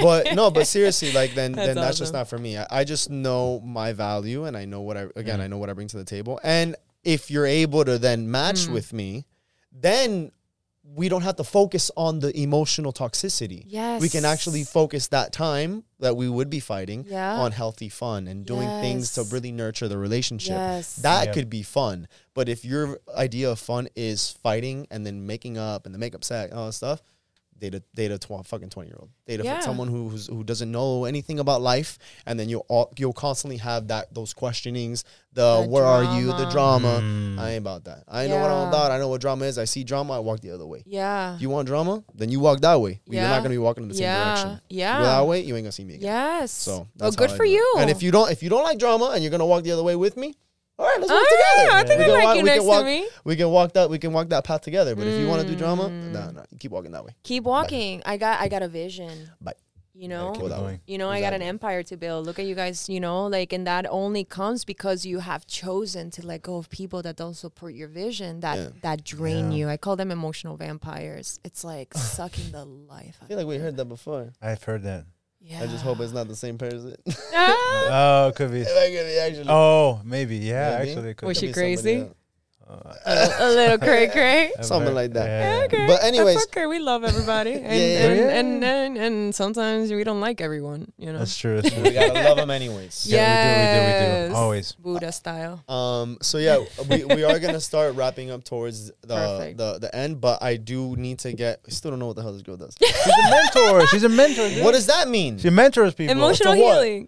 [0.02, 2.58] but no, but seriously, like then That's then that's just not for me.
[2.58, 5.44] I, I just know my value and I know what I again Mm.
[5.44, 6.40] I know what I bring to the table.
[6.44, 8.74] And if you're able to then match Mm.
[8.74, 9.26] with me,
[9.74, 10.32] then
[10.96, 13.64] we don't have to focus on the emotional toxicity.
[13.68, 14.02] Yes.
[14.02, 17.36] We can actually focus that time that we would be fighting Yeah.
[17.40, 20.52] on healthy fun and doing things to really nurture the relationship.
[20.56, 20.96] Yes.
[20.98, 21.34] That Yeah.
[21.34, 22.08] could be fun.
[22.34, 26.24] But if your idea of fun is fighting and then making up and the makeup
[26.24, 27.02] set and all that stuff,
[27.60, 29.10] date a date a tw- fucking twenty year old.
[29.28, 29.60] Date a, Yeah.
[29.60, 33.58] someone who who's, who doesn't know anything about life, and then you'll all, you'll constantly
[33.58, 35.04] have that those questionings.
[35.34, 36.28] The, The where are you?
[36.28, 37.00] The drama.
[37.00, 37.02] drama.
[37.02, 37.40] Mm.
[37.40, 38.04] I ain't about that.
[38.08, 38.92] I know what I'm about.
[38.92, 39.58] I know what drama is.
[39.60, 40.14] I see drama.
[40.16, 40.84] I walk the other way.
[40.88, 41.36] yeah.
[41.36, 43.00] If you want drama, then you walk that way.
[43.06, 44.26] You're not gonna be walking in the same yeah.
[44.26, 44.62] direction.
[44.70, 44.98] Yeah.
[44.98, 46.08] You go that way, you ain't gonna see me again.
[46.08, 46.52] Yes.
[46.52, 47.56] So well, good for do it.
[47.56, 47.76] you.
[47.78, 49.84] And if you don't, if you don't like drama, and you're gonna walk the other
[49.84, 50.36] way with me,
[50.80, 51.78] all right, let's work Oh, yeah, together.
[51.78, 53.08] I think we I can like walk, you we next can walk, to me.
[53.26, 53.90] We can walk that.
[53.90, 54.96] We can walk that path together.
[54.96, 56.12] But if you want to do drama, Mm.
[56.12, 57.14] no, no, you keep walking that way.
[57.24, 58.02] Keep walking.
[58.06, 59.30] I got I got a vision.
[59.42, 59.54] Bye.
[59.96, 60.66] You know, keep that way.
[60.66, 60.80] going.
[60.88, 62.26] you know, I got an empire to build.
[62.26, 66.10] Look at you guys, you know, like, and that only comes because you have chosen
[66.12, 68.70] to let go of people that don't support your vision, that Yeah.
[68.84, 69.58] that drain Yeah.
[69.58, 69.68] you.
[69.68, 71.42] I call them emotional vampires.
[71.44, 73.18] It's like sucking the life.
[73.22, 74.32] I feel like we heard that before.
[74.42, 75.04] I've heard that.
[75.50, 75.64] Yeah.
[75.64, 76.96] I just hope it's not the same person.
[77.92, 78.62] Oh, it could be.
[78.62, 79.50] It could be actually.
[79.50, 80.38] Oh, maybe.
[80.38, 80.92] Yeah, Maybe.
[80.92, 82.10] actually, it could Was she be somebody crazy?
[82.70, 82.98] Else.
[83.06, 84.52] Uh, a, a little cray cray.
[84.62, 85.26] Something like that.
[85.26, 85.66] yeah.
[85.66, 85.88] Okay.
[85.88, 86.66] But anyways- that's okay.
[86.68, 88.40] We love everybody, and, Yeah, yeah, and, yeah.
[88.40, 90.92] And, and and sometimes we don't like everyone.
[90.98, 91.20] You know.
[91.20, 91.62] That's true.
[91.62, 91.84] That's true.
[91.84, 93.06] we gotta love them anyways.
[93.08, 94.36] Yeah, we do, we do, we do.
[94.36, 94.72] Always.
[94.74, 95.64] Buddha style.
[95.68, 96.18] Um.
[96.22, 99.58] So yeah, we, we are gonna start wrapping up towards the, Perfect.
[99.58, 101.62] the the end, but I do need to get.
[101.68, 102.76] I still don't know what the hell this girl does.
[102.80, 103.88] She's a mentor.
[103.88, 104.50] She's a mentor.
[104.50, 104.64] dude.
[104.64, 105.38] what does that mean?
[105.38, 106.16] She mentors people.
[106.16, 107.08] Emotional to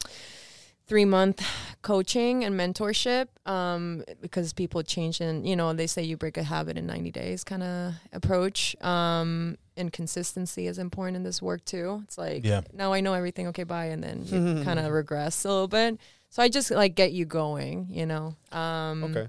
[0.87, 1.43] three month
[1.83, 6.43] coaching and mentorship um, because people change and, you know, they say you break a
[6.43, 8.77] habit in 90 days kind of approach.
[8.83, 12.03] Um, and consistency is important in this work too.
[12.05, 12.61] It's like, Yeah.
[12.75, 13.47] now I know everything.
[13.49, 13.87] Okay, bye.
[13.87, 15.99] And then you kind of regress a little bit.
[16.31, 18.37] So I just like get you going, you know?
[18.53, 19.29] Um, Okay.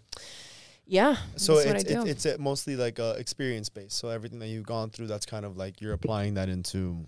[0.85, 1.15] Yeah.
[1.37, 3.97] So it's I it's, it's uh, mostly like uh, experience based.
[3.97, 7.05] So everything that you've gone through, that's kind of like you're applying that into.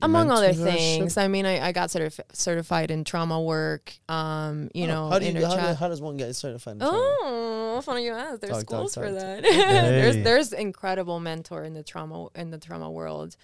[0.00, 1.16] among other things.
[1.16, 3.92] I mean, I, I got certif- certified in trauma work.
[4.08, 6.74] Um, you know, how do you how, do- how does one get certified?
[6.74, 7.16] in trauma?
[7.22, 8.40] Oh, funny you ask.
[8.40, 9.44] There's Talk, talk, schools for talk, that.
[9.44, 9.90] Hey.
[9.90, 13.36] there's there's incredible mentor in the trauma in the trauma world,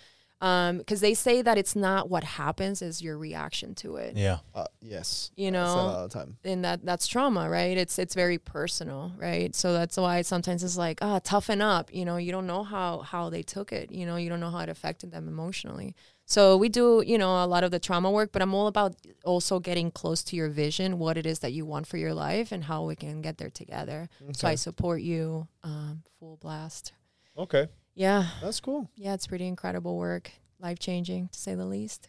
[0.43, 4.17] because they say that it's not what happens, is your reaction to it.
[4.17, 4.39] Yeah.
[4.53, 5.31] Uh, yes.
[5.37, 6.37] You I say that know, all the time.
[6.45, 7.79] and that that's trauma, right?
[7.79, 9.55] It's it's very personal, right?
[9.55, 11.95] So that's why sometimes it's like, ah, toughen up.
[11.95, 13.93] You know, you don't know how how they took it.
[13.93, 15.95] You know, you don't know how it affected them emotionally.
[16.25, 18.97] So we do, you know, a lot of the trauma work, but I'm all about
[19.25, 22.51] also getting close to your vision, what it is that you want for your life,
[22.53, 24.09] and how we can get there together.
[24.33, 26.93] So I support you, um, full blast.
[27.37, 28.91] Okay, Yeah, that's cool.
[28.97, 32.09] yeah, it's pretty incredible work, life changing to say the least.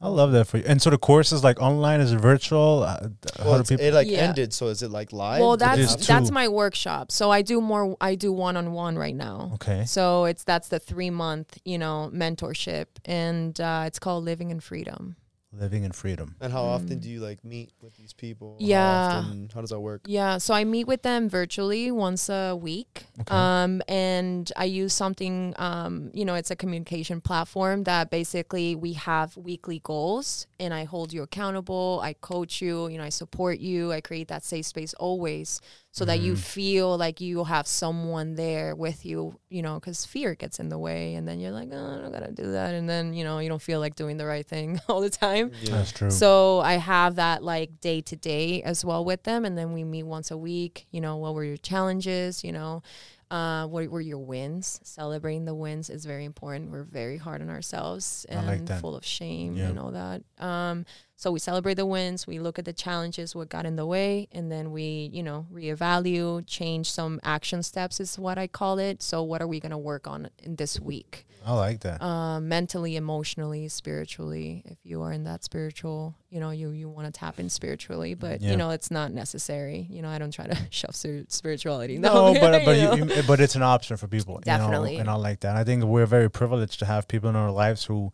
[0.00, 0.64] I love that for you.
[0.66, 2.82] And so the course is like online, is it virtual?
[2.82, 3.84] Uh, Well, how do people?
[3.86, 4.18] it like Yeah.
[4.18, 4.52] ended.
[4.52, 5.40] So is it like live?
[5.40, 7.10] well, that's that's my workshop.
[7.10, 7.96] So I do more.
[8.00, 9.52] I do one on one right now.
[9.54, 9.84] okay.
[9.86, 14.60] So it's that's the three month, you know, mentorship, and uh, it's called Living in
[14.60, 15.16] Freedom.
[15.58, 16.34] Living in freedom.
[16.40, 17.02] and how often Mm.
[17.02, 18.56] do you like meet with these people?
[18.58, 19.10] Yeah.
[19.12, 20.02] How, often, how does that work?
[20.06, 23.06] Yeah, so I meet with them virtually once a week.
[23.20, 23.34] Okay.
[23.34, 28.94] Um, and I use something, um, you know, it's a communication platform that basically we
[28.94, 32.00] have weekly goals and I hold you accountable.
[32.02, 33.92] I coach you, you know, I support you.
[33.92, 35.60] I create that safe space always
[35.96, 40.34] so that you feel like you have someone there with you, you know, because fear
[40.34, 41.14] gets in the way.
[41.14, 42.74] And then you're like, oh, I don't got to do that.
[42.74, 45.52] And then, you know, you don't feel like doing the right thing all the time.
[45.62, 45.76] Yeah.
[45.76, 46.10] That's true.
[46.10, 49.84] So I have that like day to day as well with them, and then we
[49.84, 50.88] meet once a week.
[50.90, 52.42] You know, what were your challenges?
[52.42, 52.82] You know,
[53.30, 54.80] uh, what were your wins?
[54.82, 56.72] Celebrating the wins is very important.
[56.72, 59.68] We're very hard on ourselves I like and full of shame Yeah.
[59.68, 60.22] and all that.
[60.38, 62.26] Um, so we celebrate the wins.
[62.26, 65.46] We look at the challenges, what got in the way, and then we, you know,
[65.52, 69.02] reevaluate, change some action steps is what I call it.
[69.02, 71.26] So what are we going to work on in this week?
[71.46, 72.00] I like that.
[72.02, 74.62] um, mentally, emotionally, spiritually.
[74.64, 78.14] If you are in that spiritual, you know, you you want to tap in spiritually,
[78.14, 78.52] but Yeah.
[78.52, 79.86] you know, it's not necessary.
[79.90, 80.96] You know, I don't try to shove
[81.28, 81.98] spirituality.
[81.98, 82.94] No, but but know?
[82.94, 84.34] you, you, but it's an option for people.
[84.46, 84.96] you know, Definitely.
[84.96, 85.54] and I like that.
[85.56, 88.12] I think we're very privileged to have people in our lives who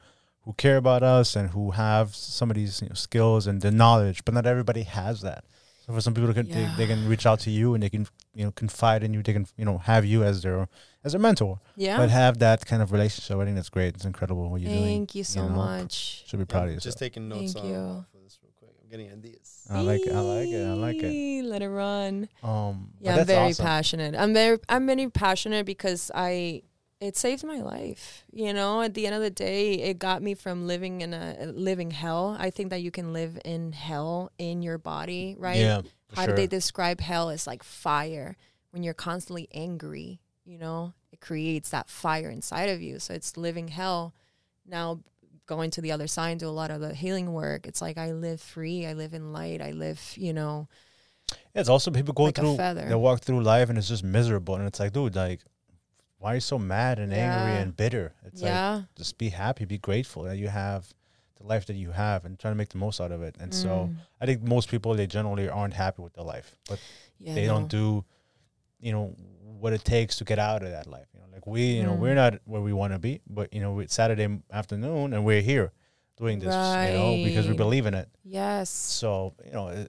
[0.50, 3.70] who care about us and who have some of these you know, skills and the
[3.70, 4.24] knowledge.
[4.24, 5.44] But not everybody has that.
[5.86, 6.74] So for some people, can, Yeah.
[6.76, 9.22] they, they can reach out to you and they can you know confide in you.
[9.22, 10.66] They can you know have you as their
[11.04, 11.60] as a mentor.
[11.76, 11.96] yeah.
[11.98, 13.36] But have that kind of relationship.
[13.38, 13.94] I think that's great.
[13.94, 14.84] It's incredible what you're doing.
[14.84, 16.24] Thank you so know, much.
[16.26, 16.90] Should be proud of Yeah, yourself.
[16.94, 17.76] Just taking notes Thank on you.
[17.78, 18.72] off of this real quick.
[18.82, 19.66] I'm getting ideas.
[19.70, 20.12] I like it.
[20.12, 20.66] I like it.
[20.66, 21.44] I like it.
[21.44, 22.28] Let it run.
[22.42, 23.64] Um, but Yeah, I'm very awesome.
[23.66, 24.14] passionate.
[24.16, 26.62] I'm very I'm very passionate because I
[27.00, 28.24] it saved my life.
[28.30, 31.36] You know, at the end of the day, it got me from living in a
[31.40, 32.36] uh, living hell.
[32.38, 35.56] I think that you can live in hell in your body, right?
[35.56, 35.82] Yeah.
[36.14, 36.34] How sure.
[36.34, 38.36] do they describe hell as like fire?
[38.70, 42.98] When you're constantly angry, you know, it creates that fire inside of you.
[42.98, 44.14] So it's living hell.
[44.66, 45.00] Now
[45.46, 47.66] going to the other side and do a lot of the healing work.
[47.66, 50.68] It's like I live free, I live in light, I live, you know,
[51.54, 54.54] Yeah, it's also people go Like through they walk through life and it's just miserable
[54.54, 55.40] and it's like, dude, like
[56.20, 57.58] why are you so mad and angry Yeah.
[57.62, 58.12] and bitter?
[58.26, 60.82] It's like just be happy, be grateful that you have
[61.38, 63.34] the life that you have and try to make the most out of it.
[63.40, 63.96] And so Mm.
[64.20, 66.54] I think most people they generally aren't happy with their life.
[66.68, 66.78] But
[67.18, 67.54] yeah, they no.
[67.54, 68.04] don't do
[68.80, 69.14] you know
[69.62, 71.08] what it takes to get out of that life.
[71.14, 71.98] You know, like we, you know, Mm.
[72.00, 75.42] we're not where we want to be, but you know, it's Saturday afternoon and we're
[75.42, 75.72] here
[76.16, 78.08] doing this, you know, because we believe in it.
[78.24, 78.68] Yes.
[78.68, 79.86] So you know,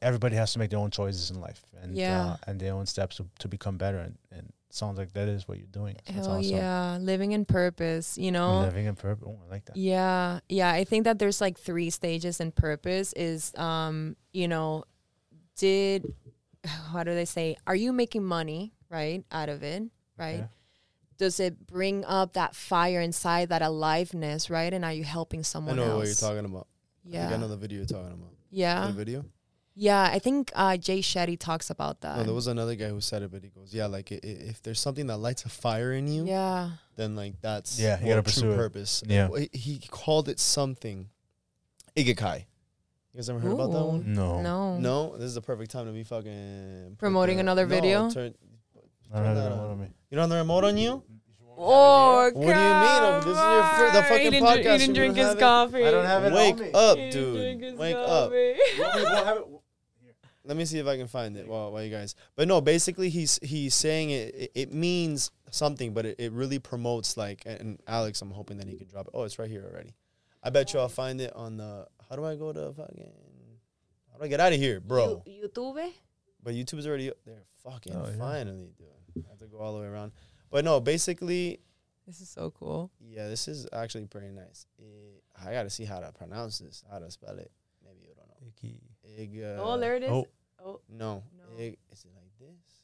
[0.00, 2.24] everybody has to make their own choices in life and Yeah.
[2.32, 3.98] uh, and their own steps to, to become better.
[3.98, 5.96] And, and sounds like that is what you're doing.
[6.06, 6.56] So Hell awesome.
[6.56, 6.98] yeah.
[7.00, 8.60] Living in purpose, you know?
[8.60, 9.24] Living in purpose.
[9.28, 9.76] Oh, I like that.
[9.76, 10.40] Yeah.
[10.48, 10.70] Yeah.
[10.70, 14.84] I think that there's like three stages in purpose is um, you know,
[15.56, 16.04] did
[16.64, 19.82] how do they say, are you making money, right, out of it?
[20.18, 20.34] Right?
[20.40, 20.48] Okay.
[21.16, 24.72] Does it bring up that fire inside, that aliveness, right?
[24.72, 25.78] And are you helping someone?
[25.78, 25.96] I know else?
[25.98, 26.66] what you're talking about.
[27.06, 27.28] I Yeah.
[27.28, 28.32] think I know the video you're talking about.
[28.50, 28.86] yeah.
[28.88, 29.24] The video?
[29.76, 32.18] Yeah, I think uh, Jay Shetty talks about that.
[32.18, 34.18] No, there was another guy who said it, but he goes, "Yeah, like i- i-
[34.22, 36.70] if there's something that lights a fire in you, yeah.
[36.96, 38.56] then like that's Yeah, you gotta true pursue it.
[38.56, 39.28] purpose." Yeah.
[39.36, 41.08] He- he called it something,
[41.96, 42.44] ikigai.
[43.12, 44.12] You guys ever heard about that one?
[44.14, 44.40] No.
[44.42, 44.78] No.
[44.78, 48.10] No, this is the perfect time to be fucking Promoting the- another no, video?
[48.10, 48.34] turn-
[49.12, 49.70] I Turn the that remote on.
[49.72, 49.86] on me.
[50.10, 51.02] you don't have the remote on you?
[51.56, 52.54] Oh, What do you mean?
[52.56, 54.18] Oh, this is your fir- the fucking.
[54.24, 55.40] He didn't drink- podcast, He didn't drink his have it?
[55.40, 55.84] coffee.
[55.86, 56.72] I don't have it on Wake me.
[56.72, 57.36] up, He didn't dude.
[57.36, 58.32] drink his Wake up.
[60.44, 60.48] coffee.
[60.48, 62.14] Let me see if I can find it while, while you guys.
[62.36, 64.34] But no, basically he's he's saying it.
[64.34, 67.42] It, it means something, but it, it really promotes like.
[67.46, 69.12] And Alex, I'm hoping that he can drop it.
[69.14, 69.94] Oh, it's right here already.
[70.42, 71.86] I bet you I'll find it on the.
[72.08, 73.12] How do I go to fucking?
[74.12, 75.22] How do I get out of here, bro?
[75.26, 75.90] You- YouTube?
[76.42, 77.42] But YouTube's already up there.
[77.64, 78.18] Fucking Oh, yeah.
[78.18, 79.24] finally, dude.
[79.24, 80.12] I have to go all the way around.
[80.50, 81.58] But no, basically,
[82.06, 82.90] This is so cool.
[83.00, 84.66] yeah, this is actually pretty nice.
[84.78, 84.84] Eh,
[85.42, 87.50] I gotta see how to pronounce this, how to spell it.
[87.82, 88.78] Maybe you don't know.
[89.16, 90.10] Ig, uh, oh, there it is.
[90.10, 90.28] oh.
[90.64, 91.58] Oh, No, No.
[91.62, 92.80] Ig, is it like this?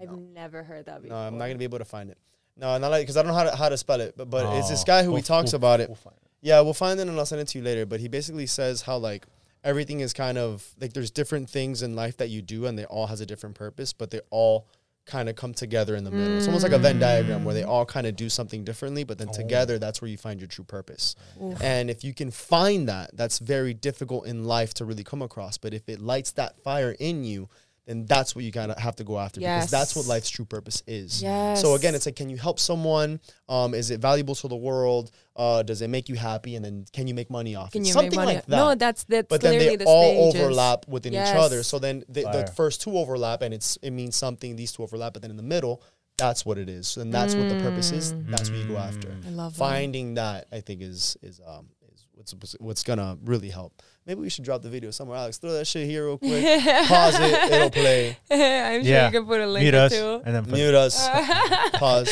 [0.00, 0.16] I've No.
[0.16, 1.16] never heard that before.
[1.16, 1.26] No, before.
[1.26, 2.18] I'm not gonna be able to find it.
[2.56, 4.14] No, not like because I don't know how to how to spell it.
[4.16, 4.86] But but it's this Oh.
[4.86, 5.88] guy who he We'll- talks we'll- about it.
[5.88, 6.22] we'll find it.
[6.40, 7.84] Yeah, we'll find it and I'll send it to you later.
[7.84, 9.26] But he basically says how like
[9.64, 12.84] everything is kind of like there's different things in life that you do and they
[12.84, 14.66] all has a different purpose, but they all
[15.08, 16.36] kind of come together in the middle.
[16.36, 17.00] It's almost like a Venn mm.
[17.00, 19.32] diagram where they all kind of do something differently, but then Oh.
[19.32, 21.16] together that's where you find your true purpose.
[21.42, 21.60] Oof.
[21.62, 25.58] And if you can find that, that's very difficult in life to really come across.
[25.58, 27.48] But if it lights that fire in you,
[27.88, 30.82] then that's what you gotta have to go after because that's what life's true purpose
[30.86, 31.22] is.
[31.22, 31.60] Yes.
[31.62, 33.18] So again, it's like, can you help someone?
[33.48, 35.10] Um, is it valuable to the world?
[35.34, 36.54] Uh, does it make you happy?
[36.56, 37.86] And then can you make money off Can it?
[37.88, 38.34] you Something make money?
[38.36, 38.56] like that.
[38.56, 40.40] No, that's that's but then they the all stages.
[40.42, 41.62] overlap within each other.
[41.62, 44.54] So then the, the first two overlap, and it's it means something.
[44.54, 45.82] These two overlap, but then in the middle,
[46.18, 46.96] that's what it is.
[46.98, 48.12] And that's what the purpose is.
[48.26, 49.16] That's what you go after.
[49.26, 49.58] I love that.
[49.58, 53.80] Finding that, I think, is is um is what's what's gonna really help.
[54.08, 55.18] Maybe we should drop the video somewhere.
[55.18, 56.42] Alex, throw that shit here real quick.
[56.86, 57.52] Pause it.
[57.52, 58.16] It'll play.
[58.30, 59.06] I'm sure Yeah.
[59.06, 60.22] you can put a link Mute us too.
[60.24, 61.08] and then put- Mute us.
[61.74, 62.08] Pause.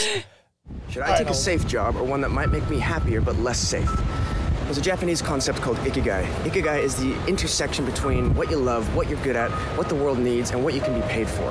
[0.90, 3.22] Should I Alright, take now- a safe job or one that might make me happier
[3.22, 3.90] but less safe?
[4.64, 6.26] There's a Japanese concept called ikigai.
[6.42, 10.18] Ikigai is the intersection between what you love, what you're good at, what the world
[10.18, 11.50] needs, and what you can be paid for.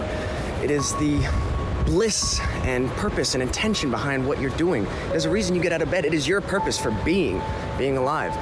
[0.63, 1.27] It is the
[1.87, 4.83] bliss and purpose and intention behind what you're doing.
[5.09, 6.05] There's a reason you get out of bed.
[6.05, 7.41] It is your purpose for being,
[7.79, 8.35] being alive.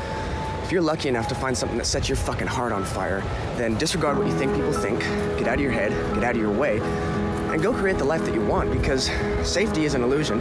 [0.63, 3.19] If you're lucky enough to find something that sets your fucking heart on fire,
[3.57, 5.01] then disregard what you think people think,
[5.37, 8.23] get out of your head, get out of your way, and go create the life
[8.23, 9.11] that you want because
[9.43, 10.39] safety is an illusion,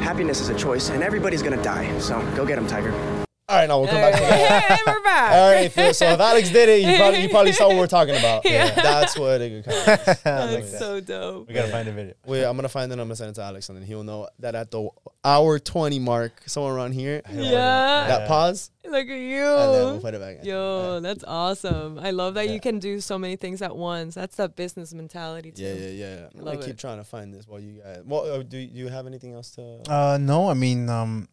[0.00, 1.98] happiness is a choice, and everybody's gonna die.
[1.98, 3.25] So go get them, Tiger.
[3.48, 4.62] All right, now we'll come back to that.
[4.70, 5.32] Hey, we're back.
[5.34, 5.94] All right, Phil.
[5.94, 8.44] So if Alex did it, you probably you probably saw what we're talking about.
[8.44, 8.74] Yeah.
[8.74, 11.46] That's what it could come That's so dope.
[11.46, 12.14] We gotta find the video.
[12.26, 12.94] Wait, I'm gonna find it.
[12.98, 14.88] I'm gonna send it to Alex, and then he'll know that at the
[15.24, 18.06] hour 20 mark, somewhere around here, Yeah.
[18.08, 20.00] that pause, Look at and then we'll you.
[20.00, 20.38] put it back.
[20.40, 20.44] in.
[20.44, 22.00] Yo, that's awesome.
[22.00, 22.54] I love that Yeah.
[22.54, 24.16] you can do so many things at once.
[24.16, 25.62] That's that business mentality too.
[25.62, 26.16] Yeah, yeah, yeah.
[26.32, 26.78] I'm gonna Love keep it.
[26.78, 28.02] trying to find this while you guys.
[28.04, 29.82] Well, uh, do you have anything else to?
[29.88, 31.28] Uh, no, I mean, um,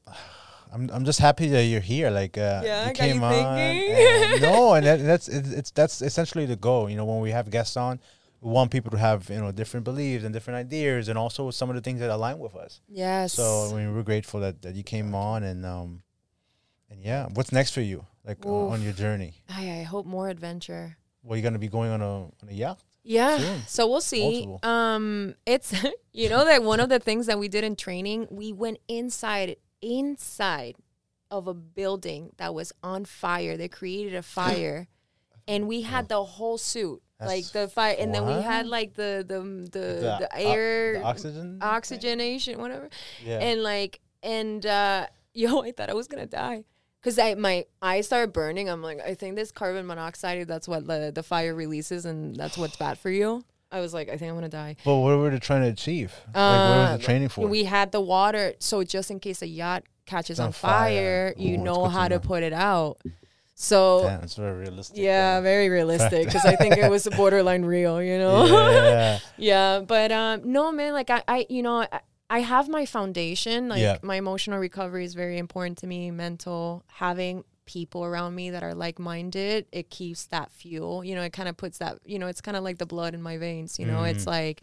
[0.74, 2.10] I'm I'm just happy that you're here.
[2.10, 3.34] Like, uh, Yeah, you got you came on.
[3.34, 6.90] and- no, and that, that's it's, it's that's essentially the goal.
[6.90, 8.00] You know, when we have guests on,
[8.42, 11.70] we want people to have you know different beliefs and different ideas, and also some
[11.70, 12.82] of the things that align with us.
[12.90, 13.34] Yes.
[13.34, 16.02] So I mean, we're grateful that, that you came on, and um,
[16.90, 19.36] and yeah, what's next for you, like uh, on your journey?
[19.50, 20.98] I, I hope more adventure.
[21.22, 22.80] Well, you're gonna be going on a on a yacht.
[23.06, 23.38] Yeah.
[23.38, 23.62] Soon.
[23.68, 24.46] So we'll see.
[24.46, 24.70] Multiple.
[24.70, 25.74] Um it's
[26.14, 29.58] you know that one of the things that we did in training, we went inside
[29.84, 30.76] inside
[31.30, 33.58] of a building that was on fire.
[33.58, 34.88] They created a fire
[35.48, 37.02] and we had the whole suit.
[37.20, 41.04] like the fire and then we had like the the the, The the, air the
[41.04, 42.90] oxygen, oxygenation whatever.
[43.26, 43.40] Yeah.
[43.40, 46.66] And like and uh yo, I thought I was gonna die.
[47.02, 48.70] Cause I my eyes started burning.
[48.70, 52.58] I'm like, I think this carbon monoxide, that's what the, the fire releases and that's
[52.58, 53.44] what's bad for you.
[53.74, 54.76] I was like, I think I'm gonna die.
[54.86, 56.14] but what were they trying to achieve?
[56.28, 57.48] like, what was Uh, the training for?
[57.48, 61.34] We had the water, so just in case a yacht catches on on fire, fire.
[61.38, 62.20] you Ooh, know how to know.
[62.20, 62.98] put it out.
[63.56, 64.98] So Damn, it's very realistic.
[64.98, 68.46] yeah, uh, very realistic because I think it was borderline real, you know.
[68.46, 69.20] yeah.
[69.38, 70.94] Yeah, but um, no, man.
[70.94, 73.70] Like I, I you know, I, I have my foundation.
[73.70, 73.98] Like Yeah.
[74.02, 76.10] my emotional recovery is very important to me.
[76.12, 81.04] Mental, having people around me that are like minded, it keeps that fuel.
[81.04, 82.00] You know, it kind of puts that.
[82.06, 83.80] You know, it's kind of like the blood in my veins.
[83.80, 84.62] You know, it's like.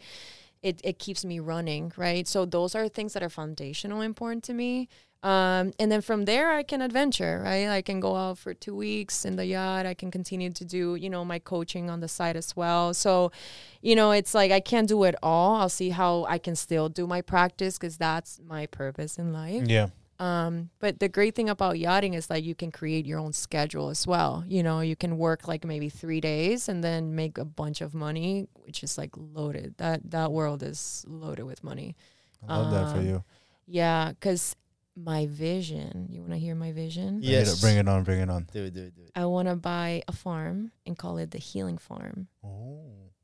[0.63, 2.27] It, it keeps me running, right?
[2.27, 4.89] So those are things that are foundational important to me.
[5.23, 7.67] Um, and then from there, I can adventure, right?
[7.67, 9.85] I can go out for two weeks in the yacht.
[9.85, 12.93] I can continue to do, you know, my coaching on the side as well.
[12.93, 13.31] So,
[13.81, 15.55] you know, it's like I can't do it all.
[15.55, 19.67] I'll see how I can still do my practice because that's my purpose in life.
[19.67, 19.89] Yeah.
[20.21, 23.89] Um, but the great thing about yachting is that you can create your own schedule
[23.89, 24.43] as well.
[24.47, 27.95] You know, you can work like maybe three days and then make a bunch of
[27.95, 29.73] money, which is like loaded.
[29.77, 31.95] That that world is loaded with money.
[32.47, 33.23] I love that for Um, you.
[33.65, 34.55] Yeah, because
[34.95, 36.07] my vision.
[36.11, 37.19] You want to hear my vision?
[37.21, 37.59] Bring it- Yes.
[37.61, 38.47] Bring it on, bring it on.
[38.53, 39.11] Do it, do it, do it.
[39.15, 42.27] I want to buy a farm and call it the Healing Farm.
[42.43, 42.79] Oh.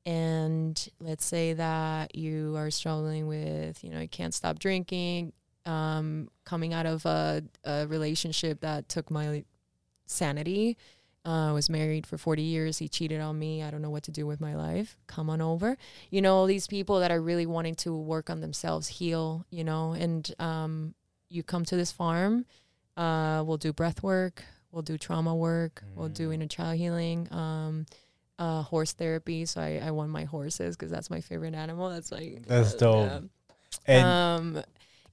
[0.06, 5.34] and let's say that you are struggling with you know you can't stop drinking
[5.68, 9.44] um, coming out of a, a relationship that took my
[10.06, 10.78] sanity
[11.26, 14.04] uh, I was married for 40 years he cheated on me i don't know what
[14.04, 15.76] to do with my life come on over
[16.10, 19.64] you know all these people that are really wanting to work on themselves heal you
[19.64, 20.94] know and um,
[21.30, 22.46] you come to this farm
[22.96, 26.34] uh, we'll do breath work we'll do trauma work we'll do Mm.
[26.36, 27.86] inner child healing um,
[28.40, 29.46] uh, horse therapy.
[29.48, 31.90] So I, I want my horses because that's my favorite animal.
[31.90, 33.08] That's like That's uh, dope.
[33.08, 33.20] yeah.
[33.88, 34.06] And
[34.58, 34.64] um,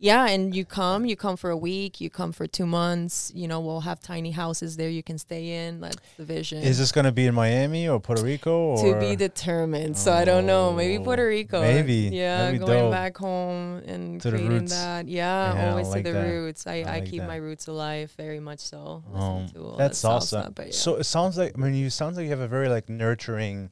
[0.05, 3.33] yeah, and you come, you come for a week, you come for two months.
[3.35, 5.81] You know, we'll have tiny houses there you can stay in.
[5.81, 6.59] That's the vision.
[6.63, 9.97] is this gonna be in Miami or Puerto Rico or to be determined.
[9.97, 10.73] So I don't know.
[10.73, 11.61] Maybe Oh, Puerto Rico.
[11.63, 12.11] maybe.
[12.13, 12.93] Yeah, going dope.
[12.93, 14.73] back home and To the creating roots.
[14.73, 15.09] that.
[15.09, 16.29] Yeah, Yeah, always like to the that.
[16.29, 16.67] roots.
[16.67, 17.29] I, I I, like keep that.
[17.29, 19.03] my roots alive very much so.
[19.15, 20.55] Um, to all that's that awesome.
[20.59, 20.67] Yeah.
[20.71, 23.71] So it sounds like I mean you sounds like you have a very like nurturing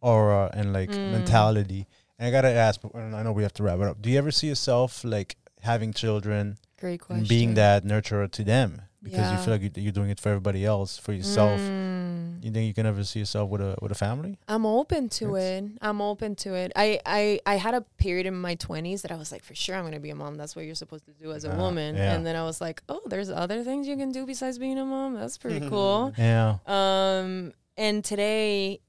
[0.00, 1.12] aura and like Mm.
[1.12, 1.86] mentality.
[2.18, 4.02] And I gotta ask, but I know we have to wrap it up.
[4.02, 7.20] Do you ever see yourself like having children Great question.
[7.20, 10.28] and being that nurturer to them because you feel like you- you're doing it for
[10.28, 11.60] everybody else, for yourself?
[11.60, 12.44] Mm.
[12.44, 14.38] You think you can ever see yourself with a with a family?
[14.48, 15.78] I'm open to It's- it.
[15.80, 16.72] I'm open to it.
[16.76, 19.74] I, I I had a period in my 20s that I was like, for sure,
[19.76, 20.36] I'm gonna be a mom.
[20.36, 21.96] That's what you're supposed to do as a Ah, woman.
[21.96, 22.12] yeah.
[22.14, 24.84] And then I was like, oh, there's other things you can do besides being a
[24.84, 25.14] mom.
[25.14, 26.12] That's pretty cool.
[26.18, 26.58] Yeah.
[26.66, 28.80] Um, and today,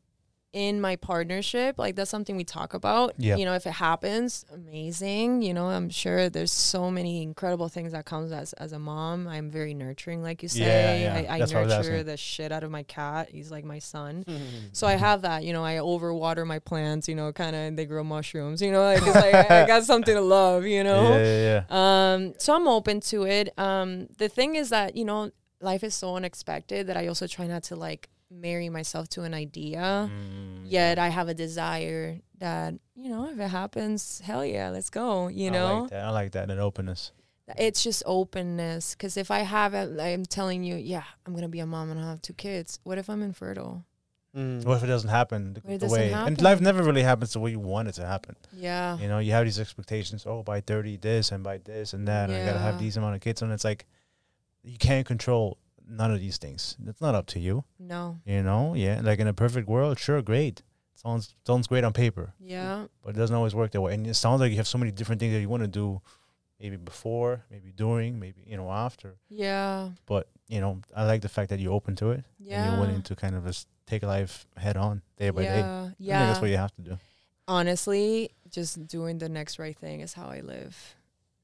[0.54, 3.16] in my partnership, like that's something we talk about.
[3.18, 3.38] Yeah.
[3.38, 5.42] You know, if it happens, amazing.
[5.42, 9.28] You know, I'm sure there's so many incredible things that comes as as a mom.
[9.28, 11.02] I'm very nurturing, like you say.
[11.02, 11.26] yeah.
[11.28, 13.30] I, I That's I nurture the shit out of my cat.
[13.32, 14.24] He's like my son.
[14.72, 17.86] So I have that, you know, I overwater my plants, you know, kind of, they
[17.86, 21.10] grow mushrooms, you know, like it's like I, I got something to love, you know.
[21.10, 22.14] Yeah, yeah, yeah.
[22.14, 23.58] Um, so I'm open to it.
[23.58, 25.32] Um, the thing is that you know,
[25.62, 29.34] life is so unexpected that I also try not to like marry myself to an
[29.34, 30.10] idea.
[30.12, 34.90] Mm, Yet I have a desire that you know, if it happens, hell yeah, let's
[34.90, 35.28] go.
[35.28, 36.06] You I know, like that.
[36.06, 37.12] I like that and openness.
[37.58, 38.96] it's just openness.
[38.96, 42.00] Because if I have it, I'm telling you, yeah, I'm gonna be a mom and
[42.00, 42.80] I'll have two kids.
[42.84, 43.86] What if I'm infertile?
[44.36, 44.66] Mm.
[44.66, 46.12] What if it doesn't happen the, it the doesn't way?
[46.12, 48.36] And life never really happens the way you want it to happen.
[48.52, 48.98] Yeah.
[48.98, 50.26] You know, you have these expectations.
[50.26, 53.14] Oh, by thirty, this and by this and that, and I gotta have these amount
[53.16, 53.86] of kids, and it's like
[54.64, 55.58] you can't control
[55.88, 56.78] none of these things.
[56.88, 57.64] It's not up to you.
[57.80, 58.20] No.
[58.26, 59.02] You know, yeah.
[59.04, 60.62] Like in a perfect world, sure, great.
[60.96, 62.86] Sounds sounds great on paper, Yeah.
[63.04, 63.94] but it doesn't always work that way.
[63.94, 66.02] And it sounds like you have so many different things that you want to do,
[66.60, 69.16] maybe before, maybe during, maybe you know after.
[69.30, 69.90] Yeah.
[70.06, 72.64] But you know, I like the fact that you're open to it Yeah.
[72.64, 75.60] and you're willing to kind of just take life head on, day by day.
[75.60, 75.82] yeah.
[75.82, 76.26] I think Yeah.
[76.28, 76.98] that's what you have to do.
[77.48, 80.96] Honestly, just doing the next right thing is how I live.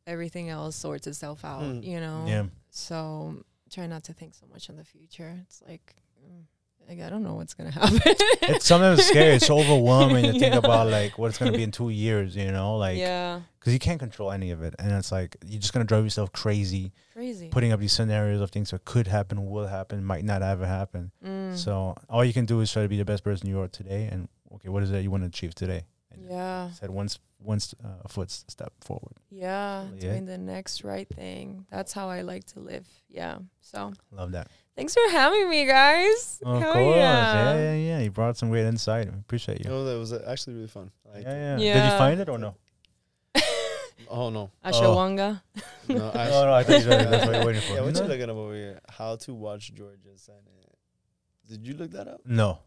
[0.07, 1.83] Everything else sorts itself out, Mm.
[1.83, 2.25] you know.
[2.27, 2.45] Yeah.
[2.69, 5.37] So try not to think so much in the future.
[5.43, 6.43] It's like, mm,
[6.87, 7.99] like I don't know what's gonna happen.
[8.05, 9.35] it's sometimes scary.
[9.35, 10.57] It's overwhelming to think Yeah.
[10.57, 12.35] about like what it's gonna be in two years.
[12.35, 15.59] You know, like yeah, because you can't control any of it, and it's like you're
[15.61, 17.49] just gonna drive yourself crazy crazy.
[17.49, 21.11] putting up these scenarios of things that could happen, will happen, might not ever happen.
[21.25, 21.55] Mm.
[21.57, 24.07] So all you can do is try to be the best person you are today,
[24.11, 25.83] and okay, what is it you want to achieve today?
[26.29, 29.17] And yeah, said one s- one s- uh, foot step forward.
[29.31, 29.99] yeah, Yeah.
[29.99, 31.65] doing the next right thing.
[31.71, 32.87] That's how I like to live.
[33.09, 33.39] Yeah.
[33.61, 34.47] So Love that.
[34.75, 36.39] thanks for having me, guys.
[36.45, 37.33] Of Hell course, yeah.
[37.33, 37.99] yeah, yeah, yeah.
[37.99, 39.07] You brought some great insight.
[39.07, 39.69] I appreciate You you.
[39.71, 40.91] know, that was uh, actually really fun.
[41.07, 42.55] I liked Yeah, yeah, Did you find it or no?
[44.11, 45.41] Oh no, Ashawanga.
[45.87, 47.73] no, I, no, I thought you were- that's what you're waiting for.
[47.73, 48.01] Yeah, what No?
[48.01, 48.79] you looking up over here?
[48.89, 50.43] How to watch Georgia Senate?
[51.47, 52.21] Did you look that up?
[52.25, 52.59] No,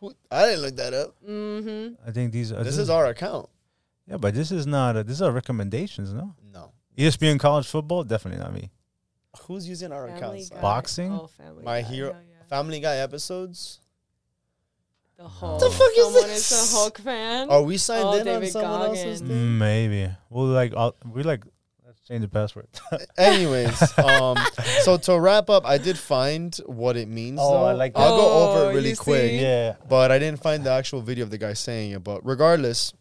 [0.00, 0.14] Who?
[0.30, 1.14] I didn't look that up.
[1.26, 2.08] Mm-hmm.
[2.08, 2.52] I think these.
[2.52, 3.48] Are, This is our account.
[4.06, 4.96] Yeah, but this is not.
[4.96, 6.34] A, these are recommendations, no.
[6.52, 8.70] No, ESPN college football, definitely not me.
[9.42, 10.50] who's using our Family accounts?
[10.50, 10.60] Guy.
[10.60, 11.12] Boxing?
[11.12, 12.44] Oh, family My Guy, hero- hell yeah.
[12.48, 13.80] Family Guy episodes.
[15.18, 15.60] The Hulk.
[15.60, 17.48] The fuck is Someone is a Hulk fan.
[17.50, 19.30] Are we signed Oh, in on David someone else's thing?
[19.30, 20.74] Mm, Maybe we'll like.
[20.76, 21.42] I'll, we like.
[22.08, 22.68] Let's change the password.
[23.18, 24.36] Anyways, um,
[24.82, 27.40] so to wrap up, I did find what it means.
[27.42, 27.78] Oh, I though.
[27.78, 28.22] like I'll that.
[28.22, 29.30] go over Oh, it really you quick.
[29.30, 29.40] see?
[29.40, 29.74] yeah.
[29.88, 32.04] but I didn't find the actual video of the guy saying it.
[32.04, 32.92] But regardless,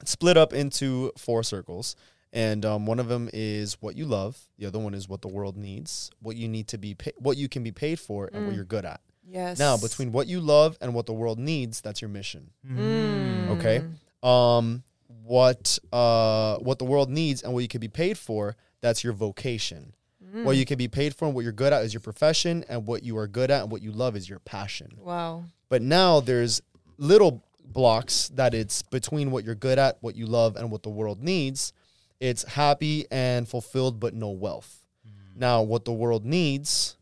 [0.00, 1.94] it's split up into four circles,
[2.32, 4.36] and um, one of them is what you love.
[4.58, 7.36] The other one is what the world needs, what you need to be, pa- what
[7.36, 8.56] you can be paid for, and what Mm.
[8.56, 9.00] you're good at.
[9.28, 9.58] Yes.
[9.58, 12.50] Now, between what you love and what the world needs, that's your mission.
[12.68, 13.50] Mm.
[13.58, 13.84] Okay.
[14.22, 14.82] Um,
[15.26, 19.12] what uh, what the world needs and what you can be paid for, that's your
[19.12, 19.92] vocation.
[20.32, 20.58] What mm.
[20.58, 23.02] you can be paid for and what you're good at is your profession, and what
[23.02, 24.92] you are good at and what you love is your passion.
[24.98, 25.44] Wow.
[25.68, 26.60] But now there's
[26.98, 30.90] little blocks that it's between what you're good at, what you love, and what the
[30.90, 31.72] world needs.
[32.20, 34.84] It's happy and fulfilled, but no wealth.
[35.06, 35.40] Mm.
[35.40, 36.96] Now, what the world needs,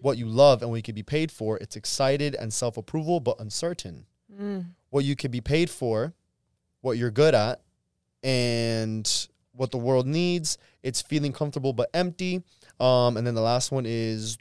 [0.00, 3.20] what you love, and what you can be paid for, it's excited and self approval,
[3.20, 4.06] but uncertain.
[4.40, 4.66] Mm.
[4.90, 6.14] What you can be paid for,
[6.82, 7.60] what you're good at,
[8.26, 12.42] and what the world needs, it's feeling comfortable but empty.
[12.80, 14.36] Um, and then the last one is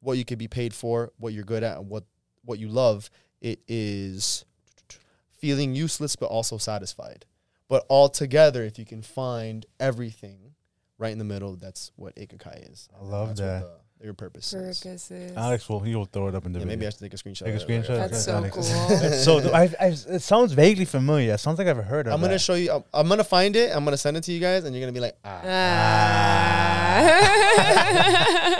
[0.00, 2.04] what you can be paid for, what you're good at, and what
[2.44, 3.10] what you love.
[3.40, 4.44] It is
[5.38, 7.26] feeling useless but also satisfied.
[7.68, 10.54] But all together, if you can find everything
[10.98, 12.88] right in the middle, that's what Ikigai is.
[12.98, 13.70] I love That's that.
[14.00, 14.78] What the, your purpose is.
[14.78, 15.36] Circuses.
[15.36, 16.76] Alex will he will throw it up in the Yeah, video.
[16.78, 17.44] maybe I should take a screenshot.
[17.44, 17.92] Take a of that later.
[17.92, 18.10] screenshot.
[18.10, 18.54] That's so Alex.
[18.54, 18.62] cool.
[19.12, 21.34] so th- I, I, it sounds vaguely familiar.
[21.34, 22.38] It sounds like I've heard of I'm gonna that.
[22.40, 22.72] show you.
[22.72, 23.74] I'm, I'm gonna find it.
[23.76, 25.40] I'm gonna send it to you guys, and you're gonna be like, ah.
[25.44, 25.50] Ah.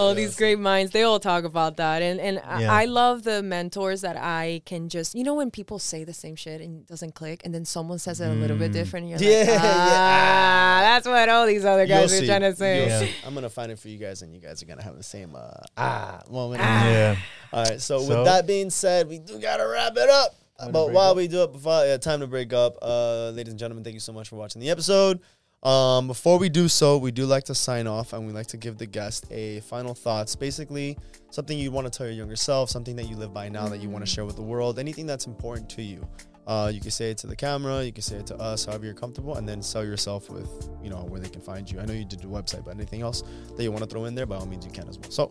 [0.00, 2.72] all these great minds they all talk about that and and I- Yeah.
[2.72, 6.36] I love the mentors that I can just you know when people say the same
[6.36, 9.20] shit and it doesn't click and then someone says it a little bit different and
[9.20, 9.62] you're Yeah, like yeah.
[9.62, 12.26] ah, that's what all these other You'll guys are see.
[12.26, 13.00] trying to say You'll Yeah.
[13.00, 13.10] see.
[13.26, 15.34] I'm gonna find it for you guys, and you guys are gonna have the same
[15.36, 16.60] uh, ah moment.
[16.62, 17.16] yeah.
[17.52, 17.80] All right.
[17.80, 20.34] So, So- with that being said, we do gotta wrap it up.
[20.64, 21.16] to but while up.
[21.16, 24.00] we do it, before yeah, time to break up, uh, ladies and gentlemen, thank you
[24.00, 25.20] so much for watching the episode.
[25.62, 28.56] Um, before we do so, we do like to sign off, and we like to
[28.56, 30.34] give the guest a final thoughts.
[30.34, 30.96] Basically,
[31.30, 33.78] something you want to tell your younger self, something that you live by now that
[33.80, 36.06] you want to share with the world, anything that's important to you.
[36.46, 38.86] Uh, you can say it to the camera, you can say it to us, however
[38.86, 41.78] you're comfortable, and then sell yourself with, you know, where they can find you.
[41.78, 43.22] I know you did the website, but anything else
[43.56, 45.10] that you want to throw in there, by all means, you can as well.
[45.10, 45.26] So,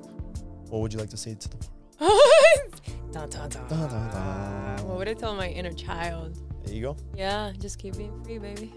[0.69, 1.57] what would you like to say to the
[3.11, 3.27] dun.
[3.29, 4.87] Dun, dun, dun.
[4.87, 6.97] what would I tell my inner child There you go.
[7.15, 8.71] yeah just keep being free baby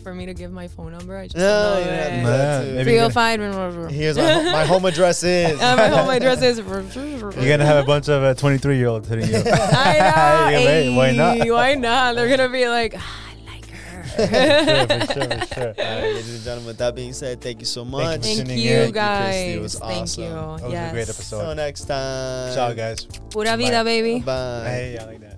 [0.03, 1.17] for me to give my phone number?
[1.17, 2.17] I just No, yeah, it.
[2.17, 2.23] yeah.
[2.23, 5.59] Man, maybe you're gonna, 305 Here's my, my home address is.
[5.59, 6.59] Uh, my home address is.
[6.59, 9.35] you're gonna have a bunch of uh, 23 year olds hitting you.
[9.39, 9.47] I know.
[9.47, 11.39] Yeah, hey, why not?
[11.49, 12.15] Why not?
[12.15, 14.03] They're gonna be like, "Ah, I like her.
[14.03, 15.67] for sure, for sure, for sure.
[15.67, 18.21] All right, ladies and gentlemen, with that being said, thank you so much.
[18.21, 18.91] Thank Thank you, in.
[18.91, 19.33] guys.
[19.33, 19.53] Cristy.
[19.55, 20.23] It was Thank awesome.
[20.23, 20.29] you.
[20.29, 20.91] That was yes.
[20.91, 21.53] a great Till episode.
[21.57, 22.53] next time.
[22.55, 23.05] Ciao, guys.
[23.31, 24.19] Pura vida, baby.
[24.19, 24.63] Bye.
[24.69, 25.36] Hey, I like that.